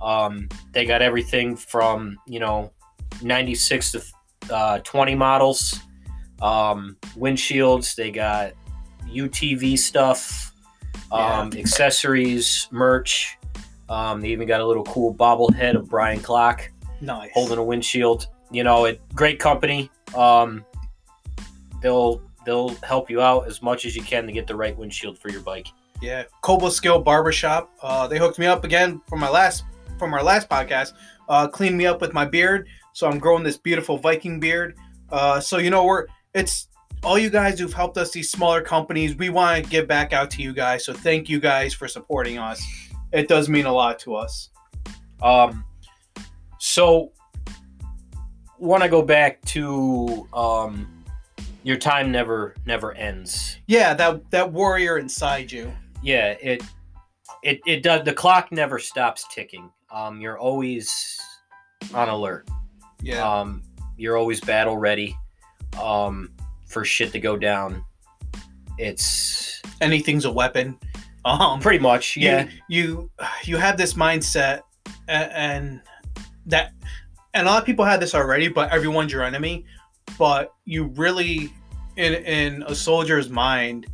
Um, 0.01 0.49
they 0.73 0.85
got 0.85 1.01
everything 1.01 1.55
from 1.55 2.17
you 2.27 2.39
know 2.41 2.71
96 3.21 3.91
to 3.93 4.03
uh, 4.51 4.79
20 4.79 5.15
models, 5.15 5.79
um, 6.41 6.97
windshields. 7.17 7.95
They 7.95 8.11
got 8.11 8.53
UTV 9.07 9.77
stuff, 9.77 10.53
um, 11.11 11.51
accessories, 11.53 12.67
merch. 12.71 13.37
Um, 13.89 14.21
they 14.21 14.29
even 14.29 14.47
got 14.47 14.61
a 14.61 14.65
little 14.65 14.83
cool 14.83 15.13
bobblehead 15.13 15.75
of 15.75 15.89
Brian 15.89 16.19
Klock 16.19 16.71
Nice. 17.01 17.29
holding 17.33 17.57
a 17.57 17.63
windshield. 17.63 18.27
You 18.51 18.63
know, 18.63 18.85
it 18.85 19.01
great 19.13 19.39
company. 19.39 19.89
Um, 20.15 20.65
they'll 21.81 22.21
they'll 22.45 22.69
help 22.83 23.09
you 23.09 23.21
out 23.21 23.47
as 23.47 23.61
much 23.61 23.85
as 23.85 23.95
you 23.95 24.01
can 24.03 24.25
to 24.27 24.31
get 24.31 24.47
the 24.47 24.55
right 24.55 24.75
windshield 24.77 25.17
for 25.17 25.29
your 25.29 25.41
bike. 25.41 25.67
Yeah, 26.01 26.23
Cobleskill 26.43 27.03
Barbershop. 27.03 27.71
Uh, 27.81 28.07
they 28.07 28.17
hooked 28.17 28.37
me 28.39 28.45
up 28.45 28.63
again 28.63 29.01
from 29.07 29.19
my 29.19 29.29
last 29.29 29.63
from 29.97 30.13
our 30.13 30.23
last 30.23 30.49
podcast. 30.49 30.93
Uh, 31.29 31.47
cleaned 31.47 31.77
me 31.77 31.85
up 31.85 32.01
with 32.01 32.13
my 32.13 32.25
beard, 32.25 32.67
so 32.95 33.09
I'm 33.09 33.19
growing 33.19 33.43
this 33.43 33.57
beautiful 33.57 33.97
Viking 33.97 34.39
beard. 34.39 34.77
Uh, 35.09 35.41
so 35.41 35.57
you 35.57 35.69
know 35.69 35.83
we're 35.85 36.07
it's 36.33 36.69
all 37.03 37.19
you 37.19 37.29
guys 37.29 37.59
who've 37.59 37.73
helped 37.73 37.97
us. 37.97 38.11
These 38.11 38.31
smaller 38.31 38.61
companies, 38.61 39.17
we 39.17 39.29
want 39.29 39.61
to 39.61 39.69
give 39.69 39.85
back 39.85 40.13
out 40.13 40.31
to 40.31 40.41
you 40.41 40.53
guys. 40.53 40.85
So 40.85 40.93
thank 40.93 41.27
you 41.27 41.41
guys 41.41 41.73
for 41.73 41.89
supporting 41.89 42.37
us. 42.37 42.65
It 43.11 43.27
does 43.27 43.49
mean 43.49 43.65
a 43.65 43.73
lot 43.73 43.99
to 43.99 44.15
us. 44.15 44.49
Um, 45.21 45.65
so 46.57 47.11
want 48.59 48.81
to 48.81 48.87
go 48.87 49.01
back 49.01 49.41
to 49.41 50.25
um, 50.33 51.03
your 51.63 51.77
time 51.77 52.13
never 52.13 52.55
never 52.65 52.93
ends. 52.93 53.57
Yeah, 53.67 53.93
that 53.93 54.31
that 54.31 54.53
warrior 54.53 54.99
inside 54.99 55.51
you. 55.51 55.69
Yeah, 56.01 56.29
it 56.41 56.63
it 57.43 57.59
it 57.67 57.83
does. 57.83 58.05
The 58.05 58.13
clock 58.13 58.53
never 58.53 58.79
stops 58.79 59.25
ticking. 59.33 59.69
Um, 59.91 60.21
you're 60.21 60.39
always 60.39 61.19
on 61.93 62.07
alert. 62.07 62.47
Yeah, 63.01 63.39
Um, 63.39 63.61
you're 63.97 64.17
always 64.17 64.41
battle 64.41 64.77
ready 64.77 65.15
um, 65.81 66.31
for 66.67 66.83
shit 66.83 67.11
to 67.11 67.19
go 67.19 67.37
down. 67.37 67.83
It's 68.77 69.61
anything's 69.81 70.25
a 70.25 70.31
weapon. 70.31 70.79
Um, 71.25 71.59
pretty 71.59 71.79
much, 71.79 72.15
yeah. 72.17 72.47
you 72.67 73.09
you 73.45 73.57
have 73.57 73.77
this 73.77 73.95
mindset 73.95 74.61
and, 75.07 75.31
and 75.31 75.81
that 76.45 76.71
and 77.33 77.47
a 77.47 77.51
lot 77.51 77.59
of 77.59 77.65
people 77.65 77.85
had 77.85 77.99
this 77.99 78.15
already 78.15 78.47
but 78.47 78.71
everyone's 78.71 79.11
your 79.11 79.23
enemy 79.23 79.65
but 80.17 80.53
you 80.65 80.85
really 80.95 81.53
in 81.97 82.13
in 82.13 82.63
a 82.67 82.75
soldier's 82.75 83.29
mind 83.29 83.87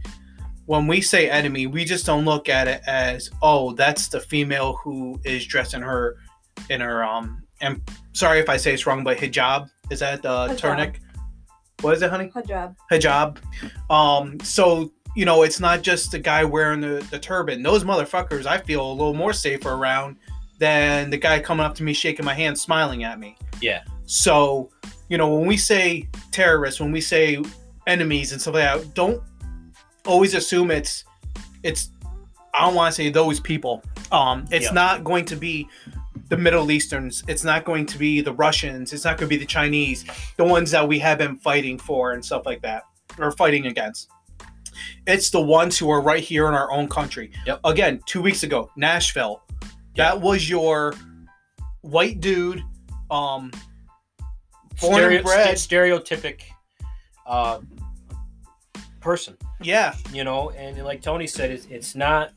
when 0.65 0.87
we 0.87 1.01
say 1.01 1.29
enemy 1.29 1.67
we 1.67 1.83
just 1.83 2.05
don't 2.05 2.25
look 2.25 2.49
at 2.49 2.67
it 2.67 2.81
as 2.87 3.29
oh 3.41 3.73
that's 3.73 4.07
the 4.07 4.19
female 4.19 4.77
who 4.83 5.19
is 5.23 5.45
dressed 5.45 5.73
in 5.73 5.81
her 5.81 6.17
in 6.69 6.81
her 6.81 7.03
um 7.03 7.40
and 7.61 7.81
sorry 8.13 8.39
if 8.39 8.49
i 8.49 8.57
say 8.57 8.73
it's 8.73 8.85
wrong 8.85 9.03
but 9.03 9.17
hijab 9.17 9.69
is 9.89 9.99
that 9.99 10.25
uh 10.25 10.47
Hijab. 10.49 10.57
turnic 10.57 10.99
what 11.81 11.93
is 11.95 12.01
it 12.01 12.09
honey 12.09 12.27
Hijab. 12.29 12.75
hijab. 12.91 13.37
Um, 13.89 14.39
so 14.41 14.91
you 15.13 15.25
know, 15.25 15.41
it's 15.43 15.59
not 15.59 15.81
just 15.81 16.11
the 16.11 16.19
guy 16.19 16.45
wearing 16.45 16.79
the, 16.79 17.05
the 17.11 17.19
turban. 17.19 17.61
Those 17.63 17.83
motherfuckers, 17.83 18.45
I 18.45 18.59
feel 18.59 18.89
a 18.89 18.93
little 18.93 19.13
more 19.13 19.33
safer 19.33 19.71
around 19.73 20.15
than 20.57 21.09
the 21.09 21.17
guy 21.17 21.41
coming 21.41 21.65
up 21.65 21.75
to 21.75 21.83
me, 21.83 21.91
shaking 21.91 22.23
my 22.23 22.33
hand, 22.33 22.57
smiling 22.57 23.03
at 23.03 23.19
me. 23.19 23.35
Yeah. 23.61 23.81
So, 24.05 24.69
you 25.09 25.17
know, 25.17 25.35
when 25.35 25.47
we 25.47 25.57
say 25.57 26.07
terrorists, 26.31 26.79
when 26.79 26.93
we 26.93 27.01
say 27.01 27.43
enemies 27.87 28.31
and 28.31 28.39
stuff 28.39 28.53
like 28.53 28.63
that, 28.83 28.93
don't 28.93 29.21
always 30.05 30.33
assume 30.33 30.71
it's 30.71 31.03
it's. 31.63 31.89
I 32.53 32.61
don't 32.65 32.75
want 32.75 32.93
to 32.93 32.95
say 32.95 33.09
those 33.09 33.39
people. 33.41 33.83
Um, 34.13 34.45
it's 34.49 34.67
Yeah. 34.67 34.71
not 34.71 35.03
going 35.03 35.25
to 35.25 35.35
be 35.35 35.67
the 36.31 36.37
Middle 36.37 36.71
Easterns. 36.71 37.25
It's 37.27 37.43
not 37.43 37.65
going 37.65 37.85
to 37.87 37.97
be 37.97 38.21
the 38.21 38.31
Russians. 38.31 38.93
It's 38.93 39.03
not 39.03 39.17
going 39.17 39.27
to 39.29 39.35
be 39.35 39.37
the 39.37 39.45
Chinese, 39.45 40.05
the 40.37 40.45
ones 40.45 40.71
that 40.71 40.87
we 40.87 40.97
have 40.99 41.17
been 41.17 41.35
fighting 41.37 41.77
for 41.77 42.13
and 42.13 42.23
stuff 42.23 42.45
like 42.45 42.61
that, 42.61 42.83
or 43.19 43.33
fighting 43.33 43.65
against. 43.67 44.09
It's 45.05 45.29
the 45.29 45.41
ones 45.41 45.77
who 45.77 45.89
are 45.89 45.99
right 46.01 46.23
here 46.23 46.47
in 46.47 46.53
our 46.53 46.71
own 46.71 46.87
country. 46.87 47.33
Yep. 47.45 47.59
Again, 47.65 47.99
two 48.05 48.21
weeks 48.21 48.43
ago, 48.43 48.71
Nashville. 48.77 49.43
Yeah. 49.93 50.11
That 50.13 50.21
was 50.21 50.49
your 50.49 50.93
white 51.81 52.21
dude, 52.21 52.63
um, 53.11 53.51
born 54.79 54.93
Stereo- 54.93 55.17
and 55.17 55.25
bred. 55.25 55.57
st- 55.57 55.81
stereotypic 56.03 56.43
uh, 57.27 57.59
person, 59.01 59.35
Yeah, 59.59 59.95
you 60.13 60.23
know. 60.23 60.51
And 60.51 60.81
like 60.85 61.01
Tony 61.01 61.27
said, 61.27 61.51
it's, 61.51 61.65
it's 61.65 61.93
not, 61.93 62.31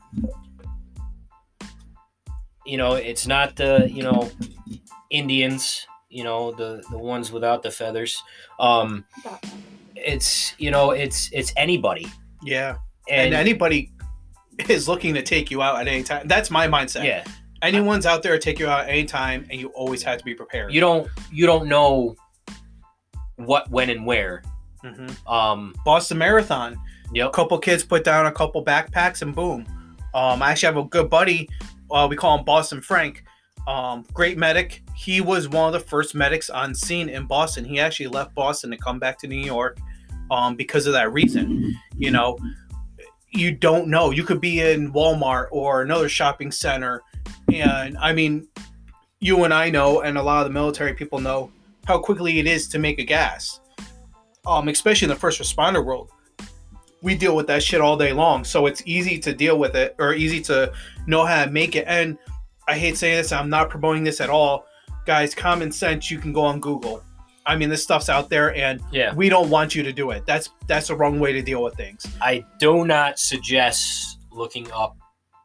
you 2.65 2.77
know, 2.77 2.93
it's 2.93 3.27
not 3.27 3.55
the 3.55 3.89
you 3.89 4.03
know 4.03 4.31
Indians, 5.09 5.85
you 6.09 6.23
know, 6.23 6.51
the 6.51 6.83
the 6.91 6.97
ones 6.97 7.31
without 7.31 7.63
the 7.63 7.71
feathers. 7.71 8.21
Um, 8.59 9.05
it's 9.95 10.53
you 10.57 10.71
know, 10.71 10.91
it's 10.91 11.29
it's 11.31 11.53
anybody, 11.57 12.07
yeah. 12.43 12.77
And, 13.07 13.27
and, 13.27 13.35
anybody 13.35 13.91
is 14.69 14.87
looking 14.87 15.13
to 15.13 15.21
take 15.21 15.51
you 15.51 15.61
out 15.61 15.79
at 15.79 15.87
any 15.87 16.03
time. 16.03 16.27
That's 16.27 16.49
my 16.49 16.67
mindset. 16.67 17.03
yeah, 17.03 17.23
Anyone's 17.61 18.05
out 18.05 18.21
there 18.21 18.33
to 18.33 18.39
take 18.39 18.59
you 18.59 18.67
out 18.67 18.81
at 18.81 18.89
any 18.89 19.05
time, 19.05 19.45
and 19.49 19.59
you 19.59 19.69
always 19.69 20.03
have 20.03 20.19
to 20.19 20.25
be 20.25 20.35
prepared. 20.35 20.73
you 20.73 20.79
don't 20.79 21.07
you 21.31 21.45
don't 21.45 21.67
know 21.67 22.15
what, 23.37 23.69
when, 23.69 23.89
and 23.89 24.05
where. 24.05 24.43
Mhm. 24.83 25.27
Um, 25.27 25.75
Boston 25.83 26.17
Marathon. 26.17 26.73
a 26.73 26.77
yep. 27.13 27.33
couple 27.33 27.57
kids 27.57 27.83
put 27.83 28.03
down 28.03 28.25
a 28.25 28.31
couple 28.31 28.63
backpacks 28.63 29.21
and 29.21 29.35
boom. 29.35 29.65
Um, 30.13 30.41
I 30.41 30.51
actually 30.51 30.67
have 30.67 30.77
a 30.77 30.87
good 30.87 31.09
buddy. 31.09 31.49
Uh, 31.91 32.07
we 32.09 32.15
call 32.15 32.37
him 32.37 32.45
Boston 32.45 32.81
Frank. 32.81 33.23
Um, 33.67 34.05
great 34.13 34.37
medic. 34.37 34.83
He 34.95 35.21
was 35.21 35.49
one 35.49 35.67
of 35.67 35.73
the 35.73 35.87
first 35.87 36.13
medics 36.13 36.49
on 36.49 36.75
scene 36.75 37.09
in 37.09 37.25
Boston. 37.25 37.65
He 37.65 37.79
actually 37.79 38.07
left 38.07 38.35
Boston 38.35 38.69
to 38.71 38.77
come 38.77 38.99
back 38.99 39.17
to 39.19 39.27
New 39.27 39.43
York 39.43 39.79
um, 40.29 40.55
because 40.55 40.85
of 40.85 40.93
that 40.93 41.11
reason. 41.11 41.75
You 41.97 42.11
know, 42.11 42.37
you 43.31 43.51
don't 43.51 43.87
know. 43.87 44.11
You 44.11 44.23
could 44.23 44.39
be 44.39 44.61
in 44.61 44.93
Walmart 44.93 45.47
or 45.51 45.81
another 45.81 46.09
shopping 46.09 46.51
center. 46.51 47.01
And 47.51 47.97
I 47.97 48.13
mean, 48.13 48.47
you 49.19 49.43
and 49.43 49.53
I 49.53 49.69
know, 49.69 50.01
and 50.01 50.17
a 50.17 50.23
lot 50.23 50.45
of 50.45 50.47
the 50.47 50.53
military 50.53 50.93
people 50.93 51.19
know 51.19 51.51
how 51.85 51.97
quickly 51.97 52.39
it 52.39 52.47
is 52.47 52.67
to 52.69 52.79
make 52.79 52.99
a 52.99 53.03
gas, 53.03 53.59
um, 54.45 54.67
especially 54.67 55.05
in 55.05 55.09
the 55.09 55.15
first 55.15 55.41
responder 55.41 55.83
world 55.83 56.11
we 57.05 57.13
deal 57.15 57.35
with 57.35 57.45
that 57.47 57.61
shit 57.61 57.79
all 57.81 57.95
day 57.95 58.11
long. 58.11 58.43
So 58.43 58.65
it's 58.65 58.81
easy 58.85 59.19
to 59.19 59.31
deal 59.33 59.59
with 59.59 59.75
it 59.75 59.95
or 59.99 60.15
easy 60.15 60.41
to 60.41 60.73
know 61.05 61.23
how 61.23 61.45
to 61.45 61.51
make 61.51 61.75
it. 61.75 61.85
And 61.87 62.17
I 62.67 62.77
hate 62.79 62.97
saying 62.97 63.17
this, 63.17 63.31
I'm 63.31 63.47
not 63.49 63.69
promoting 63.69 64.03
this 64.03 64.19
at 64.19 64.29
all. 64.31 64.65
Guys, 65.05 65.35
common 65.35 65.71
sense, 65.71 66.09
you 66.09 66.17
can 66.17 66.33
go 66.33 66.41
on 66.41 66.59
Google. 66.59 67.03
I 67.45 67.55
mean, 67.55 67.69
this 67.69 67.83
stuff's 67.83 68.09
out 68.09 68.27
there 68.31 68.55
and 68.55 68.81
Yeah. 68.91 69.13
we 69.13 69.29
don't 69.29 69.51
want 69.51 69.75
you 69.75 69.83
to 69.83 69.93
do 69.93 70.09
it. 70.09 70.25
That's 70.25 70.49
that's 70.67 70.87
the 70.87 70.95
wrong 70.95 71.19
way 71.19 71.31
to 71.31 71.43
deal 71.43 71.61
with 71.61 71.75
things. 71.75 72.07
I 72.19 72.43
do 72.59 72.85
not 72.85 73.19
suggest 73.19 74.17
looking 74.31 74.67
up 74.71 74.97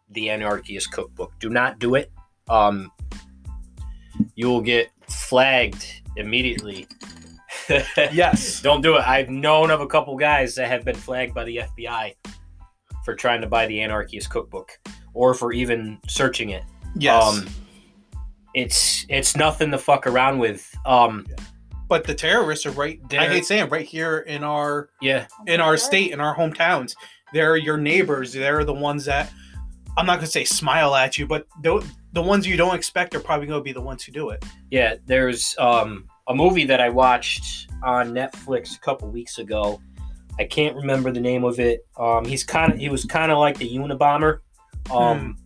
the 0.09 0.31
Anarchist 0.31 0.91
Cookbook. 0.93 1.33
Do 1.41 1.51
not 1.51 1.79
do 1.79 1.95
it. 1.95 2.11
Um, 2.49 2.91
you 4.35 4.49
will 4.49 4.63
get 4.63 4.89
flagged 5.09 5.85
immediately. 6.17 6.89
Yes. 8.13 8.61
Don't 8.63 8.81
do 8.81 8.97
it. 8.97 9.01
I've 9.01 9.31
known 9.31 9.71
of 9.71 9.81
a 9.81 9.87
couple 9.87 10.17
guys 10.17 10.55
that 10.57 10.69
have 10.69 10.85
been 10.85 10.97
flagged 10.97 11.35
by 11.35 11.45
the 11.45 11.59
FBI 11.59 12.15
for 13.05 13.15
trying 13.15 13.41
to 13.41 13.47
buy 13.47 13.67
the 13.67 13.81
Anarchist 13.81 14.31
Cookbook 14.31 14.71
or 15.15 15.35
for 15.35 15.53
even 15.53 15.99
searching 16.07 16.51
it. 16.51 16.65
Yes. 16.97 17.23
Um, 17.23 17.47
it's 18.55 19.07
it's 19.09 19.37
nothing 19.37 19.71
to 19.71 19.79
fuck 19.79 20.07
around 20.07 20.39
with. 20.39 20.75
Um, 20.85 21.27
but 21.89 22.05
the 22.05 22.15
terrorists 22.15 22.67
are 22.67 22.73
right 22.73 23.01
there. 23.09 23.21
I 23.21 23.29
hate 23.29 23.45
saying 23.45 23.69
right 23.69 23.87
here 23.87 24.21
in 24.21 24.45
our 24.45 24.91
yeah, 25.01 25.27
in 25.47 25.61
our 25.61 25.77
state, 25.77 26.13
in 26.13 26.21
our 26.21 26.37
hometowns. 26.37 26.95
They're 27.33 27.57
your 27.57 27.77
neighbors. 27.77 28.33
They're 28.33 28.65
the 28.65 28.75
ones 28.75 29.05
that 29.05 29.33
I'm 29.97 30.07
not 30.07 30.17
gonna 30.17 30.27
say 30.27 30.45
smile 30.45 30.95
at 30.95 31.19
you, 31.19 31.27
but 31.27 31.47
the 31.63 31.85
the 32.13 32.23
ones 32.23 32.47
you 32.47 32.57
don't 32.57 32.75
expect 32.75 33.15
are 33.15 33.21
probably 33.21 33.47
gonna 33.47 33.63
be 33.63 33.73
the 33.73 33.81
ones 33.81 34.05
who 34.05 34.13
do 34.13 34.31
it. 34.31 34.45
Yeah, 34.71 34.97
there's 35.07 35.55
um, 35.59 36.09
a 36.31 36.35
movie 36.35 36.65
that 36.65 36.81
I 36.81 36.89
watched 36.89 37.69
on 37.83 38.13
Netflix 38.13 38.77
a 38.77 38.79
couple 38.79 39.09
weeks 39.09 39.39
ago. 39.39 39.83
I 40.39 40.45
can't 40.45 40.77
remember 40.77 41.11
the 41.11 41.19
name 41.19 41.43
of 41.43 41.59
it. 41.59 41.85
Um, 41.97 42.25
he's 42.25 42.45
kind 42.45 42.73
of 42.73 42.79
he 42.79 42.89
was 42.89 43.05
kind 43.05 43.33
of 43.33 43.39
like 43.39 43.59
the 43.59 43.69
Unabomber, 43.69 44.39
um, 44.93 45.37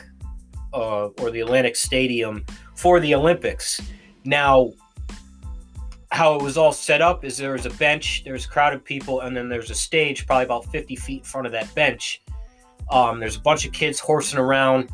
uh, 0.73 1.07
or 1.07 1.31
the 1.31 1.41
Atlantic 1.41 1.75
Stadium 1.75 2.45
for 2.75 2.99
the 2.99 3.13
Olympics. 3.15 3.81
Now, 4.25 4.71
how 6.11 6.35
it 6.35 6.43
was 6.43 6.57
all 6.57 6.71
set 6.71 7.01
up 7.01 7.25
is 7.25 7.37
there 7.37 7.53
was 7.53 7.65
a 7.65 7.71
bench, 7.71 8.23
there's 8.23 8.45
a 8.45 8.47
crowd 8.47 8.73
of 8.73 8.83
people, 8.83 9.21
and 9.21 9.35
then 9.35 9.49
there's 9.49 9.71
a 9.71 9.75
stage 9.75 10.27
probably 10.27 10.45
about 10.45 10.65
50 10.71 10.95
feet 10.95 11.19
in 11.19 11.23
front 11.23 11.47
of 11.47 11.53
that 11.53 11.73
bench. 11.73 12.21
Um, 12.91 13.19
there's 13.19 13.35
a 13.35 13.41
bunch 13.41 13.65
of 13.65 13.71
kids 13.71 13.99
horsing 13.99 14.39
around. 14.39 14.89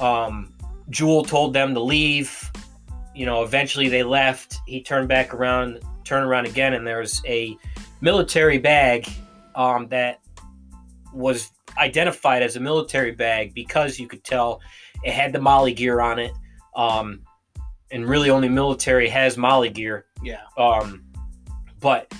Um, 0.00 0.54
Jewell 0.90 1.24
told 1.24 1.54
them 1.54 1.74
to 1.74 1.80
leave. 1.80 2.50
You 3.14 3.26
know, 3.26 3.42
eventually 3.44 3.88
they 3.88 4.02
left. 4.02 4.58
He 4.66 4.82
turned 4.82 5.08
back 5.08 5.34
around, 5.34 5.80
turned 6.04 6.26
around 6.26 6.46
again, 6.46 6.74
and 6.74 6.86
there 6.86 6.98
was 6.98 7.22
a 7.26 7.56
military 8.00 8.58
bag 8.58 9.08
um, 9.54 9.88
that 9.88 10.20
was 11.12 11.52
identified 11.78 12.42
as 12.42 12.56
a 12.56 12.60
military 12.60 13.12
bag 13.12 13.54
because 13.54 13.98
you 13.98 14.08
could 14.08 14.24
tell 14.24 14.60
it 15.04 15.12
had 15.12 15.32
the 15.32 15.40
MOLLE 15.40 15.70
gear 15.72 16.00
on 16.00 16.18
it. 16.18 16.32
Um, 16.76 17.20
and 17.90 18.08
really, 18.08 18.30
only 18.30 18.48
military 18.48 19.08
has 19.08 19.36
MOLLE 19.36 19.68
gear. 19.70 20.06
Yeah. 20.22 20.40
Um, 20.58 21.04
but 21.80 22.12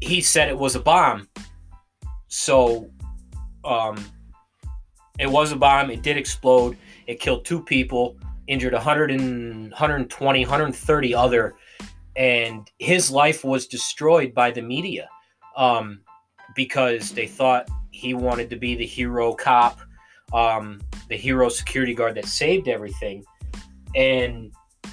he 0.00 0.20
said 0.20 0.48
it 0.48 0.58
was 0.58 0.74
a 0.74 0.80
bomb. 0.80 1.28
So, 2.28 2.90
um, 3.64 4.04
it 5.18 5.30
was 5.30 5.52
a 5.52 5.56
bomb. 5.56 5.90
It 5.90 6.02
did 6.02 6.16
explode. 6.16 6.76
It 7.06 7.20
killed 7.20 7.44
two 7.44 7.62
people, 7.62 8.18
injured 8.48 8.72
100 8.72 9.10
and 9.10 9.70
120, 9.70 10.40
130 10.40 11.14
other, 11.14 11.54
and 12.16 12.68
his 12.78 13.10
life 13.10 13.44
was 13.44 13.66
destroyed 13.66 14.34
by 14.34 14.50
the 14.50 14.62
media 14.62 15.08
um, 15.56 16.00
because 16.56 17.12
they 17.12 17.26
thought 17.26 17.68
he 17.90 18.14
wanted 18.14 18.50
to 18.50 18.56
be 18.56 18.74
the 18.74 18.86
hero 18.86 19.34
cop, 19.34 19.78
um, 20.32 20.80
the 21.08 21.16
hero 21.16 21.48
security 21.48 21.94
guard 21.94 22.14
that 22.16 22.26
saved 22.26 22.68
everything. 22.68 23.24
And 23.94 24.52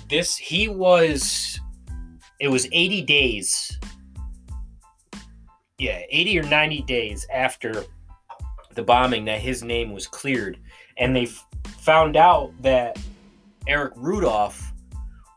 this, 0.10 0.36
he 0.36 0.68
was, 0.68 1.60
it 2.39 2.49
was 2.49 2.68
80 2.72 3.01
days. 3.03 3.80
Yeah, 5.78 6.01
80 6.10 6.39
or 6.39 6.43
90 6.43 6.82
days 6.84 7.26
after 7.34 7.84
the 8.76 8.84
bombing 8.84 9.26
that 9.26 9.39
his 9.39 9.64
name 9.64 9.93
was 9.93 10.08
cleared. 10.08 10.60
And 10.97 11.16
they 11.16 11.24
f- 11.24 11.45
found 11.80 12.16
out 12.16 12.53
that 12.62 12.97
Eric 13.68 13.93
Rudolph 13.95 14.72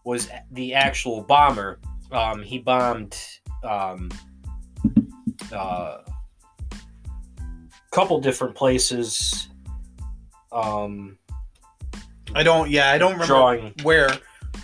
was 0.04 0.28
the 0.52 0.74
actual 0.74 1.22
bomber. 1.22 1.80
Um, 2.10 2.42
he 2.42 2.58
bombed 2.58 3.16
um, 3.62 4.10
uh, 5.52 5.98
couple 7.90 8.20
different 8.20 8.54
places. 8.54 9.48
Um, 10.52 11.18
I 12.34 12.42
don't. 12.42 12.70
Yeah, 12.70 12.90
I 12.90 12.98
don't 12.98 13.12
remember 13.12 13.26
drawing. 13.26 13.74
where. 13.82 14.10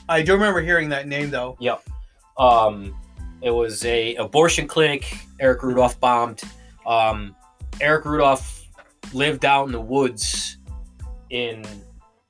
I 0.08 0.22
do 0.22 0.34
remember 0.34 0.60
hearing 0.60 0.90
that 0.90 1.08
name 1.08 1.30
though. 1.30 1.56
Um, 2.38 2.94
it 3.42 3.50
was 3.50 3.84
a 3.84 4.14
abortion 4.16 4.66
clinic. 4.66 5.18
Eric 5.40 5.62
Rudolph 5.62 5.98
bombed. 6.00 6.42
Um, 6.86 7.34
Eric 7.80 8.04
Rudolph 8.04 8.68
lived 9.12 9.44
out 9.44 9.66
in 9.66 9.72
the 9.72 9.80
woods 9.80 10.58
in 11.30 11.64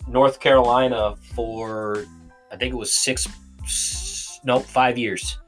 North 0.07 0.41
Carolina 0.41 1.17
for 1.35 2.05
I 2.51 2.57
think 2.57 2.73
it 2.73 2.77
was 2.77 2.95
six, 2.95 3.27
no, 4.45 4.61
five 4.61 4.97
years, 4.97 5.39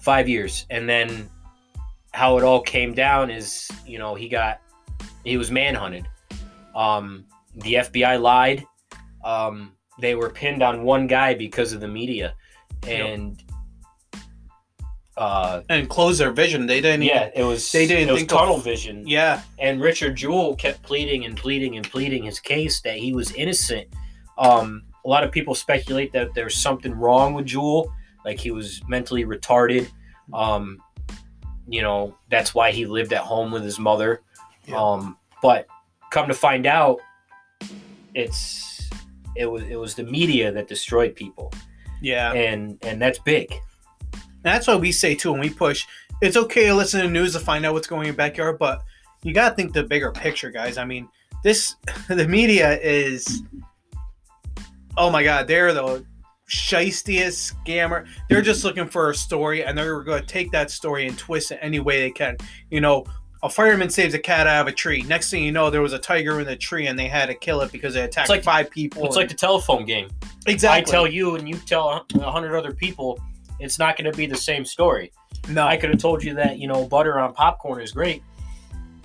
five 0.00 0.28
years, 0.28 0.66
and 0.70 0.88
then 0.88 1.28
how 2.12 2.38
it 2.38 2.44
all 2.44 2.60
came 2.60 2.94
down 2.94 3.30
is 3.30 3.70
you 3.86 3.98
know 3.98 4.14
he 4.14 4.28
got 4.28 4.60
he 5.24 5.36
was 5.36 5.50
manhunted. 5.50 6.06
Um, 6.74 7.24
the 7.56 7.74
FBI 7.74 8.20
lied. 8.20 8.64
Um, 9.24 9.72
they 9.98 10.14
were 10.14 10.30
pinned 10.30 10.62
on 10.62 10.82
one 10.82 11.06
guy 11.06 11.34
because 11.34 11.72
of 11.72 11.80
the 11.80 11.88
media, 11.88 12.34
and 12.86 13.42
uh, 15.16 15.62
And 15.68 15.88
close 15.88 16.18
their 16.18 16.30
vision. 16.32 16.66
They 16.66 16.80
didn't. 16.80 17.02
yeah, 17.02 17.30
it 17.34 17.42
was 17.44 17.70
They 17.72 17.86
didn't 17.86 18.08
it 18.08 18.12
was 18.12 18.20
think 18.22 18.32
of- 18.32 18.62
vision. 18.64 19.06
Yeah. 19.06 19.42
And 19.58 19.80
Richard 19.80 20.16
Jewell 20.16 20.54
kept 20.56 20.82
pleading 20.82 21.24
and 21.24 21.36
pleading 21.36 21.76
and 21.76 21.88
pleading 21.90 22.24
his 22.24 22.38
case 22.40 22.80
that 22.82 22.98
he 22.98 23.12
was 23.14 23.32
innocent. 23.32 23.88
Um, 24.38 24.82
a 25.04 25.08
lot 25.08 25.24
of 25.24 25.32
people 25.32 25.54
speculate 25.54 26.12
that 26.12 26.34
there's 26.34 26.54
something 26.56 26.92
wrong 26.92 27.32
with 27.34 27.46
Jewell, 27.46 27.92
like 28.24 28.38
he 28.40 28.50
was 28.50 28.82
mentally 28.88 29.24
retarded. 29.24 29.88
Um, 30.34 30.82
you 31.68 31.80
know, 31.82 32.16
that's 32.28 32.54
why 32.54 32.70
he 32.72 32.84
lived 32.86 33.12
at 33.12 33.22
home 33.22 33.50
with 33.52 33.62
his 33.64 33.78
mother. 33.78 34.20
Yeah. 34.66 34.76
Um, 34.82 35.16
but 35.42 35.66
come 36.10 36.28
to 36.28 36.34
find 36.34 36.66
out, 36.66 36.98
it's 38.14 38.90
it 39.36 39.46
was 39.46 39.62
it 39.64 39.76
was 39.76 39.94
the 39.94 40.02
media 40.04 40.50
that 40.52 40.68
destroyed 40.68 41.14
people, 41.14 41.52
Yeah. 42.00 42.32
and 42.32 42.78
and 42.82 43.00
that's 43.00 43.18
big. 43.18 43.52
That's 44.46 44.66
what 44.66 44.80
we 44.80 44.92
say 44.92 45.14
too 45.14 45.32
when 45.32 45.40
we 45.40 45.50
push. 45.50 45.86
It's 46.22 46.36
okay 46.36 46.66
to 46.66 46.74
listen 46.74 47.00
to 47.00 47.08
news 47.08 47.32
to 47.32 47.40
find 47.40 47.66
out 47.66 47.74
what's 47.74 47.86
going 47.86 48.02
in 48.02 48.06
your 48.06 48.14
backyard, 48.14 48.58
but 48.58 48.82
you 49.22 49.34
gotta 49.34 49.54
think 49.54 49.72
the 49.72 49.82
bigger 49.82 50.12
picture, 50.12 50.50
guys. 50.50 50.78
I 50.78 50.84
mean, 50.84 51.08
this 51.42 51.76
the 52.08 52.26
media 52.26 52.78
is 52.80 53.42
oh 54.96 55.10
my 55.10 55.22
god, 55.22 55.48
they're 55.48 55.74
the 55.74 56.04
shystiest 56.48 57.54
scammer. 57.54 58.06
They're 58.28 58.42
just 58.42 58.64
looking 58.64 58.86
for 58.86 59.10
a 59.10 59.14
story 59.14 59.64
and 59.64 59.76
they're 59.76 60.00
gonna 60.02 60.22
take 60.22 60.52
that 60.52 60.70
story 60.70 61.06
and 61.06 61.18
twist 61.18 61.50
it 61.50 61.58
any 61.60 61.80
way 61.80 62.00
they 62.00 62.10
can. 62.10 62.36
You 62.70 62.80
know, 62.80 63.04
a 63.42 63.50
fireman 63.50 63.90
saves 63.90 64.14
a 64.14 64.18
cat 64.18 64.46
out 64.46 64.62
of 64.62 64.72
a 64.72 64.72
tree. 64.72 65.02
Next 65.02 65.30
thing 65.30 65.42
you 65.42 65.52
know, 65.52 65.70
there 65.70 65.82
was 65.82 65.92
a 65.92 65.98
tiger 65.98 66.40
in 66.40 66.46
the 66.46 66.56
tree 66.56 66.86
and 66.86 66.98
they 66.98 67.08
had 67.08 67.26
to 67.26 67.34
kill 67.34 67.60
it 67.62 67.72
because 67.72 67.96
it 67.96 68.00
attacked 68.00 68.28
like- 68.28 68.44
five 68.44 68.70
people. 68.70 69.04
It's 69.06 69.16
like 69.16 69.28
the 69.28 69.34
telephone 69.34 69.84
game. 69.84 70.08
exactly. 70.46 70.88
I 70.88 70.92
tell 70.92 71.06
you 71.06 71.36
and 71.36 71.48
you 71.48 71.56
tell 71.58 72.06
a 72.14 72.30
hundred 72.30 72.56
other 72.56 72.72
people, 72.72 73.20
it's 73.58 73.78
not 73.78 73.96
going 73.96 74.10
to 74.10 74.16
be 74.16 74.26
the 74.26 74.36
same 74.36 74.64
story. 74.64 75.12
no, 75.48 75.66
I 75.66 75.76
could 75.76 75.90
have 75.90 75.98
told 75.98 76.22
you 76.22 76.34
that 76.34 76.58
you 76.58 76.68
know 76.68 76.86
butter 76.86 77.18
on 77.18 77.32
popcorn 77.32 77.80
is 77.80 77.92
great, 77.92 78.22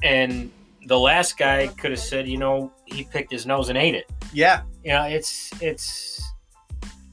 and 0.04 0.52
the 0.88 0.98
last 0.98 1.38
guy 1.38 1.68
could 1.68 1.92
have 1.92 2.00
said 2.00 2.28
you 2.28 2.38
know 2.38 2.72
he 2.86 3.04
picked 3.04 3.32
his 3.32 3.46
nose 3.46 3.70
and 3.70 3.78
ate 3.78 3.96
it. 3.96 4.10
yeah. 4.34 4.62
You 4.84 4.94
know, 4.94 5.04
it's 5.04 5.52
it's 5.62 6.24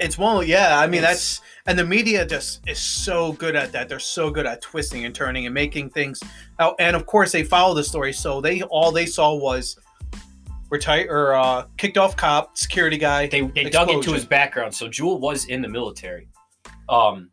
It's 0.01 0.17
one, 0.17 0.47
yeah. 0.47 0.79
I 0.79 0.87
mean, 0.87 1.03
that's 1.03 1.41
and 1.67 1.79
the 1.79 1.85
media 1.85 2.25
just 2.25 2.67
is 2.67 2.79
so 2.79 3.33
good 3.33 3.55
at 3.55 3.73
that. 3.73 3.89
They're 3.89 3.99
so 3.99 4.31
good 4.31 4.47
at 4.47 4.63
twisting 4.63 5.05
and 5.05 5.15
turning 5.15 5.45
and 5.45 5.55
making 5.55 5.91
things 5.91 6.23
out. 6.59 6.77
And 6.79 6.97
of 6.97 7.05
course, 7.05 7.31
they 7.31 7.45
follow 7.45 7.75
the 7.75 7.85
story, 7.85 8.13
so 8.15 8.41
they 8.41 8.63
all 8.63 8.91
they 8.91 9.05
saw 9.05 9.35
was 9.35 9.79
retired 10.71 11.09
or 11.11 11.35
uh, 11.35 11.67
kicked 11.77 11.99
off 11.99 12.17
cop, 12.17 12.57
security 12.57 12.97
guy. 12.97 13.27
they 13.27 13.43
they 13.43 13.69
dug 13.69 13.91
into 13.91 14.13
his 14.13 14.25
background. 14.25 14.75
So 14.75 14.89
Jewell 14.89 15.21
was 15.21 15.45
in 15.47 15.61
the 15.61 15.69
military. 15.69 16.29
Um 16.89 17.31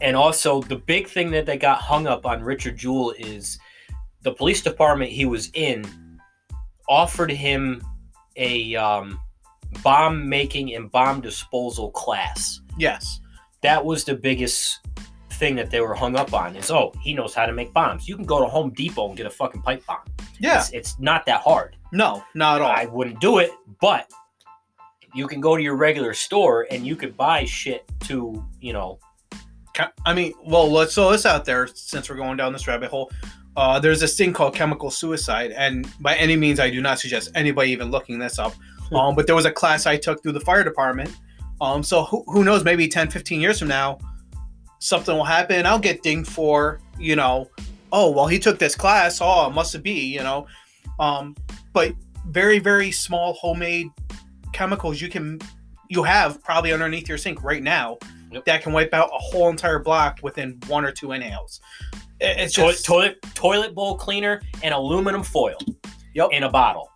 and 0.00 0.16
also 0.16 0.60
the 0.60 0.76
big 0.76 1.08
thing 1.08 1.30
that 1.30 1.46
they 1.46 1.56
got 1.56 1.78
hung 1.78 2.06
up 2.06 2.26
on 2.26 2.42
Richard 2.42 2.76
Jewell 2.76 3.14
is 3.18 3.58
the 4.22 4.32
police 4.32 4.60
department 4.60 5.10
he 5.10 5.24
was 5.24 5.50
in 5.54 5.86
offered 6.88 7.30
him 7.30 7.82
a 8.36 8.74
um, 8.74 9.20
bomb 9.82 10.28
making 10.28 10.74
and 10.74 10.90
bomb 10.90 11.20
disposal 11.20 11.90
class. 11.92 12.60
Yes. 12.78 13.20
That 13.62 13.84
was 13.84 14.04
the 14.04 14.14
biggest 14.14 14.80
thing 15.30 15.56
that 15.56 15.70
they 15.70 15.80
were 15.80 15.94
hung 15.94 16.14
up 16.14 16.32
on 16.32 16.54
is 16.54 16.70
oh 16.70 16.92
he 17.02 17.12
knows 17.12 17.34
how 17.34 17.46
to 17.46 17.52
make 17.52 17.72
bombs. 17.72 18.08
You 18.08 18.16
can 18.16 18.24
go 18.24 18.40
to 18.40 18.46
Home 18.46 18.70
Depot 18.70 19.08
and 19.08 19.16
get 19.16 19.26
a 19.26 19.30
fucking 19.30 19.62
pipe 19.62 19.84
bomb. 19.86 19.98
Yeah. 20.38 20.58
It's, 20.58 20.70
it's 20.70 20.98
not 20.98 21.24
that 21.26 21.40
hard. 21.40 21.76
No, 21.92 22.24
not 22.34 22.56
at 22.56 22.62
all. 22.62 22.70
I 22.70 22.86
wouldn't 22.86 23.20
do 23.20 23.38
it, 23.38 23.52
but 23.80 24.10
you 25.14 25.26
can 25.28 25.40
go 25.40 25.56
to 25.56 25.62
your 25.62 25.76
regular 25.76 26.14
store 26.14 26.66
and 26.70 26.86
you 26.86 26.96
could 26.96 27.16
buy 27.16 27.44
shit 27.44 27.84
to, 28.00 28.44
you 28.60 28.72
know, 28.72 28.98
I 30.06 30.14
mean, 30.14 30.32
well, 30.44 30.70
let's 30.70 30.94
throw 30.94 31.10
this 31.10 31.26
out 31.26 31.44
there 31.44 31.66
since 31.66 32.08
we're 32.08 32.16
going 32.16 32.36
down 32.36 32.52
this 32.52 32.68
rabbit 32.68 32.90
hole. 32.90 33.10
Uh, 33.56 33.78
there's 33.78 34.00
this 34.00 34.16
thing 34.16 34.32
called 34.32 34.54
chemical 34.54 34.90
suicide, 34.90 35.52
and 35.52 35.88
by 36.00 36.14
any 36.16 36.36
means, 36.36 36.58
I 36.60 36.70
do 36.70 36.80
not 36.80 36.98
suggest 36.98 37.30
anybody 37.34 37.70
even 37.70 37.90
looking 37.90 38.18
this 38.18 38.38
up. 38.38 38.54
Um, 38.92 39.14
but 39.14 39.26
there 39.26 39.34
was 39.34 39.46
a 39.46 39.50
class 39.50 39.86
I 39.86 39.96
took 39.96 40.22
through 40.22 40.32
the 40.32 40.40
fire 40.40 40.62
department. 40.62 41.10
Um, 41.60 41.82
so 41.82 42.04
who, 42.04 42.24
who 42.26 42.44
knows? 42.44 42.64
Maybe 42.64 42.86
10, 42.86 43.10
15 43.10 43.40
years 43.40 43.58
from 43.58 43.68
now, 43.68 43.98
something 44.78 45.14
will 45.14 45.24
happen. 45.24 45.66
I'll 45.66 45.78
get 45.78 46.02
dinged 46.02 46.30
for, 46.30 46.80
you 46.98 47.16
know, 47.16 47.48
oh, 47.92 48.10
well, 48.10 48.26
he 48.26 48.38
took 48.38 48.58
this 48.58 48.74
class. 48.74 49.20
Oh, 49.20 49.48
it 49.48 49.54
must 49.54 49.80
be, 49.82 49.92
you 49.92 50.22
know. 50.22 50.46
Um, 50.98 51.34
but 51.72 51.94
very, 52.28 52.58
very 52.58 52.90
small 52.90 53.34
homemade 53.34 53.88
chemicals 54.54 55.00
you 55.00 55.08
can 55.10 55.38
you 55.90 56.02
have 56.02 56.42
probably 56.42 56.72
underneath 56.72 57.08
your 57.08 57.18
sink 57.18 57.42
right 57.42 57.62
now 57.62 57.98
Yep. 58.32 58.44
that 58.46 58.62
can 58.62 58.72
wipe 58.72 58.92
out 58.92 59.10
a 59.14 59.18
whole 59.18 59.48
entire 59.48 59.78
block 59.78 60.18
within 60.22 60.58
one 60.66 60.84
or 60.84 60.90
two 60.90 61.12
inhales. 61.12 61.60
It's 62.20 62.54
toilet, 62.54 62.72
just 62.72 62.84
toilet 62.84 63.22
toilet 63.34 63.74
bowl 63.76 63.96
cleaner 63.96 64.40
and 64.64 64.74
aluminum 64.74 65.22
foil. 65.22 65.56
Yep. 66.14 66.30
In 66.32 66.42
a 66.42 66.50
bottle. 66.50 66.90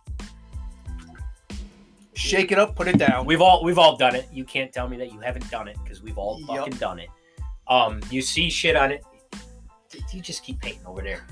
shake 2.13 2.51
it 2.51 2.59
up, 2.59 2.75
put 2.75 2.89
it 2.89 2.97
down. 2.97 3.25
We've 3.25 3.39
all 3.39 3.63
we've 3.63 3.77
all 3.77 3.95
done 3.95 4.15
it. 4.15 4.27
You 4.33 4.43
can't 4.43 4.73
tell 4.73 4.89
me 4.89 4.97
that 4.97 5.13
you 5.13 5.21
haven't 5.21 5.49
done 5.49 5.69
it 5.69 5.77
because 5.81 6.01
we've 6.03 6.17
all 6.17 6.45
fucking 6.45 6.73
done 6.73 6.99
it. 6.99 7.07
Um, 7.69 8.01
you 8.09 8.21
see 8.21 8.49
shit 8.49 8.75
on 8.75 8.91
it. 8.91 9.05
You 10.11 10.19
just 10.21 10.43
keep 10.43 10.59
painting 10.59 10.85
over 10.85 11.01
there. 11.01 11.25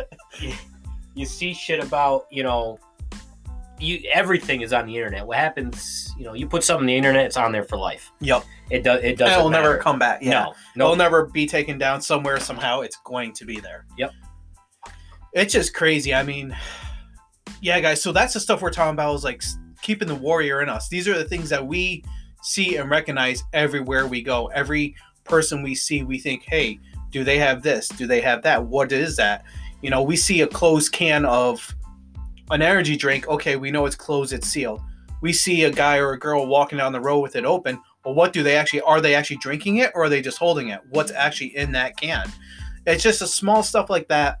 You 1.14 1.24
see 1.24 1.54
shit 1.54 1.82
about 1.82 2.26
you 2.30 2.42
know. 2.42 2.78
You 3.78 4.00
everything 4.12 4.62
is 4.62 4.72
on 4.72 4.86
the 4.86 4.96
internet. 4.96 5.26
What 5.26 5.38
happens? 5.38 6.14
You 6.18 6.24
know, 6.24 6.34
you 6.34 6.48
put 6.48 6.64
something 6.64 6.82
on 6.82 6.86
the 6.86 6.96
internet, 6.96 7.26
it's 7.26 7.36
on 7.36 7.52
there 7.52 7.64
for 7.64 7.76
life. 7.76 8.12
yep. 8.20 8.44
It 8.70 8.82
does. 8.82 9.02
It 9.04 9.16
doesn't. 9.16 9.38
It'll 9.38 9.50
never 9.50 9.78
come 9.78 9.98
back. 9.98 10.22
Yeah. 10.22 10.30
No, 10.30 10.54
no. 10.74 10.84
It'll 10.86 10.96
never 10.96 11.26
be 11.26 11.46
taken 11.46 11.78
down 11.78 12.00
somewhere 12.00 12.40
somehow. 12.40 12.80
It's 12.80 12.98
going 13.04 13.32
to 13.34 13.44
be 13.44 13.60
there. 13.60 13.86
Yep. 13.96 14.10
It's 15.34 15.52
just 15.52 15.72
crazy. 15.74 16.14
I 16.14 16.22
mean, 16.22 16.56
yeah, 17.60 17.78
guys. 17.80 18.02
So 18.02 18.12
that's 18.12 18.34
the 18.34 18.40
stuff 18.40 18.62
we're 18.62 18.70
talking 18.70 18.94
about 18.94 19.14
is 19.14 19.24
like 19.24 19.42
keeping 19.82 20.08
the 20.08 20.14
warrior 20.14 20.62
in 20.62 20.68
us. 20.68 20.88
These 20.88 21.06
are 21.06 21.16
the 21.16 21.24
things 21.24 21.48
that 21.50 21.64
we 21.64 22.02
see 22.42 22.76
and 22.76 22.90
recognize 22.90 23.44
everywhere 23.52 24.06
we 24.06 24.22
go. 24.22 24.46
Every 24.48 24.96
person 25.24 25.62
we 25.62 25.74
see, 25.74 26.02
we 26.02 26.18
think, 26.18 26.42
hey, 26.44 26.78
do 27.10 27.22
they 27.22 27.38
have 27.38 27.62
this? 27.62 27.88
Do 27.88 28.06
they 28.06 28.20
have 28.20 28.42
that? 28.42 28.64
What 28.64 28.92
is 28.92 29.16
that? 29.16 29.44
You 29.82 29.90
know, 29.90 30.02
we 30.02 30.16
see 30.16 30.40
a 30.40 30.46
closed 30.46 30.92
can 30.92 31.24
of 31.24 31.74
an 32.50 32.62
energy 32.62 32.96
drink. 32.96 33.28
Okay, 33.28 33.56
we 33.56 33.70
know 33.70 33.86
it's 33.86 33.96
closed, 33.96 34.32
it's 34.32 34.48
sealed. 34.48 34.80
We 35.22 35.32
see 35.32 35.64
a 35.64 35.72
guy 35.72 35.98
or 35.98 36.12
a 36.12 36.18
girl 36.18 36.46
walking 36.46 36.78
down 36.78 36.92
the 36.92 37.00
road 37.00 37.20
with 37.20 37.36
it 37.36 37.44
open. 37.44 37.80
Well, 38.04 38.14
what 38.14 38.32
do 38.32 38.42
they 38.42 38.56
actually 38.56 38.82
are 38.82 39.00
they 39.00 39.14
actually 39.14 39.38
drinking 39.38 39.78
it 39.78 39.90
or 39.94 40.04
are 40.04 40.08
they 40.08 40.22
just 40.22 40.38
holding 40.38 40.68
it? 40.68 40.80
What's 40.90 41.10
actually 41.10 41.56
in 41.56 41.72
that 41.72 41.96
can? 41.96 42.30
It's 42.86 43.02
just 43.02 43.22
a 43.22 43.26
small 43.26 43.62
stuff 43.62 43.90
like 43.90 44.08
that 44.08 44.38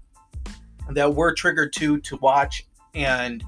that 0.90 1.12
we're 1.12 1.34
triggered 1.34 1.72
to 1.74 1.98
to 2.00 2.16
watch 2.18 2.66
and 2.94 3.42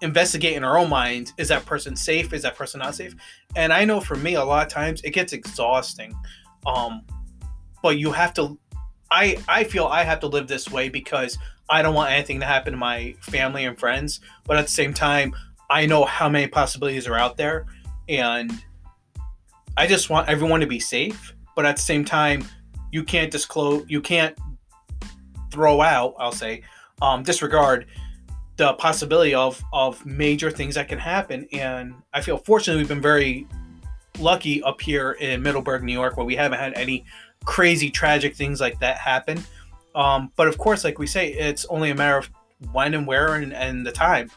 investigate 0.00 0.56
in 0.56 0.64
our 0.64 0.78
own 0.78 0.88
minds. 0.88 1.32
Is 1.38 1.48
that 1.48 1.64
person 1.64 1.96
safe? 1.96 2.32
Is 2.32 2.42
that 2.42 2.56
person 2.56 2.80
not 2.80 2.94
safe? 2.94 3.14
And 3.56 3.72
I 3.72 3.84
know 3.84 4.00
for 4.00 4.16
me, 4.16 4.34
a 4.34 4.44
lot 4.44 4.66
of 4.66 4.72
times 4.72 5.00
it 5.02 5.10
gets 5.10 5.32
exhausting. 5.32 6.14
Um, 6.66 7.02
but 7.82 7.98
you 7.98 8.12
have 8.12 8.34
to. 8.34 8.58
I 9.12 9.36
I 9.46 9.64
feel 9.64 9.86
I 9.86 10.02
have 10.02 10.20
to 10.20 10.26
live 10.26 10.48
this 10.48 10.70
way 10.70 10.88
because 10.88 11.38
I 11.68 11.82
don't 11.82 11.94
want 11.94 12.10
anything 12.10 12.40
to 12.40 12.46
happen 12.46 12.72
to 12.72 12.78
my 12.78 13.14
family 13.20 13.66
and 13.66 13.78
friends. 13.78 14.20
But 14.44 14.56
at 14.56 14.64
the 14.64 14.72
same 14.72 14.94
time, 14.94 15.34
I 15.70 15.86
know 15.86 16.04
how 16.04 16.28
many 16.28 16.46
possibilities 16.46 17.06
are 17.06 17.16
out 17.16 17.36
there, 17.36 17.66
and 18.08 18.52
I 19.76 19.86
just 19.86 20.10
want 20.10 20.28
everyone 20.28 20.60
to 20.60 20.66
be 20.66 20.80
safe. 20.80 21.34
But 21.54 21.66
at 21.66 21.76
the 21.76 21.82
same 21.82 22.04
time, 22.04 22.44
you 22.90 23.04
can't 23.04 23.30
disclose. 23.30 23.84
You 23.86 24.00
can't 24.00 24.36
throw 25.50 25.82
out. 25.82 26.14
I'll 26.18 26.32
say, 26.32 26.62
um, 27.02 27.22
disregard 27.22 27.86
the 28.56 28.72
possibility 28.74 29.34
of 29.34 29.62
of 29.74 30.04
major 30.06 30.50
things 30.50 30.74
that 30.76 30.88
can 30.88 30.98
happen. 30.98 31.46
And 31.52 31.94
I 32.14 32.22
feel 32.22 32.38
fortunately 32.38 32.82
we've 32.82 32.88
been 32.88 33.02
very 33.02 33.46
lucky 34.18 34.62
up 34.62 34.80
here 34.80 35.12
in 35.12 35.42
Middleburgh, 35.42 35.82
New 35.82 35.92
York, 35.92 36.16
where 36.16 36.26
we 36.26 36.36
haven't 36.36 36.58
had 36.58 36.74
any 36.74 37.04
crazy 37.44 37.90
tragic 37.90 38.34
things 38.34 38.60
like 38.60 38.78
that 38.80 38.98
happen. 38.98 39.42
Um, 39.94 40.32
but 40.36 40.48
of 40.48 40.58
course, 40.58 40.84
like 40.84 40.98
we 40.98 41.06
say, 41.06 41.32
it's 41.32 41.64
only 41.66 41.90
a 41.90 41.94
matter 41.94 42.18
of 42.18 42.30
when 42.72 42.94
and 42.94 43.06
where 43.06 43.34
and, 43.36 43.52
and 43.52 43.86
the 43.86 43.92
time. 43.92 44.30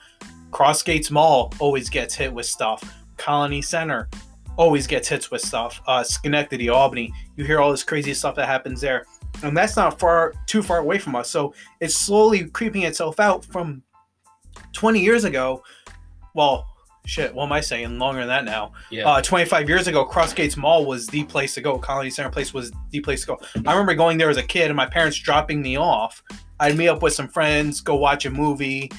Crossgates 0.51 1.11
Mall 1.11 1.53
always 1.59 1.89
gets 1.89 2.15
hit 2.15 2.33
with 2.33 2.45
stuff. 2.45 2.83
Colonie 3.17 3.63
Center 3.63 4.09
always 4.57 4.87
gets 4.87 5.07
hits 5.07 5.31
with 5.31 5.41
stuff. 5.41 5.81
Uh, 5.87 6.03
Schenectady, 6.03 6.69
Albany, 6.69 7.13
you 7.35 7.45
hear 7.45 7.59
all 7.59 7.71
this 7.71 7.83
crazy 7.83 8.13
stuff 8.13 8.35
that 8.35 8.47
happens 8.47 8.81
there, 8.81 9.05
and 9.43 9.55
that's 9.55 9.75
not 9.75 9.99
far 9.99 10.33
too 10.45 10.61
far 10.61 10.79
away 10.79 10.97
from 10.97 11.15
us. 11.15 11.29
So 11.29 11.53
it's 11.79 11.95
slowly 11.95 12.45
creeping 12.45 12.83
itself 12.83 13.19
out 13.19 13.43
from 13.45 13.83
20 14.73 14.99
years 14.99 15.23
ago. 15.23 15.63
Well, 16.33 16.67
shit, 17.05 17.33
what 17.33 17.45
am 17.45 17.51
I 17.51 17.61
saying? 17.61 17.97
Longer 17.99 18.21
than 18.21 18.29
that 18.29 18.45
now. 18.45 18.73
Yeah. 18.89 19.07
Uh, 19.07 19.21
25 19.21 19.69
years 19.69 19.87
ago, 19.87 20.05
Crossgates 20.05 20.57
Mall 20.57 20.85
was 20.85 21.07
the 21.07 21.23
place 21.23 21.53
to 21.55 21.61
go. 21.61 21.79
Colonie 21.79 22.11
Center 22.11 22.29
Place 22.29 22.53
was 22.53 22.71
the 22.91 22.99
place 22.99 23.21
to 23.21 23.27
go. 23.27 23.39
I 23.65 23.71
remember 23.71 23.93
going 23.95 24.17
there 24.17 24.29
as 24.29 24.37
a 24.37 24.43
kid 24.43 24.67
and 24.67 24.75
my 24.75 24.85
parents 24.85 25.17
dropping 25.17 25.61
me 25.61 25.77
off. 25.77 26.21
I'd 26.59 26.77
meet 26.77 26.87
up 26.87 27.01
with 27.01 27.13
some 27.13 27.27
friends, 27.27 27.81
go 27.81 27.95
watch 27.95 28.25
a 28.25 28.29
movie, 28.29 28.91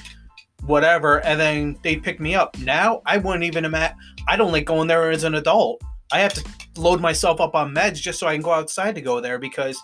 whatever, 0.63 1.23
and 1.25 1.39
then 1.39 1.77
they'd 1.83 2.03
pick 2.03 2.19
me 2.19 2.35
up. 2.35 2.57
Now, 2.59 3.01
I 3.05 3.17
wouldn't 3.17 3.43
even 3.43 3.65
imagine. 3.65 3.97
I 4.27 4.35
don't 4.35 4.51
like 4.51 4.65
going 4.65 4.87
there 4.87 5.09
as 5.11 5.23
an 5.23 5.35
adult. 5.35 5.81
I 6.11 6.19
have 6.19 6.33
to 6.33 6.45
load 6.77 7.01
myself 7.01 7.41
up 7.41 7.55
on 7.55 7.73
meds 7.73 7.95
just 7.95 8.19
so 8.19 8.27
I 8.27 8.33
can 8.33 8.41
go 8.41 8.51
outside 8.51 8.95
to 8.95 9.01
go 9.01 9.19
there 9.19 9.39
because 9.39 9.81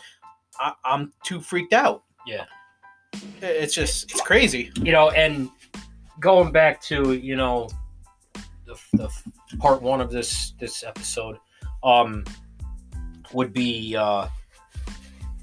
I, 0.60 0.74
I'm 0.86 1.12
too 1.24 1.42
freaked 1.42 1.74
out. 1.74 2.04
Yeah. 2.26 2.46
It's 3.42 3.74
just, 3.74 4.12
it's 4.12 4.22
crazy. 4.22 4.72
you 4.76 4.92
know, 4.92 5.10
and 5.12 5.50
going 6.20 6.52
back 6.52 6.82
to 6.82 7.14
you 7.14 7.36
know 7.36 7.68
the, 8.94 9.10
the 9.52 9.58
part 9.58 9.82
one 9.82 10.02
of 10.02 10.12
this 10.12 10.52
this 10.60 10.84
episode, 10.84 11.38
um, 11.84 12.24
would 13.34 13.54
be 13.54 13.96
uh, 13.96 14.28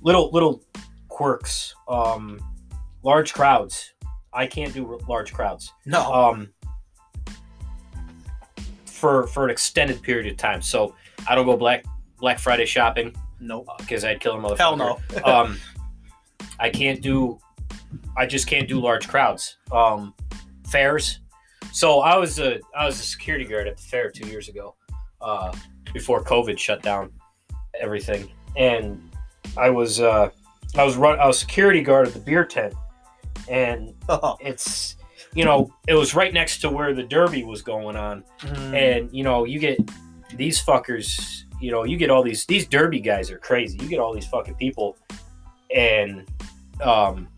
little 0.03 0.31
little 0.31 0.63
quirks, 1.09 1.75
um, 1.89 2.41
large 3.03 3.33
crowds. 3.35 3.93
I 4.33 4.47
can't 4.47 4.73
do 4.73 4.89
r- 4.93 4.99
large 5.09 5.33
crowds. 5.33 5.73
No. 5.87 6.13
Um, 6.13 6.49
for 8.87 9.27
for 9.29 9.45
an 9.45 9.51
extended 9.51 10.03
period 10.03 10.31
of 10.31 10.37
time. 10.37 10.63
So 10.63 10.95
I 11.29 11.35
don't 11.35 11.47
go 11.47 11.57
black 11.57 11.85
Black 12.19 12.39
Friday 12.39 12.67
shopping 12.67 13.15
No. 13.41 13.65
nope. 13.67 13.79
because 13.79 14.05
I'd 14.05 14.21
kill 14.21 14.35
a 14.35 14.39
motherfucker 14.39 14.59
Hell 14.59 14.77
no. 14.77 14.99
um, 15.25 15.59
I 16.59 16.69
can't 16.71 17.01
do. 17.01 17.39
I 18.17 18.27
just 18.27 18.47
can't 18.47 18.69
do 18.69 18.79
large 18.79 19.09
crowds. 19.09 19.57
Um, 19.73 20.15
fairs. 20.69 21.20
So 21.73 22.01
I 22.01 22.17
was 22.17 22.39
a 22.39 22.59
I 22.77 22.87
was 22.87 22.99
a 22.99 23.03
security 23.03 23.45
guard 23.45 23.67
at 23.69 23.77
the 23.77 23.83
fair 23.83 24.11
two 24.11 24.27
years 24.29 24.49
ago, 24.49 24.75
uh, 25.21 25.53
before 25.93 26.23
COVID 26.25 26.59
shut 26.59 26.83
down 26.83 27.13
everything, 27.81 28.31
and 28.57 29.01
I 29.57 29.71
was 29.71 30.01
uh, 30.01 30.31
I 30.77 30.85
was 30.85 30.97
run 30.97 31.19
I 31.21 31.27
was 31.27 31.39
security 31.39 31.83
guard 31.83 32.07
at 32.09 32.13
the 32.15 32.21
beer 32.21 32.45
tent, 32.45 32.75
and 33.49 33.95
it's 34.41 34.97
you 35.35 35.45
know 35.45 35.73
it 35.87 35.95
was 35.95 36.15
right 36.15 36.33
next 36.35 36.59
to 36.63 36.71
where 36.71 36.93
the 36.95 37.05
derby 37.05 37.45
was 37.45 37.63
going 37.63 37.97
on, 37.97 38.25
Mm. 38.41 38.75
and 38.75 39.13
you 39.15 39.23
know 39.23 39.45
you 39.45 39.59
get 39.59 39.79
these 40.35 40.63
fuckers 40.65 41.43
you 41.61 41.71
know 41.71 41.85
you 41.85 41.97
get 41.97 42.09
all 42.11 42.23
these 42.23 42.47
these 42.47 42.67
derby 42.67 43.01
guys 43.01 43.31
are 43.31 43.39
crazy. 43.39 43.79
You 43.83 43.89
get 43.89 43.99
all 44.01 44.13
these 44.15 44.27
fucking 44.27 44.55
people. 44.57 44.97
And 45.75 46.27
um 46.83 47.29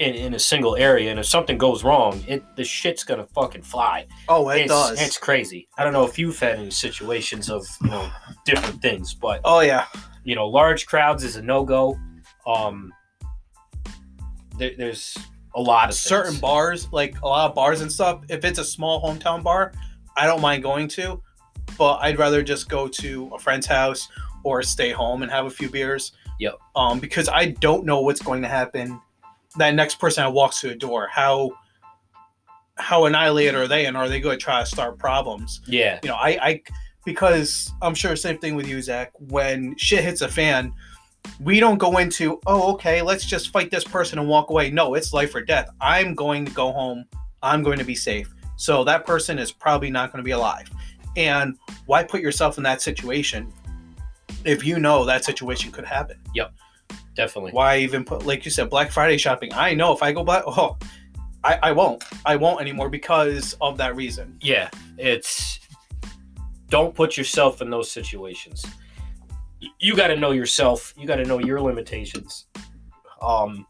in, 0.00 0.14
in 0.14 0.34
a 0.34 0.38
single 0.38 0.74
area 0.76 1.10
and 1.10 1.20
if 1.20 1.26
something 1.26 1.56
goes 1.56 1.84
wrong 1.84 2.22
it 2.26 2.42
the 2.56 2.64
shit's 2.64 3.04
gonna 3.04 3.26
fucking 3.26 3.62
fly 3.62 4.06
oh, 4.28 4.48
it 4.48 4.62
it's, 4.62 4.68
does. 4.68 5.00
it's 5.00 5.18
crazy 5.18 5.68
i 5.78 5.84
don't 5.84 5.92
know 5.92 6.04
if 6.04 6.18
you've 6.18 6.38
had 6.38 6.58
any 6.58 6.70
situations 6.70 7.48
of 7.48 7.64
you 7.82 7.90
know 7.90 8.10
different 8.44 8.80
things 8.82 9.14
but 9.14 9.40
oh, 9.44 9.60
yeah. 9.60 9.86
you 10.24 10.34
know 10.34 10.48
large 10.48 10.86
crowds 10.86 11.22
is 11.22 11.36
a 11.36 11.42
no-go 11.42 11.98
um 12.46 12.92
there, 14.60 14.72
there's 14.76 15.16
a 15.54 15.60
lot 15.60 15.88
of 15.88 15.94
certain 15.94 16.32
things. 16.32 16.40
bars, 16.40 16.92
like 16.92 17.20
a 17.22 17.26
lot 17.26 17.48
of 17.48 17.54
bars 17.54 17.80
and 17.80 17.90
stuff. 17.90 18.22
If 18.28 18.44
it's 18.44 18.58
a 18.58 18.64
small 18.64 19.02
hometown 19.02 19.42
bar, 19.42 19.72
I 20.16 20.26
don't 20.26 20.40
mind 20.40 20.62
going 20.62 20.86
to, 20.88 21.20
but 21.76 21.96
I'd 21.96 22.18
rather 22.18 22.42
just 22.42 22.68
go 22.68 22.86
to 22.86 23.30
a 23.34 23.38
friend's 23.38 23.66
house 23.66 24.08
or 24.44 24.62
stay 24.62 24.90
home 24.90 25.22
and 25.22 25.30
have 25.30 25.46
a 25.46 25.50
few 25.50 25.68
beers. 25.68 26.12
Yep. 26.38 26.58
Um, 26.76 27.00
because 27.00 27.28
I 27.28 27.46
don't 27.46 27.84
know 27.84 28.00
what's 28.00 28.22
going 28.22 28.42
to 28.42 28.48
happen. 28.48 29.00
That 29.56 29.74
next 29.74 29.96
person 29.96 30.24
that 30.24 30.32
walks 30.32 30.60
through 30.60 30.70
the 30.70 30.76
door, 30.76 31.08
how 31.10 31.50
how 32.76 33.04
annihilated 33.04 33.54
are 33.54 33.68
they, 33.68 33.86
and 33.86 33.96
are 33.96 34.08
they 34.08 34.20
going 34.20 34.38
to 34.38 34.42
try 34.42 34.60
to 34.60 34.66
start 34.66 34.98
problems? 34.98 35.60
Yeah, 35.66 35.98
you 36.02 36.08
know, 36.08 36.16
I, 36.16 36.38
I 36.40 36.62
because 37.04 37.72
I'm 37.82 37.94
sure 37.94 38.14
same 38.16 38.38
thing 38.38 38.54
with 38.54 38.68
you, 38.68 38.80
Zac. 38.80 39.12
When 39.18 39.76
shit 39.76 40.04
hits 40.04 40.22
a 40.22 40.28
fan, 40.28 40.72
we 41.40 41.60
don't 41.60 41.78
go 41.78 41.98
into, 41.98 42.40
oh, 42.46 42.72
okay, 42.74 43.02
let's 43.02 43.24
just 43.26 43.50
fight 43.50 43.70
this 43.70 43.84
person 43.84 44.18
and 44.18 44.28
walk 44.28 44.50
away. 44.50 44.70
No, 44.70 44.94
it's 44.94 45.12
life 45.12 45.34
or 45.34 45.40
death. 45.40 45.70
I'm 45.80 46.14
going 46.14 46.44
to 46.44 46.52
go 46.52 46.72
home. 46.72 47.04
I'm 47.42 47.62
going 47.62 47.78
to 47.78 47.84
be 47.84 47.94
safe. 47.94 48.32
So 48.56 48.84
that 48.84 49.06
person 49.06 49.38
is 49.38 49.50
probably 49.50 49.90
not 49.90 50.12
going 50.12 50.18
to 50.18 50.24
be 50.24 50.32
alive. 50.32 50.70
And 51.16 51.56
why 51.86 52.04
put 52.04 52.20
yourself 52.20 52.58
in 52.58 52.64
that 52.64 52.82
situation 52.82 53.52
if 54.44 54.64
you 54.64 54.78
know 54.78 55.04
that 55.04 55.24
situation 55.24 55.72
could 55.72 55.86
happen? 55.86 56.18
Definitely. 57.14 57.52
Why 57.52 57.78
even 57.78 58.04
put, 58.04 58.26
like 58.26 58.44
you 58.44 58.50
said, 58.50 58.70
Black 58.70 58.90
Friday 58.90 59.18
shopping? 59.18 59.52
I 59.54 59.74
know 59.74 59.92
if 59.92 60.02
I 60.02 60.12
go 60.12 60.24
black, 60.24 60.44
oh, 60.46 60.78
I, 61.44 61.58
I 61.62 61.72
won't. 61.72 62.04
I 62.26 62.36
won't 62.36 62.60
anymore 62.60 62.88
because 62.88 63.54
of 63.60 63.76
that 63.78 63.96
reason. 63.96 64.36
Yeah, 64.40 64.70
it's 64.98 65.60
don't 66.68 66.94
put 66.94 67.16
yourself 67.16 67.62
in 67.62 67.70
those 67.70 67.90
situations. 67.90 68.64
You 69.78 69.96
got 69.96 70.08
to 70.08 70.16
know 70.16 70.30
yourself. 70.30 70.94
You 70.96 71.06
got 71.06 71.16
to 71.16 71.24
know 71.24 71.38
your 71.38 71.60
limitations. 71.60 72.46
Um, 73.20 73.66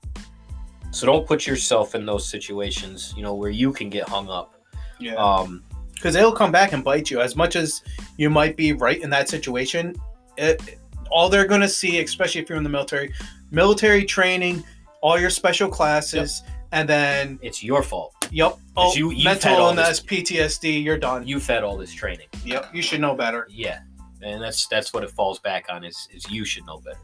so 0.91 1.07
don't 1.07 1.27
put 1.27 1.47
yourself 1.47 1.95
in 1.95 2.05
those 2.07 2.29
situations. 2.29 3.15
You 3.17 3.23
know 3.23 3.35
where 3.35 3.51
you 3.51 3.73
can 3.73 3.89
get 3.91 4.09
hung 4.09 4.29
up. 4.29 4.55
Yeah. 4.99 5.15
Um, 5.15 5.65
because 5.95 6.15
it'll 6.15 6.33
come 6.33 6.51
back 6.51 6.73
and 6.73 6.83
bite 6.83 7.11
you 7.11 7.21
as 7.21 7.37
much 7.37 7.57
as 7.57 7.83
you 8.17 8.31
might 8.31 8.57
be 8.57 8.73
right 8.73 9.03
in 9.03 9.11
that 9.11 9.29
situation 9.29 9.95
it, 10.41 10.80
all 11.11 11.29
they're 11.29 11.47
going 11.47 11.61
to 11.61 11.69
see 11.69 12.01
especially 12.03 12.41
if 12.41 12.49
you're 12.49 12.59
in 12.59 12.65
the 12.65 12.71
military 12.71 13.13
military 13.51 14.05
training 14.05 14.63
all 15.03 15.19
your 15.19 15.31
special 15.31 15.69
classes 15.69 16.43
and 16.73 16.89
then 16.89 17.39
it's 17.43 17.63
your 17.65 17.83
fault. 17.83 18.15
yep 18.31 18.57
oh, 18.77 18.95
you- 18.95 19.11
you've 19.11 19.25
mental 19.25 19.57
illness 19.57 20.01
ptsd 20.01 20.83
you're 20.85 20.99
done 20.99 21.27
You 21.27 21.41
fed 21.41 21.65
all 21.65 21.77
this 21.77 21.93
training. 21.93 22.29
yep 22.45 22.67
you 22.73 22.83
should 22.83 23.01
know 23.01 23.15
better 23.15 23.47
Yeah, 23.51 23.81
and 24.23 24.41
that's 24.43 24.67
that's 24.69 24.93
what 24.93 25.03
it 25.05 25.11
falls 25.11 25.39
back 25.41 25.67
on. 25.71 25.85
Is 25.85 26.09
is 26.13 26.31
you 26.31 26.45
should 26.45 26.65
know 26.67 26.79
better. 26.79 27.01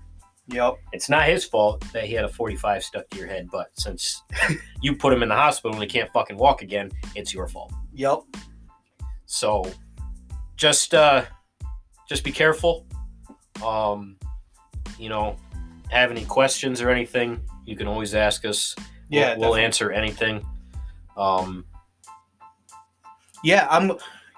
yep 0.49 0.75
It's 0.93 1.09
not 1.09 1.25
his 1.27 1.45
fault 1.45 1.81
that 1.93 2.05
he 2.05 2.13
had 2.15 2.25
a 2.25 2.29
45 2.29 2.85
stuck 2.85 3.09
to 3.11 3.19
your 3.19 3.27
head, 3.27 3.49
but 3.51 3.69
since 3.75 4.23
you 4.83 4.95
put 4.95 5.13
him 5.13 5.23
in 5.23 5.29
the 5.29 5.35
hospital 5.35 5.73
and 5.75 5.83
he 5.83 5.89
can't 5.89 6.13
fucking 6.13 6.37
walk 6.37 6.63
again, 6.63 6.91
it's 7.17 7.33
your 7.35 7.49
fault. 7.49 7.73
yep 7.93 8.19
So 9.25 9.65
just 10.57 10.95
uh 10.95 11.25
just 12.09 12.23
be 12.23 12.31
careful. 12.31 12.87
Um 13.65 14.17
you 14.99 15.09
know, 15.09 15.37
have 15.91 16.11
any 16.11 16.25
questions 16.25 16.81
or 16.81 16.91
anything, 16.91 17.41
you 17.65 17.77
can 17.77 17.87
always 17.87 18.15
ask 18.15 18.45
us. 18.45 18.75
We'll- 18.79 19.21
yeah 19.21 19.37
we'll, 19.37 19.55
answer 19.57 19.93
anything. 19.93 20.45
Um 21.17 21.65
yeah 23.47 23.67
i'm 23.71 23.91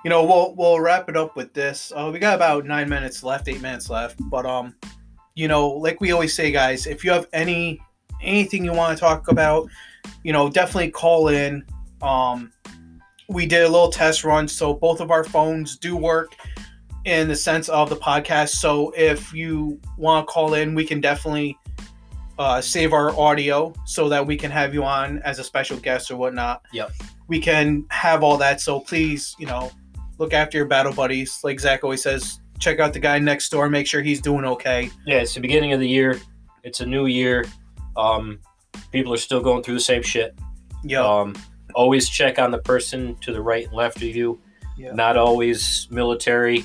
you 0.04 0.10
know 0.10 0.24
we'll 0.24 0.54
we'll 0.56 0.80
wrap 0.80 1.08
it 1.08 1.16
up 1.16 1.34
with 1.34 1.52
this 1.54 1.92
uh, 1.96 2.10
we 2.12 2.18
got 2.18 2.34
about 2.34 2.66
nine 2.66 2.88
minutes 2.88 3.22
left 3.22 3.48
eight 3.48 3.60
minutes 3.60 3.88
left 3.88 4.16
but 4.30 4.44
um 4.44 4.74
you 5.34 5.48
know 5.48 5.68
like 5.68 6.00
we 6.00 6.12
always 6.12 6.34
say 6.34 6.50
guys 6.50 6.86
if 6.86 7.02
you 7.04 7.10
have 7.10 7.26
any 7.32 7.80
anything 8.22 8.64
you 8.64 8.72
want 8.72 8.96
to 8.96 9.00
talk 9.00 9.28
about 9.28 9.68
you 10.22 10.32
know 10.32 10.50
definitely 10.50 10.90
call 10.90 11.28
in 11.28 11.64
um 12.02 12.52
we 13.28 13.46
did 13.46 13.64
a 13.64 13.68
little 13.68 13.90
test 13.90 14.24
run 14.24 14.46
so 14.46 14.74
both 14.74 15.00
of 15.00 15.10
our 15.10 15.24
phones 15.24 15.76
do 15.76 15.96
work 15.96 16.34
in 17.05 17.28
the 17.28 17.36
sense 17.36 17.68
of 17.68 17.88
the 17.88 17.96
podcast 17.96 18.51
so 18.51 18.90
if 18.96 19.32
you 19.32 19.80
want 19.96 20.26
to 20.26 20.32
call 20.32 20.55
in 20.55 20.74
we 20.74 20.84
can 20.84 21.01
definitely 21.01 21.57
uh, 22.38 22.61
save 22.61 22.92
our 22.92 23.18
audio 23.18 23.72
so 23.84 24.09
that 24.09 24.24
we 24.24 24.36
can 24.36 24.51
have 24.51 24.72
you 24.72 24.84
on 24.84 25.18
as 25.22 25.40
a 25.40 25.44
special 25.44 25.76
guest 25.78 26.11
or 26.11 26.16
whatnot 26.16 26.62
we 27.28 27.38
can 27.38 27.84
have 27.90 28.22
all 28.22 28.36
that. 28.38 28.61
So 28.61 28.80
please, 28.80 29.36
you 29.38 29.46
know, 29.46 29.70
look 30.18 30.32
after 30.32 30.59
your 30.59 30.66
battle 30.66 30.92
buddies. 30.92 31.38
Like 31.44 31.61
Zac 31.61 31.84
always 31.84 32.03
says, 32.03 32.40
check 32.59 32.80
out 32.80 32.92
the 32.92 32.99
guy 32.99 33.18
next 33.18 33.51
door, 33.51 33.68
make 33.68 33.86
sure 33.86 34.03
he's 34.03 34.20
doing 34.20 34.44
okay. 34.44 34.90
yeah, 35.07 35.18
it's 35.18 35.34
the 35.34 35.40
beginning 35.40 35.72
of 35.72 35.80
the 35.80 35.88
year. 35.88 36.18
It's 36.64 36.80
a 36.80 36.86
new 36.86 37.07
year. 37.07 37.44
Um 37.96 38.40
people 38.90 39.12
are 39.12 39.18
still 39.18 39.40
going 39.40 39.62
through 39.62 39.74
the 39.74 39.80
same 39.80 40.03
shit. 40.03 40.36
Yeah. 40.82 41.07
Um, 41.07 41.34
always 41.74 42.09
check 42.09 42.38
on 42.38 42.51
the 42.51 42.59
person 42.59 43.16
to 43.16 43.32
the 43.32 43.40
right 43.40 43.66
and 43.66 43.74
left 43.74 43.99
of 43.99 44.16
you. 44.16 44.40
Yeah. 44.76 44.92
Not 44.92 45.16
always 45.16 45.88
military, 45.90 46.64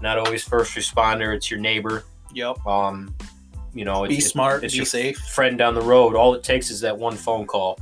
not 0.00 0.18
always 0.18 0.42
first 0.42 0.74
responder. 0.76 1.34
It's 1.34 1.50
your 1.50 1.60
neighbor. 1.60 2.04
yep. 2.32 2.64
Um, 2.66 3.14
you 3.72 3.84
know, 3.84 4.06
Be 4.06 4.16
it's, 4.16 4.26
smart, 4.26 4.64
it's 4.64 4.74
be 4.74 4.78
your 4.78 4.86
safe. 4.86 5.16
friend 5.18 5.56
down 5.56 5.74
the 5.74 5.80
road. 5.82 6.16
All 6.16 6.34
it 6.34 6.42
takes 6.42 6.70
is 6.70 6.80
that 6.80 6.96
one 6.98 7.16
phone 7.16 7.46
call. 7.46 7.78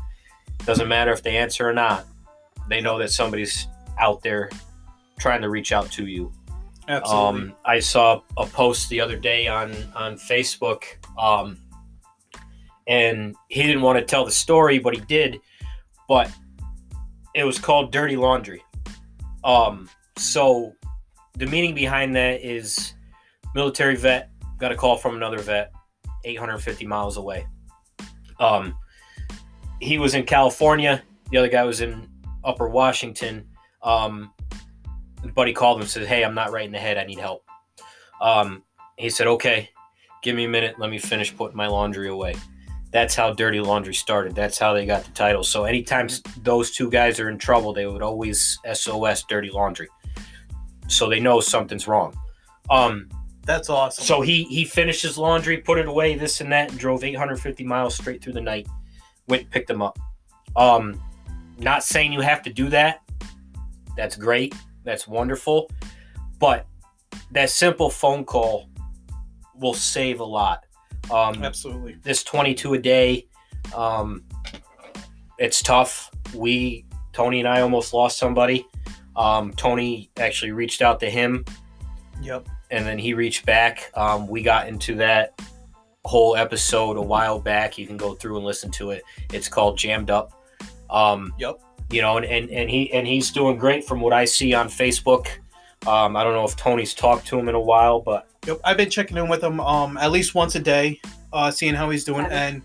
Doesn't 0.66 0.88
matter 0.88 1.12
if 1.12 1.22
they 1.22 1.36
answer 1.36 1.66
or 1.68 1.72
not. 1.72 2.04
They 2.68 2.80
know 2.82 2.98
that 2.98 3.10
somebody's 3.10 3.66
out 3.98 4.22
there 4.22 4.50
trying 5.18 5.40
to 5.42 5.48
reach 5.48 5.72
out 5.72 5.90
to 5.92 6.06
you. 6.06 6.30
Absolutely. 6.88 7.42
Um, 7.50 7.54
I 7.64 7.80
saw 7.80 8.20
a 8.36 8.46
post 8.46 8.88
the 8.90 9.00
other 9.00 9.16
day 9.16 9.46
on 9.46 9.74
on 9.94 10.16
Facebook, 10.16 10.84
um, 11.18 11.58
and 12.86 13.34
he 13.48 13.62
didn't 13.62 13.82
want 13.82 13.98
to 13.98 14.04
tell 14.04 14.24
the 14.24 14.30
story, 14.30 14.78
but 14.78 14.94
he 14.94 15.00
did. 15.00 15.38
But 16.08 16.30
it 17.34 17.44
was 17.44 17.58
called 17.58 17.92
"Dirty 17.92 18.16
Laundry." 18.16 18.62
Um, 19.44 19.88
so 20.16 20.74
the 21.38 21.46
meaning 21.46 21.74
behind 21.74 22.14
that 22.16 22.44
is 22.44 22.94
military 23.54 23.96
vet 23.96 24.30
got 24.58 24.72
a 24.72 24.76
call 24.76 24.96
from 24.96 25.16
another 25.16 25.38
vet, 25.38 25.72
850 26.24 26.84
miles 26.84 27.16
away. 27.16 27.46
Um, 28.40 28.74
he 29.80 29.98
was 29.98 30.14
in 30.14 30.24
California. 30.24 31.02
The 31.30 31.38
other 31.38 31.48
guy 31.48 31.62
was 31.62 31.80
in 31.80 32.08
Upper 32.44 32.68
Washington. 32.68 33.46
Um, 33.82 34.32
buddy 35.34 35.52
called 35.52 35.78
him 35.78 35.82
and 35.82 35.90
said, 35.90 36.06
Hey, 36.06 36.24
I'm 36.24 36.34
not 36.34 36.50
right 36.50 36.66
in 36.66 36.72
the 36.72 36.78
head. 36.78 36.98
I 36.98 37.04
need 37.04 37.18
help. 37.20 37.44
Um, 38.20 38.64
he 38.96 39.08
said, 39.08 39.28
Okay, 39.28 39.70
give 40.22 40.34
me 40.34 40.44
a 40.44 40.48
minute. 40.48 40.76
Let 40.78 40.90
me 40.90 40.98
finish 40.98 41.34
putting 41.36 41.56
my 41.56 41.68
laundry 41.68 42.08
away. 42.08 42.34
That's 42.90 43.14
how 43.14 43.32
Dirty 43.34 43.60
Laundry 43.60 43.94
started. 43.94 44.34
That's 44.34 44.58
how 44.58 44.72
they 44.72 44.86
got 44.86 45.04
the 45.04 45.10
title. 45.12 45.44
So 45.44 45.64
anytime 45.64 46.08
those 46.42 46.70
two 46.70 46.90
guys 46.90 47.20
are 47.20 47.28
in 47.28 47.38
trouble, 47.38 47.74
they 47.74 47.86
would 47.86 48.02
always 48.02 48.58
SOS 48.72 49.24
Dirty 49.28 49.50
Laundry. 49.50 49.88
So 50.88 51.08
they 51.08 51.20
know 51.20 51.40
something's 51.40 51.86
wrong. 51.86 52.18
Um, 52.70 53.08
That's 53.44 53.70
awesome. 53.70 54.04
so 54.04 54.20
he 54.20 54.44
he 54.44 54.64
finished 54.64 55.02
his 55.02 55.16
laundry, 55.16 55.58
put 55.58 55.78
it 55.78 55.86
away, 55.86 56.16
this 56.16 56.40
and 56.40 56.50
that, 56.52 56.70
and 56.70 56.78
drove 56.78 57.04
850 57.04 57.64
miles 57.64 57.94
straight 57.94 58.22
through 58.22 58.34
the 58.34 58.40
night. 58.40 58.66
Went 59.28 59.42
and 59.42 59.50
picked 59.50 59.70
him 59.70 59.82
up. 59.82 59.98
Um, 60.56 61.00
not 61.58 61.84
saying 61.84 62.12
you 62.12 62.20
have 62.20 62.42
to 62.42 62.52
do 62.52 62.68
that. 62.70 63.00
That's 63.96 64.16
great. 64.16 64.54
That's 64.84 65.06
wonderful. 65.06 65.70
But 66.38 66.66
that 67.32 67.50
simple 67.50 67.90
phone 67.90 68.24
call 68.24 68.68
will 69.54 69.74
save 69.74 70.20
a 70.20 70.24
lot. 70.24 70.64
Um, 71.10 71.42
Absolutely. 71.42 71.96
this 72.02 72.22
22 72.22 72.74
a 72.74 72.78
day, 72.78 73.28
um, 73.74 74.24
it's 75.38 75.62
tough. 75.62 76.10
We 76.34 76.86
Tony 77.12 77.40
and 77.40 77.48
I 77.48 77.60
almost 77.60 77.92
lost 77.92 78.18
somebody. 78.18 78.66
Um, 79.18 79.52
Tony 79.52 80.08
actually 80.16 80.52
reached 80.52 80.80
out 80.80 81.00
to 81.00 81.10
him 81.10 81.44
Yep. 82.22 82.46
and 82.70 82.86
then 82.86 82.98
he 82.98 83.12
reached 83.14 83.44
back. 83.44 83.90
Um, 83.94 84.26
we 84.28 84.42
got 84.42 84.68
into 84.68 84.94
that 84.96 85.38
whole 86.04 86.36
episode 86.36 86.96
a 86.96 87.02
while 87.02 87.38
back. 87.38 87.76
You 87.76 87.86
can 87.86 87.96
go 87.96 88.14
through 88.14 88.36
and 88.36 88.46
listen 88.46 88.70
to 88.72 88.92
it. 88.92 89.02
It's 89.32 89.48
called 89.48 89.76
Jammed 89.76 90.08
Up. 90.10 90.32
Um, 90.88 91.34
Yep. 91.38 91.60
You 91.90 92.02
know, 92.02 92.16
and, 92.18 92.26
and, 92.26 92.50
and 92.50 92.68
he 92.70 92.92
and 92.92 93.06
he's 93.06 93.30
doing 93.30 93.56
great 93.56 93.84
from 93.84 94.00
what 94.00 94.12
I 94.12 94.24
see 94.26 94.52
on 94.54 94.68
Facebook. 94.68 95.26
Um, 95.86 96.16
I 96.16 96.22
don't 96.24 96.34
know 96.34 96.44
if 96.44 96.54
Tony's 96.56 96.92
talked 96.94 97.26
to 97.28 97.38
him 97.38 97.48
in 97.48 97.54
a 97.54 97.60
while, 97.60 98.00
but 98.00 98.26
Yep. 98.46 98.60
I've 98.64 98.76
been 98.76 98.90
checking 98.90 99.16
in 99.16 99.28
with 99.28 99.42
him 99.42 99.58
um 99.60 99.96
at 99.98 100.10
least 100.12 100.34
once 100.34 100.54
a 100.54 100.60
day, 100.60 101.00
uh, 101.32 101.50
seeing 101.50 101.74
how 101.74 101.88
he's 101.90 102.04
doing, 102.04 102.26
and 102.26 102.62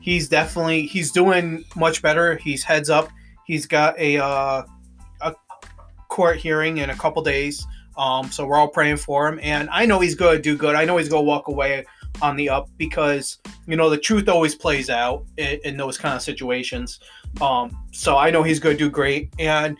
he's 0.00 0.28
definitely 0.28 0.86
he's 0.86 1.12
doing 1.12 1.64
much 1.76 2.00
better. 2.02 2.36
He's 2.36 2.64
heads 2.64 2.90
up. 2.90 3.10
He's 3.46 3.66
got 3.66 3.98
a 3.98 4.16
uh, 4.18 4.62
a 4.62 4.66
court 6.14 6.36
hearing 6.38 6.78
in 6.78 6.90
a 6.90 6.94
couple 6.96 7.22
days. 7.22 7.66
Um, 7.96 8.30
so 8.30 8.46
we're 8.46 8.56
all 8.56 8.68
praying 8.68 8.96
for 8.96 9.28
him, 9.28 9.38
and 9.42 9.68
I 9.70 9.86
know 9.86 10.00
he's 10.00 10.14
going 10.16 10.36
to 10.36 10.42
do 10.42 10.56
good. 10.56 10.74
I 10.74 10.84
know 10.84 10.96
he's 10.96 11.08
going 11.08 11.24
to 11.24 11.28
walk 11.28 11.48
away 11.48 11.84
on 12.22 12.36
the 12.36 12.48
up 12.48 12.68
because 12.76 13.38
you 13.66 13.76
know 13.76 13.88
the 13.90 13.98
truth 13.98 14.28
always 14.28 14.54
plays 14.54 14.88
out 14.90 15.24
in, 15.36 15.58
in 15.64 15.76
those 15.76 15.96
kind 15.98 16.14
of 16.14 16.22
situations. 16.22 16.98
Um, 17.40 17.76
so 17.92 18.16
I 18.16 18.30
know 18.30 18.42
he's 18.42 18.58
going 18.60 18.76
to 18.76 18.84
do 18.84 18.90
great, 18.90 19.32
and 19.38 19.76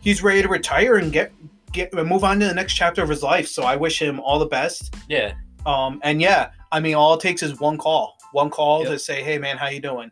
he's 0.00 0.22
ready 0.22 0.40
to 0.42 0.48
retire 0.48 0.96
and 0.96 1.12
get 1.12 1.32
get 1.72 1.92
move 1.92 2.24
on 2.24 2.40
to 2.40 2.46
the 2.46 2.54
next 2.54 2.74
chapter 2.74 3.02
of 3.02 3.08
his 3.10 3.22
life. 3.22 3.48
So 3.48 3.62
I 3.64 3.76
wish 3.76 4.00
him 4.00 4.18
all 4.20 4.38
the 4.38 4.46
best. 4.46 4.94
yeah, 5.08 5.34
Um, 5.66 6.00
and 6.02 6.20
yeah, 6.22 6.50
I 6.72 6.80
mean, 6.80 6.94
all 6.94 7.12
it 7.14 7.20
takes 7.20 7.42
is 7.42 7.60
one 7.60 7.76
call, 7.76 8.16
one 8.32 8.48
call 8.50 8.82
Yep. 8.82 8.92
to 8.92 8.98
say, 8.98 9.22
"Hey, 9.22 9.36
man, 9.38 9.56
how 9.58 9.68
you 9.68 9.80
doing?" 9.80 10.10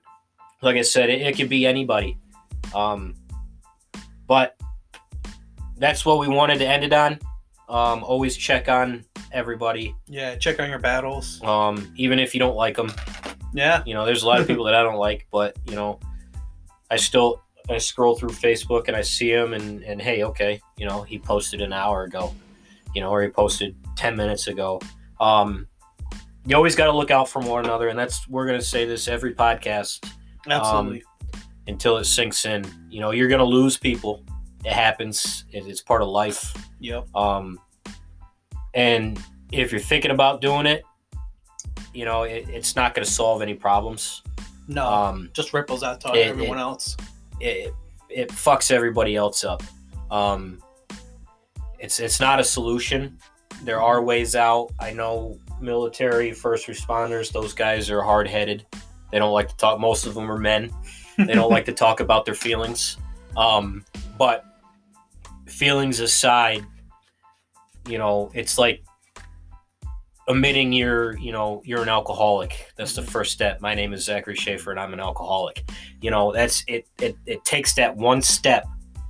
like 0.62 0.77
I 0.77 0.83
said, 0.83 1.09
it, 1.11 1.20
it 1.22 1.37
could 1.37 1.49
be 1.51 1.66
anybody. 1.66 2.18
Um, 2.74 3.14
but 4.27 4.57
that's 5.79 6.05
what 6.05 6.18
we 6.18 6.29
wanted 6.29 6.59
to 6.59 6.66
end 6.66 6.85
it 6.85 6.93
on. 6.93 7.18
Um, 7.68 8.05
always 8.05 8.37
check 8.37 8.68
on 8.68 9.05
everybody, 9.33 9.95
Yeah, 10.07 10.37
check 10.37 10.61
on 10.61 10.70
your 10.70 10.79
battles. 10.79 11.43
um, 11.43 11.93
even 11.97 12.18
if 12.20 12.33
you 12.33 12.39
don't 12.39 12.55
like 12.57 12.77
them. 12.77 12.93
Yeah, 13.53 13.83
You 13.87 13.95
know, 13.95 14.05
there's 14.05 14.22
a 14.22 14.27
lot 14.27 14.41
of 14.41 14.47
people 14.51 14.64
that 14.66 14.74
I 14.74 14.83
don't 14.83 14.97
like, 14.97 15.27
but 15.33 15.57
you 15.66 15.74
know, 15.74 15.99
I 16.91 16.97
still 16.97 17.43
I 17.68 17.79
scroll 17.79 18.14
through 18.16 18.31
Facebook 18.31 18.87
and 18.87 18.97
I 18.97 19.03
see 19.03 19.33
him, 19.33 19.53
and 19.53 19.83
and 19.83 20.01
hey, 20.01 20.22
okay, 20.24 20.61
you 20.77 20.87
know, 20.87 21.03
he 21.03 21.18
posted 21.18 21.61
an 21.61 21.72
hour 21.72 22.05
ago, 22.05 22.33
you 22.95 23.01
know, 23.01 23.11
or 23.11 23.22
he 23.22 23.29
posted 23.29 23.74
ten 23.97 24.14
minutes 24.16 24.47
ago. 24.47 24.81
Um, 25.18 25.66
you 26.45 26.55
always 26.55 26.77
got 26.77 26.87
to 26.87 26.93
look 26.93 27.11
out 27.11 27.29
for 27.29 27.41
one 27.41 27.64
another, 27.64 27.89
and 27.89 27.99
that's 27.99 28.29
we're 28.29 28.47
gonna 28.47 28.62
say 28.62 28.85
this 28.85 29.09
every 29.09 29.35
podcast 29.35 30.09
absolutely. 30.49 31.03
until 31.66 31.97
it 31.97 32.05
sinks 32.05 32.45
in. 32.45 32.64
You 32.89 33.01
know, 33.01 33.11
you're 33.11 33.29
gonna 33.29 33.45
lose 33.45 33.77
people. 33.77 34.24
It 34.67 34.73
happens. 34.73 35.45
It, 35.53 35.67
it's 35.67 35.81
part 35.81 36.03
of 36.03 36.09
life. 36.09 36.53
yep. 36.81 37.07
Um, 37.14 37.59
and 38.75 39.19
if 39.53 39.71
you're 39.71 39.81
thinking 39.81 40.11
about 40.11 40.41
doing 40.41 40.67
it, 40.67 40.83
you 41.95 42.05
know, 42.05 42.25
it, 42.25 42.49
it's 42.49 42.75
not 42.77 42.95
gonna 42.95 43.05
solve 43.07 43.43
any 43.43 43.55
problems. 43.55 44.23
No, 44.69 44.85
Um, 44.87 45.31
just 45.33 45.55
ripples 45.55 45.83
out 45.85 46.01
to 46.03 46.12
it- 46.14 46.27
everyone 46.27 46.59
else. 46.59 46.97
it, 47.41 47.73
it 48.11 48.29
fucks 48.31 48.71
everybody 48.73 49.14
else 49.17 49.45
up. 49.45 49.62
Um, 50.11 50.61
it's 51.79 52.01
it's 52.01 52.19
not 52.21 52.41
a 52.41 52.45
solution. 52.45 53.19
There 53.62 53.81
are 53.81 54.03
ways 54.03 54.35
out. 54.35 54.71
I 54.81 54.93
know 54.93 55.39
military, 55.61 56.33
first 56.33 56.67
responders; 56.67 57.31
those 57.33 57.53
guys 57.55 57.91
are 57.91 58.03
hard 58.03 58.29
headed. 58.29 58.67
They 59.12 59.19
don't 59.21 59.33
like 59.33 59.49
to 59.49 59.57
talk. 59.57 59.79
Most 59.79 60.07
of 60.07 60.14
them 60.14 60.31
are 60.31 60.39
men. 60.39 60.71
They 61.19 61.35
don't 61.35 61.51
like 61.57 61.64
to 61.67 61.73
talk 61.73 62.01
about 62.01 62.25
their 62.25 62.35
feelings. 62.35 62.97
Um, 63.37 63.85
but 64.19 64.45
feelings 65.47 66.01
aside, 66.01 66.64
you 67.88 67.99
know, 67.99 68.30
it's 68.34 68.59
like 68.59 68.82
admitting 70.28 70.72
you're, 70.72 71.16
you 71.18 71.32
know, 71.32 71.62
you're 71.64 71.82
an 71.82 71.88
alcoholic. 71.88 72.72
That's 72.76 72.94
the 72.94 73.03
first 73.03 73.32
step. 73.32 73.61
My 73.61 73.74
name 73.74 73.92
is 73.92 74.05
Zachary 74.05 74.34
Schaefer, 74.34 74.70
and 74.70 74.80
I'm 74.80 74.92
an 74.92 75.01
alcoholic. 75.01 75.68
You 76.01 76.11
know, 76.11 76.32
that's 76.32 76.64
it. 76.66 76.86
It, 77.01 77.16
it 77.26 77.44
takes 77.44 77.74
that 77.74 77.97
one 77.97 78.20
step. 78.22 78.66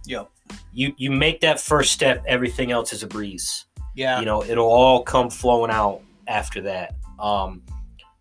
Yep. 0.06 0.30
You 0.72 0.94
you 0.96 1.10
make 1.10 1.40
that 1.40 1.60
first 1.60 1.92
step. 1.92 2.22
Everything 2.26 2.70
else 2.70 2.92
is 2.92 3.02
a 3.02 3.06
breeze 3.06 3.64
Yeah, 3.94 4.20
you 4.20 4.26
know 4.26 4.44
it'll 4.44 4.70
all 4.70 5.02
come 5.02 5.30
flowing 5.30 5.70
out 5.70 6.02
after 6.28 6.60
that 6.60 6.94
um 7.18 7.62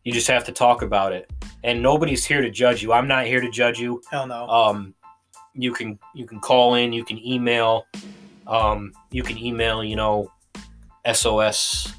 you 0.03 0.11
just 0.11 0.28
have 0.28 0.43
to 0.45 0.51
talk 0.51 0.82
about 0.82 1.11
it 1.11 1.30
and 1.63 1.82
nobody's 1.82 2.24
here 2.24 2.41
to 2.41 2.49
judge 2.49 2.84
you 2.84 2.93
i'm 2.93 3.07
not 3.07 3.26
here 3.26 3.41
to 3.41 3.49
judge 3.49 3.80
you 3.80 4.01
hell 4.11 4.28
no. 4.28 4.47
um 4.47 4.93
you 5.56 5.72
can 5.72 5.97
you 6.14 6.26
can 6.26 6.39
call 6.39 6.76
in 6.76 6.91
you 6.93 7.03
can 7.06 7.18
email 7.26 7.86
um 8.47 8.91
you 9.12 9.24
can 9.24 9.38
email 9.38 9.84
you 9.84 9.95
know 9.95 10.32
sos 11.14 11.93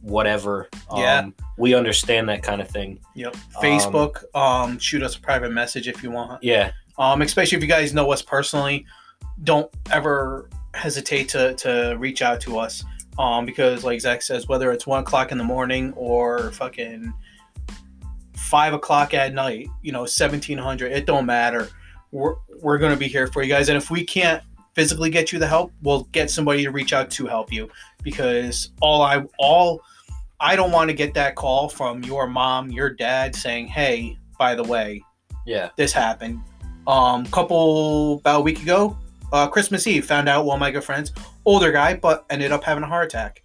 whatever 0.00 0.68
um, 0.90 1.00
Yeah. 1.00 1.28
we 1.58 1.74
understand 1.74 2.28
that 2.28 2.42
kind 2.42 2.60
of 2.60 2.68
thing 2.68 2.98
yep. 3.14 3.36
Facebook. 3.62 4.24
Um, 4.34 4.78
shoot 4.78 5.02
us 5.02 5.14
a 5.16 5.20
private 5.20 5.52
message 5.52 5.86
if 5.86 6.02
you 6.02 6.10
want. 6.10 6.42
yeah 6.42 6.72
Um, 6.98 7.22
especially 7.22 7.56
if 7.56 7.62
you 7.62 7.68
guys 7.68 7.94
know 7.94 8.10
us 8.12 8.20
personally, 8.22 8.84
don't 9.44 9.70
ever 9.90 10.48
hesitate 10.74 11.28
to 11.30 11.54
to 11.54 11.94
reach 11.98 12.20
out 12.22 12.40
to 12.40 12.58
us. 12.58 12.84
Um, 13.18 13.46
because 13.46 13.84
like 13.84 14.00
Zac 14.00 14.22
says, 14.22 14.48
whether 14.48 14.72
it's 14.72 14.86
one 14.86 15.02
o'clock 15.02 15.30
in 15.32 15.38
the 15.38 15.44
morning 15.44 15.92
or 15.96 16.50
fucking 16.52 17.12
five 18.34 18.72
o'clock 18.74 19.14
at 19.14 19.34
night, 19.34 19.68
you 19.82 19.92
know, 19.92 20.04
seventeen 20.06 20.58
hundred, 20.58 20.92
it 20.92 21.06
don't 21.06 21.26
matter. 21.26 21.68
We're 22.12 22.36
we're 22.60 22.78
gonna 22.78 22.96
be 22.96 23.08
here 23.08 23.26
for 23.26 23.42
you 23.42 23.48
guys, 23.48 23.68
and 23.68 23.76
if 23.76 23.90
we 23.90 24.04
can't 24.04 24.42
physically 24.74 25.10
get 25.10 25.32
you 25.32 25.38
the 25.38 25.46
help, 25.46 25.72
we'll 25.82 26.04
get 26.12 26.30
somebody 26.30 26.62
to 26.62 26.70
reach 26.70 26.92
out 26.92 27.10
to 27.10 27.26
help 27.26 27.52
you. 27.52 27.68
Because 28.02 28.70
all 28.80 29.02
I 29.02 29.24
all 29.38 29.80
I 30.38 30.54
don't 30.56 30.72
want 30.72 30.88
to 30.90 30.94
get 30.94 31.14
that 31.14 31.34
call 31.34 31.68
from 31.68 32.02
your 32.04 32.26
mom, 32.26 32.70
your 32.70 32.90
dad 32.90 33.34
saying, 33.34 33.68
"Hey, 33.68 34.18
by 34.38 34.54
the 34.54 34.64
way, 34.64 35.02
yeah 35.46 35.70
this 35.76 35.92
happened. 35.92 36.40
Um, 36.86 37.26
couple 37.26 38.14
about 38.18 38.40
a 38.40 38.42
week 38.42 38.60
ago, 38.62 38.96
uh, 39.32 39.46
Christmas 39.48 39.86
Eve, 39.86 40.04
found 40.04 40.28
out 40.28 40.44
one 40.44 40.56
of 40.56 40.60
my 40.60 40.70
good 40.70 40.84
friends, 40.84 41.12
older 41.44 41.70
guy, 41.72 41.94
but 41.94 42.26
ended 42.28 42.52
up 42.52 42.64
having 42.64 42.82
a 42.82 42.88
heart 42.88 43.06
attack. 43.06 43.42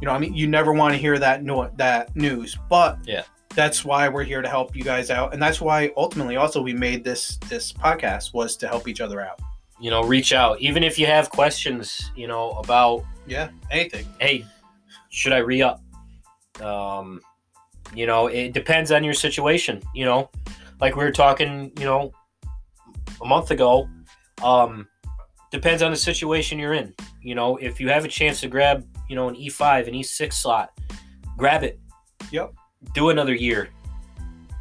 You 0.00 0.06
know, 0.06 0.12
I 0.12 0.18
mean, 0.18 0.34
you 0.34 0.46
never 0.46 0.72
want 0.72 0.92
to 0.94 0.98
hear 0.98 1.18
that 1.18 1.44
no- 1.44 1.70
that 1.76 2.14
news, 2.16 2.56
but 2.68 2.98
Yeah. 3.04 3.22
That's 3.54 3.84
why 3.84 4.08
we're 4.08 4.24
here 4.24 4.42
to 4.42 4.48
help 4.48 4.74
you 4.76 4.82
guys 4.82 5.10
out, 5.10 5.32
and 5.32 5.42
that's 5.42 5.60
why 5.60 5.90
ultimately 5.96 6.36
also 6.36 6.60
we 6.62 6.72
made 6.74 7.04
this 7.04 7.36
this 7.48 7.72
podcast 7.72 8.32
was 8.34 8.56
to 8.58 8.68
help 8.68 8.88
each 8.88 9.00
other 9.00 9.20
out. 9.20 9.40
you 9.80 9.90
know 9.90 10.02
reach 10.04 10.32
out 10.32 10.60
even 10.60 10.82
if 10.84 10.98
you 10.98 11.06
have 11.06 11.28
questions 11.30 12.12
you 12.16 12.26
know 12.28 12.50
about 12.52 13.04
Yeah, 13.26 13.48
anything. 13.70 14.06
hey, 14.20 14.44
should 15.10 15.32
I 15.32 15.38
re 15.38 15.62
up? 15.62 15.80
Um, 16.60 17.20
you 17.94 18.06
know, 18.06 18.26
it 18.28 18.52
depends 18.52 18.90
on 18.92 19.02
your 19.04 19.14
situation. 19.14 19.80
You 19.94 20.04
know, 20.06 20.30
like 20.80 20.96
we 20.96 21.04
were 21.04 21.12
talking, 21.12 21.70
you 21.78 21.84
know, 21.84 22.12
a 23.22 23.24
month 23.26 23.50
ago. 23.50 23.88
Um, 24.42 24.86
depends 25.50 25.82
on 25.82 25.90
the 25.90 25.96
situation 25.96 26.58
you're 26.58 26.74
in. 26.74 26.92
You 27.22 27.34
know, 27.34 27.56
if 27.56 27.80
you 27.80 27.88
have 27.88 28.04
a 28.04 28.08
chance 28.08 28.40
to 28.40 28.48
grab, 28.48 28.84
you 29.08 29.14
know, 29.16 29.28
an 29.28 29.36
E5, 29.36 29.86
an 29.88 29.94
E6 29.94 30.32
slot, 30.32 30.70
grab 31.36 31.62
it. 31.62 31.78
Yep. 32.32 32.52
Do 32.92 33.10
another 33.10 33.34
year. 33.34 33.70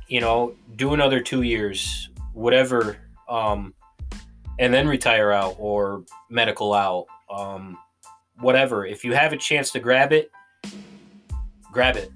You 0.08 0.22
know, 0.22 0.54
do 0.76 0.94
another 0.94 1.20
two 1.20 1.42
years, 1.42 2.10
whatever. 2.34 2.98
Um, 3.30 3.74
and 4.60 4.74
then 4.74 4.88
retire 4.88 5.32
out 5.32 5.56
or 5.58 6.04
medical 6.30 6.74
out. 6.74 7.08
Um, 7.30 7.78
whatever. 8.40 8.86
If 8.86 9.04
you 9.04 9.14
have 9.14 9.34
a 9.34 9.38
chance 9.38 9.72
to 9.72 9.80
grab 9.80 10.14
it, 10.14 10.32
grab 11.72 11.96
it. 11.96 12.12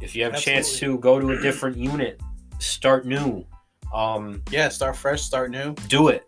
If 0.00 0.14
you 0.14 0.24
have 0.24 0.34
a 0.34 0.38
chance 0.38 0.78
to 0.78 0.98
go 0.98 1.18
to 1.20 1.30
a 1.30 1.40
different 1.40 1.76
unit, 1.76 2.20
start 2.58 3.06
new. 3.06 3.44
Um, 3.92 4.42
Yeah, 4.50 4.68
start 4.68 4.96
fresh, 4.96 5.22
start 5.22 5.50
new. 5.50 5.74
do 5.88 6.08
it. 6.08 6.26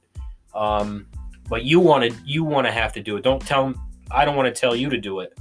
Um, 0.54 1.06
but 1.48 1.64
you 1.64 1.80
want 1.80 2.10
to 2.10 2.18
you 2.24 2.44
want 2.44 2.66
to 2.66 2.72
have 2.72 2.92
to 2.94 3.02
do 3.02 3.16
it. 3.16 3.22
Don't 3.22 3.40
tell 3.42 3.74
I 4.10 4.24
don't 4.24 4.36
want 4.36 4.52
to 4.52 4.58
tell 4.58 4.74
you 4.74 4.88
to 4.90 4.96
do 4.98 5.20
it. 5.20 5.36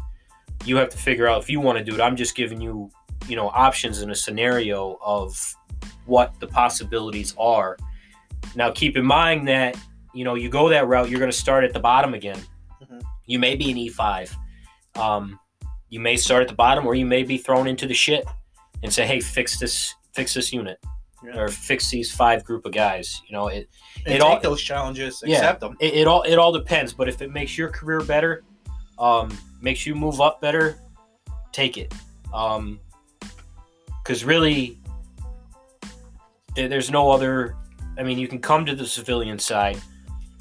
You 0.66 0.78
have 0.78 0.90
to 0.90 0.98
figure 0.98 1.28
out 1.28 1.42
if 1.42 1.50
you 1.50 1.60
want 1.60 1.78
to 1.78 1.84
do 1.84 1.94
it. 1.94 2.02
I'm 2.02 2.16
just 2.16 2.36
giving 2.36 2.60
you, 2.60 2.90
you 3.28 3.36
know, 3.36 3.50
options 3.50 4.02
in 4.02 4.12
a 4.12 4.16
scenario 4.16 4.98
of 5.02 5.56
what 6.06 6.40
the 6.40 6.48
possibilities 6.48 7.34
are. 7.38 7.78
Now 8.56 8.72
keep 8.72 8.96
in 8.98 9.06
mind 9.06 9.48
that, 9.48 9.76
you 10.14 10.24
know, 10.24 10.36
you 10.36 10.50
go 10.50 10.70
that 10.70 10.88
route, 10.88 11.10
you're 11.10 11.20
going 11.20 11.32
to 11.32 11.38
start 11.38 11.64
at 11.64 11.74
the 11.74 11.80
bottom 11.80 12.14
again. 12.14 12.40
Mhm. 12.84 13.02
You 13.26 13.40
may 13.40 13.56
be 13.56 13.72
an 13.72 13.78
E5. 13.78 14.36
Um, 14.96 15.40
you 15.90 16.00
may 16.00 16.16
start 16.18 16.42
at 16.44 16.48
the 16.48 16.56
bottom 16.56 16.86
or 16.86 16.96
you 16.96 17.06
may 17.06 17.24
be 17.24 17.38
thrown 17.38 17.68
into 17.68 17.88
the 17.88 17.94
shit 17.94 18.26
and 18.84 18.94
say, 18.94 19.06
"Hey, 19.06 19.20
fix 19.20 19.60
this 19.60 19.94
fix 20.14 20.34
this 20.34 20.54
unit." 20.54 20.80
Yeah. 21.24 21.38
Or 21.40 21.48
fix 21.48 21.90
these 21.90 22.14
five 22.14 22.44
group 22.44 22.66
of 22.66 22.72
guys. 22.74 23.22
You 23.28 23.34
know, 23.34 23.48
it 23.48 23.68
And 24.06 24.14
It 24.14 24.20
take 24.20 24.22
all- 24.22 24.40
those 24.40 24.62
challenges, 24.62 25.24
Yeah. 25.26 25.38
accept 25.38 25.62
them. 25.62 25.76
it, 25.80 25.94
it 25.96 26.08
all 26.08 26.22
it 26.22 26.36
all 26.38 26.52
depends 26.52 26.94
but 26.94 27.10
if 27.10 27.22
it 27.24 27.32
makes 27.32 27.58
your 27.58 27.70
career 27.70 28.02
better 28.02 28.44
um 29.00 29.36
makes 29.62 29.88
you 29.88 29.96
move 29.96 30.22
up 30.22 30.40
better 30.42 30.80
take 31.52 31.78
it 31.78 31.92
um 32.34 32.80
because 34.06 34.24
really 34.24 34.78
there, 36.56 36.70
there's 36.70 36.92
no 36.92 37.10
other 37.10 37.56
i 37.98 38.04
mean 38.04 38.20
you 38.20 38.28
can 38.28 38.40
come 38.40 38.66
to 38.66 38.76
the 38.76 38.86
civilian 38.86 39.40
side 39.40 39.78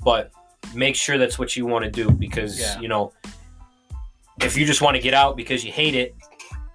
but 0.04 0.30
make 0.74 0.94
sure 0.94 1.16
that's 1.16 1.38
what 1.38 1.56
you 1.56 1.64
want 1.64 1.84
to 1.84 1.90
do 1.90 2.10
because 2.10 2.60
Yeah. 2.60 2.78
you 2.78 2.88
know 2.88 3.12
if 4.40 4.56
you 4.56 4.66
just 4.66 4.82
want 4.82 4.96
to 4.96 5.02
get 5.02 5.14
out 5.14 5.36
because 5.36 5.64
you 5.64 5.72
hate 5.72 5.94
it 5.94 6.14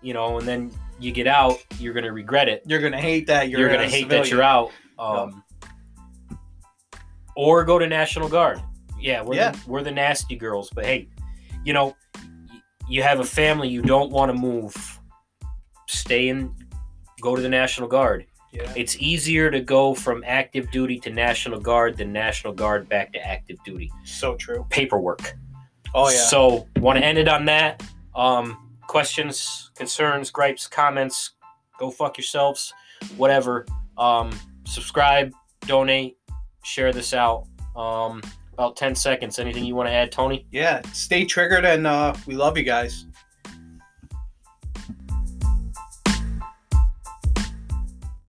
you 0.02 0.14
know 0.14 0.40
and 0.40 0.48
then 0.48 0.72
you 1.00 1.12
get 1.12 1.28
out 1.28 1.64
you're 1.78 1.94
going 1.94 2.06
to 2.06 2.12
regret 2.12 2.50
it 2.50 2.64
You're 2.66 2.82
gonna 2.82 3.00
hate 3.00 3.28
that. 3.28 3.50
You're, 3.50 3.62
you're, 3.62 3.70
gonna 3.70 3.88
hate 3.88 4.10
that 4.10 4.30
you're 4.30 4.44
out. 4.44 4.72
Um, 4.98 5.44
Or 7.36 7.64
go 7.64 7.80
to 7.80 7.88
National 7.88 8.28
Guard. 8.28 8.62
Yeah, 9.00 9.22
we're 9.22 9.36
Yeah. 9.36 9.52
The, 9.52 9.60
we're 9.66 9.84
the 9.84 9.92
nasty 9.92 10.36
girls, 10.36 10.70
but 10.76 10.86
hey, 10.86 11.08
you 11.64 11.72
know, 11.72 11.96
you 12.90 13.02
have 13.02 13.22
a 13.22 13.24
family, 13.24 13.70
you 13.70 13.82
don't 13.82 14.12
want 14.12 14.30
to 14.30 14.38
move. 14.38 15.00
Stay 15.88 16.28
in, 16.28 16.54
go 17.20 17.36
to 17.36 17.42
the 17.42 17.50
National 17.50 17.88
Guard. 17.88 18.26
Yeah. 18.52 18.72
It's 18.76 18.98
easier 18.98 19.52
to 19.52 19.62
go 19.62 19.94
from 19.94 20.24
active 20.26 20.72
duty 20.72 21.00
to 21.02 21.12
National 21.12 21.60
Guard 21.60 21.98
than 21.98 22.12
National 22.12 22.52
Guard 22.52 22.90
back 22.90 23.14
to 23.14 23.26
active 23.26 23.58
duty. 23.64 23.92
So 24.06 24.36
true. 24.36 24.66
Paperwork. 24.70 25.36
Oh 25.94 26.10
yeah. 26.10 26.18
So, 26.18 26.68
want 26.78 27.00
to 27.00 27.06
end 27.06 27.18
it 27.18 27.28
on 27.28 27.46
that. 27.46 27.84
Um, 28.16 28.70
questions, 28.88 29.72
concerns, 29.76 30.32
gripes, 30.32 30.68
comments, 30.68 31.32
go 31.78 31.90
fuck 31.92 32.18
yourselves, 32.18 32.74
whatever. 33.18 33.66
Um, 33.98 34.32
subscribe, 34.66 35.34
donate, 35.62 36.18
share 36.64 36.92
this 36.92 37.14
out. 37.14 37.48
Um, 37.76 38.22
about 38.54 38.76
10 38.76 38.94
seconds. 38.94 39.40
Anything 39.40 39.64
you 39.64 39.74
want 39.74 39.88
to 39.88 39.94
add, 39.94 40.12
Tony? 40.12 40.46
yeah. 40.52 40.82
Stay 40.92 41.24
triggered, 41.24 41.64
and 41.64 41.88
uh, 41.88 42.14
we 42.28 42.36
love 42.36 42.58
you 42.58 42.64
guys. 42.64 43.06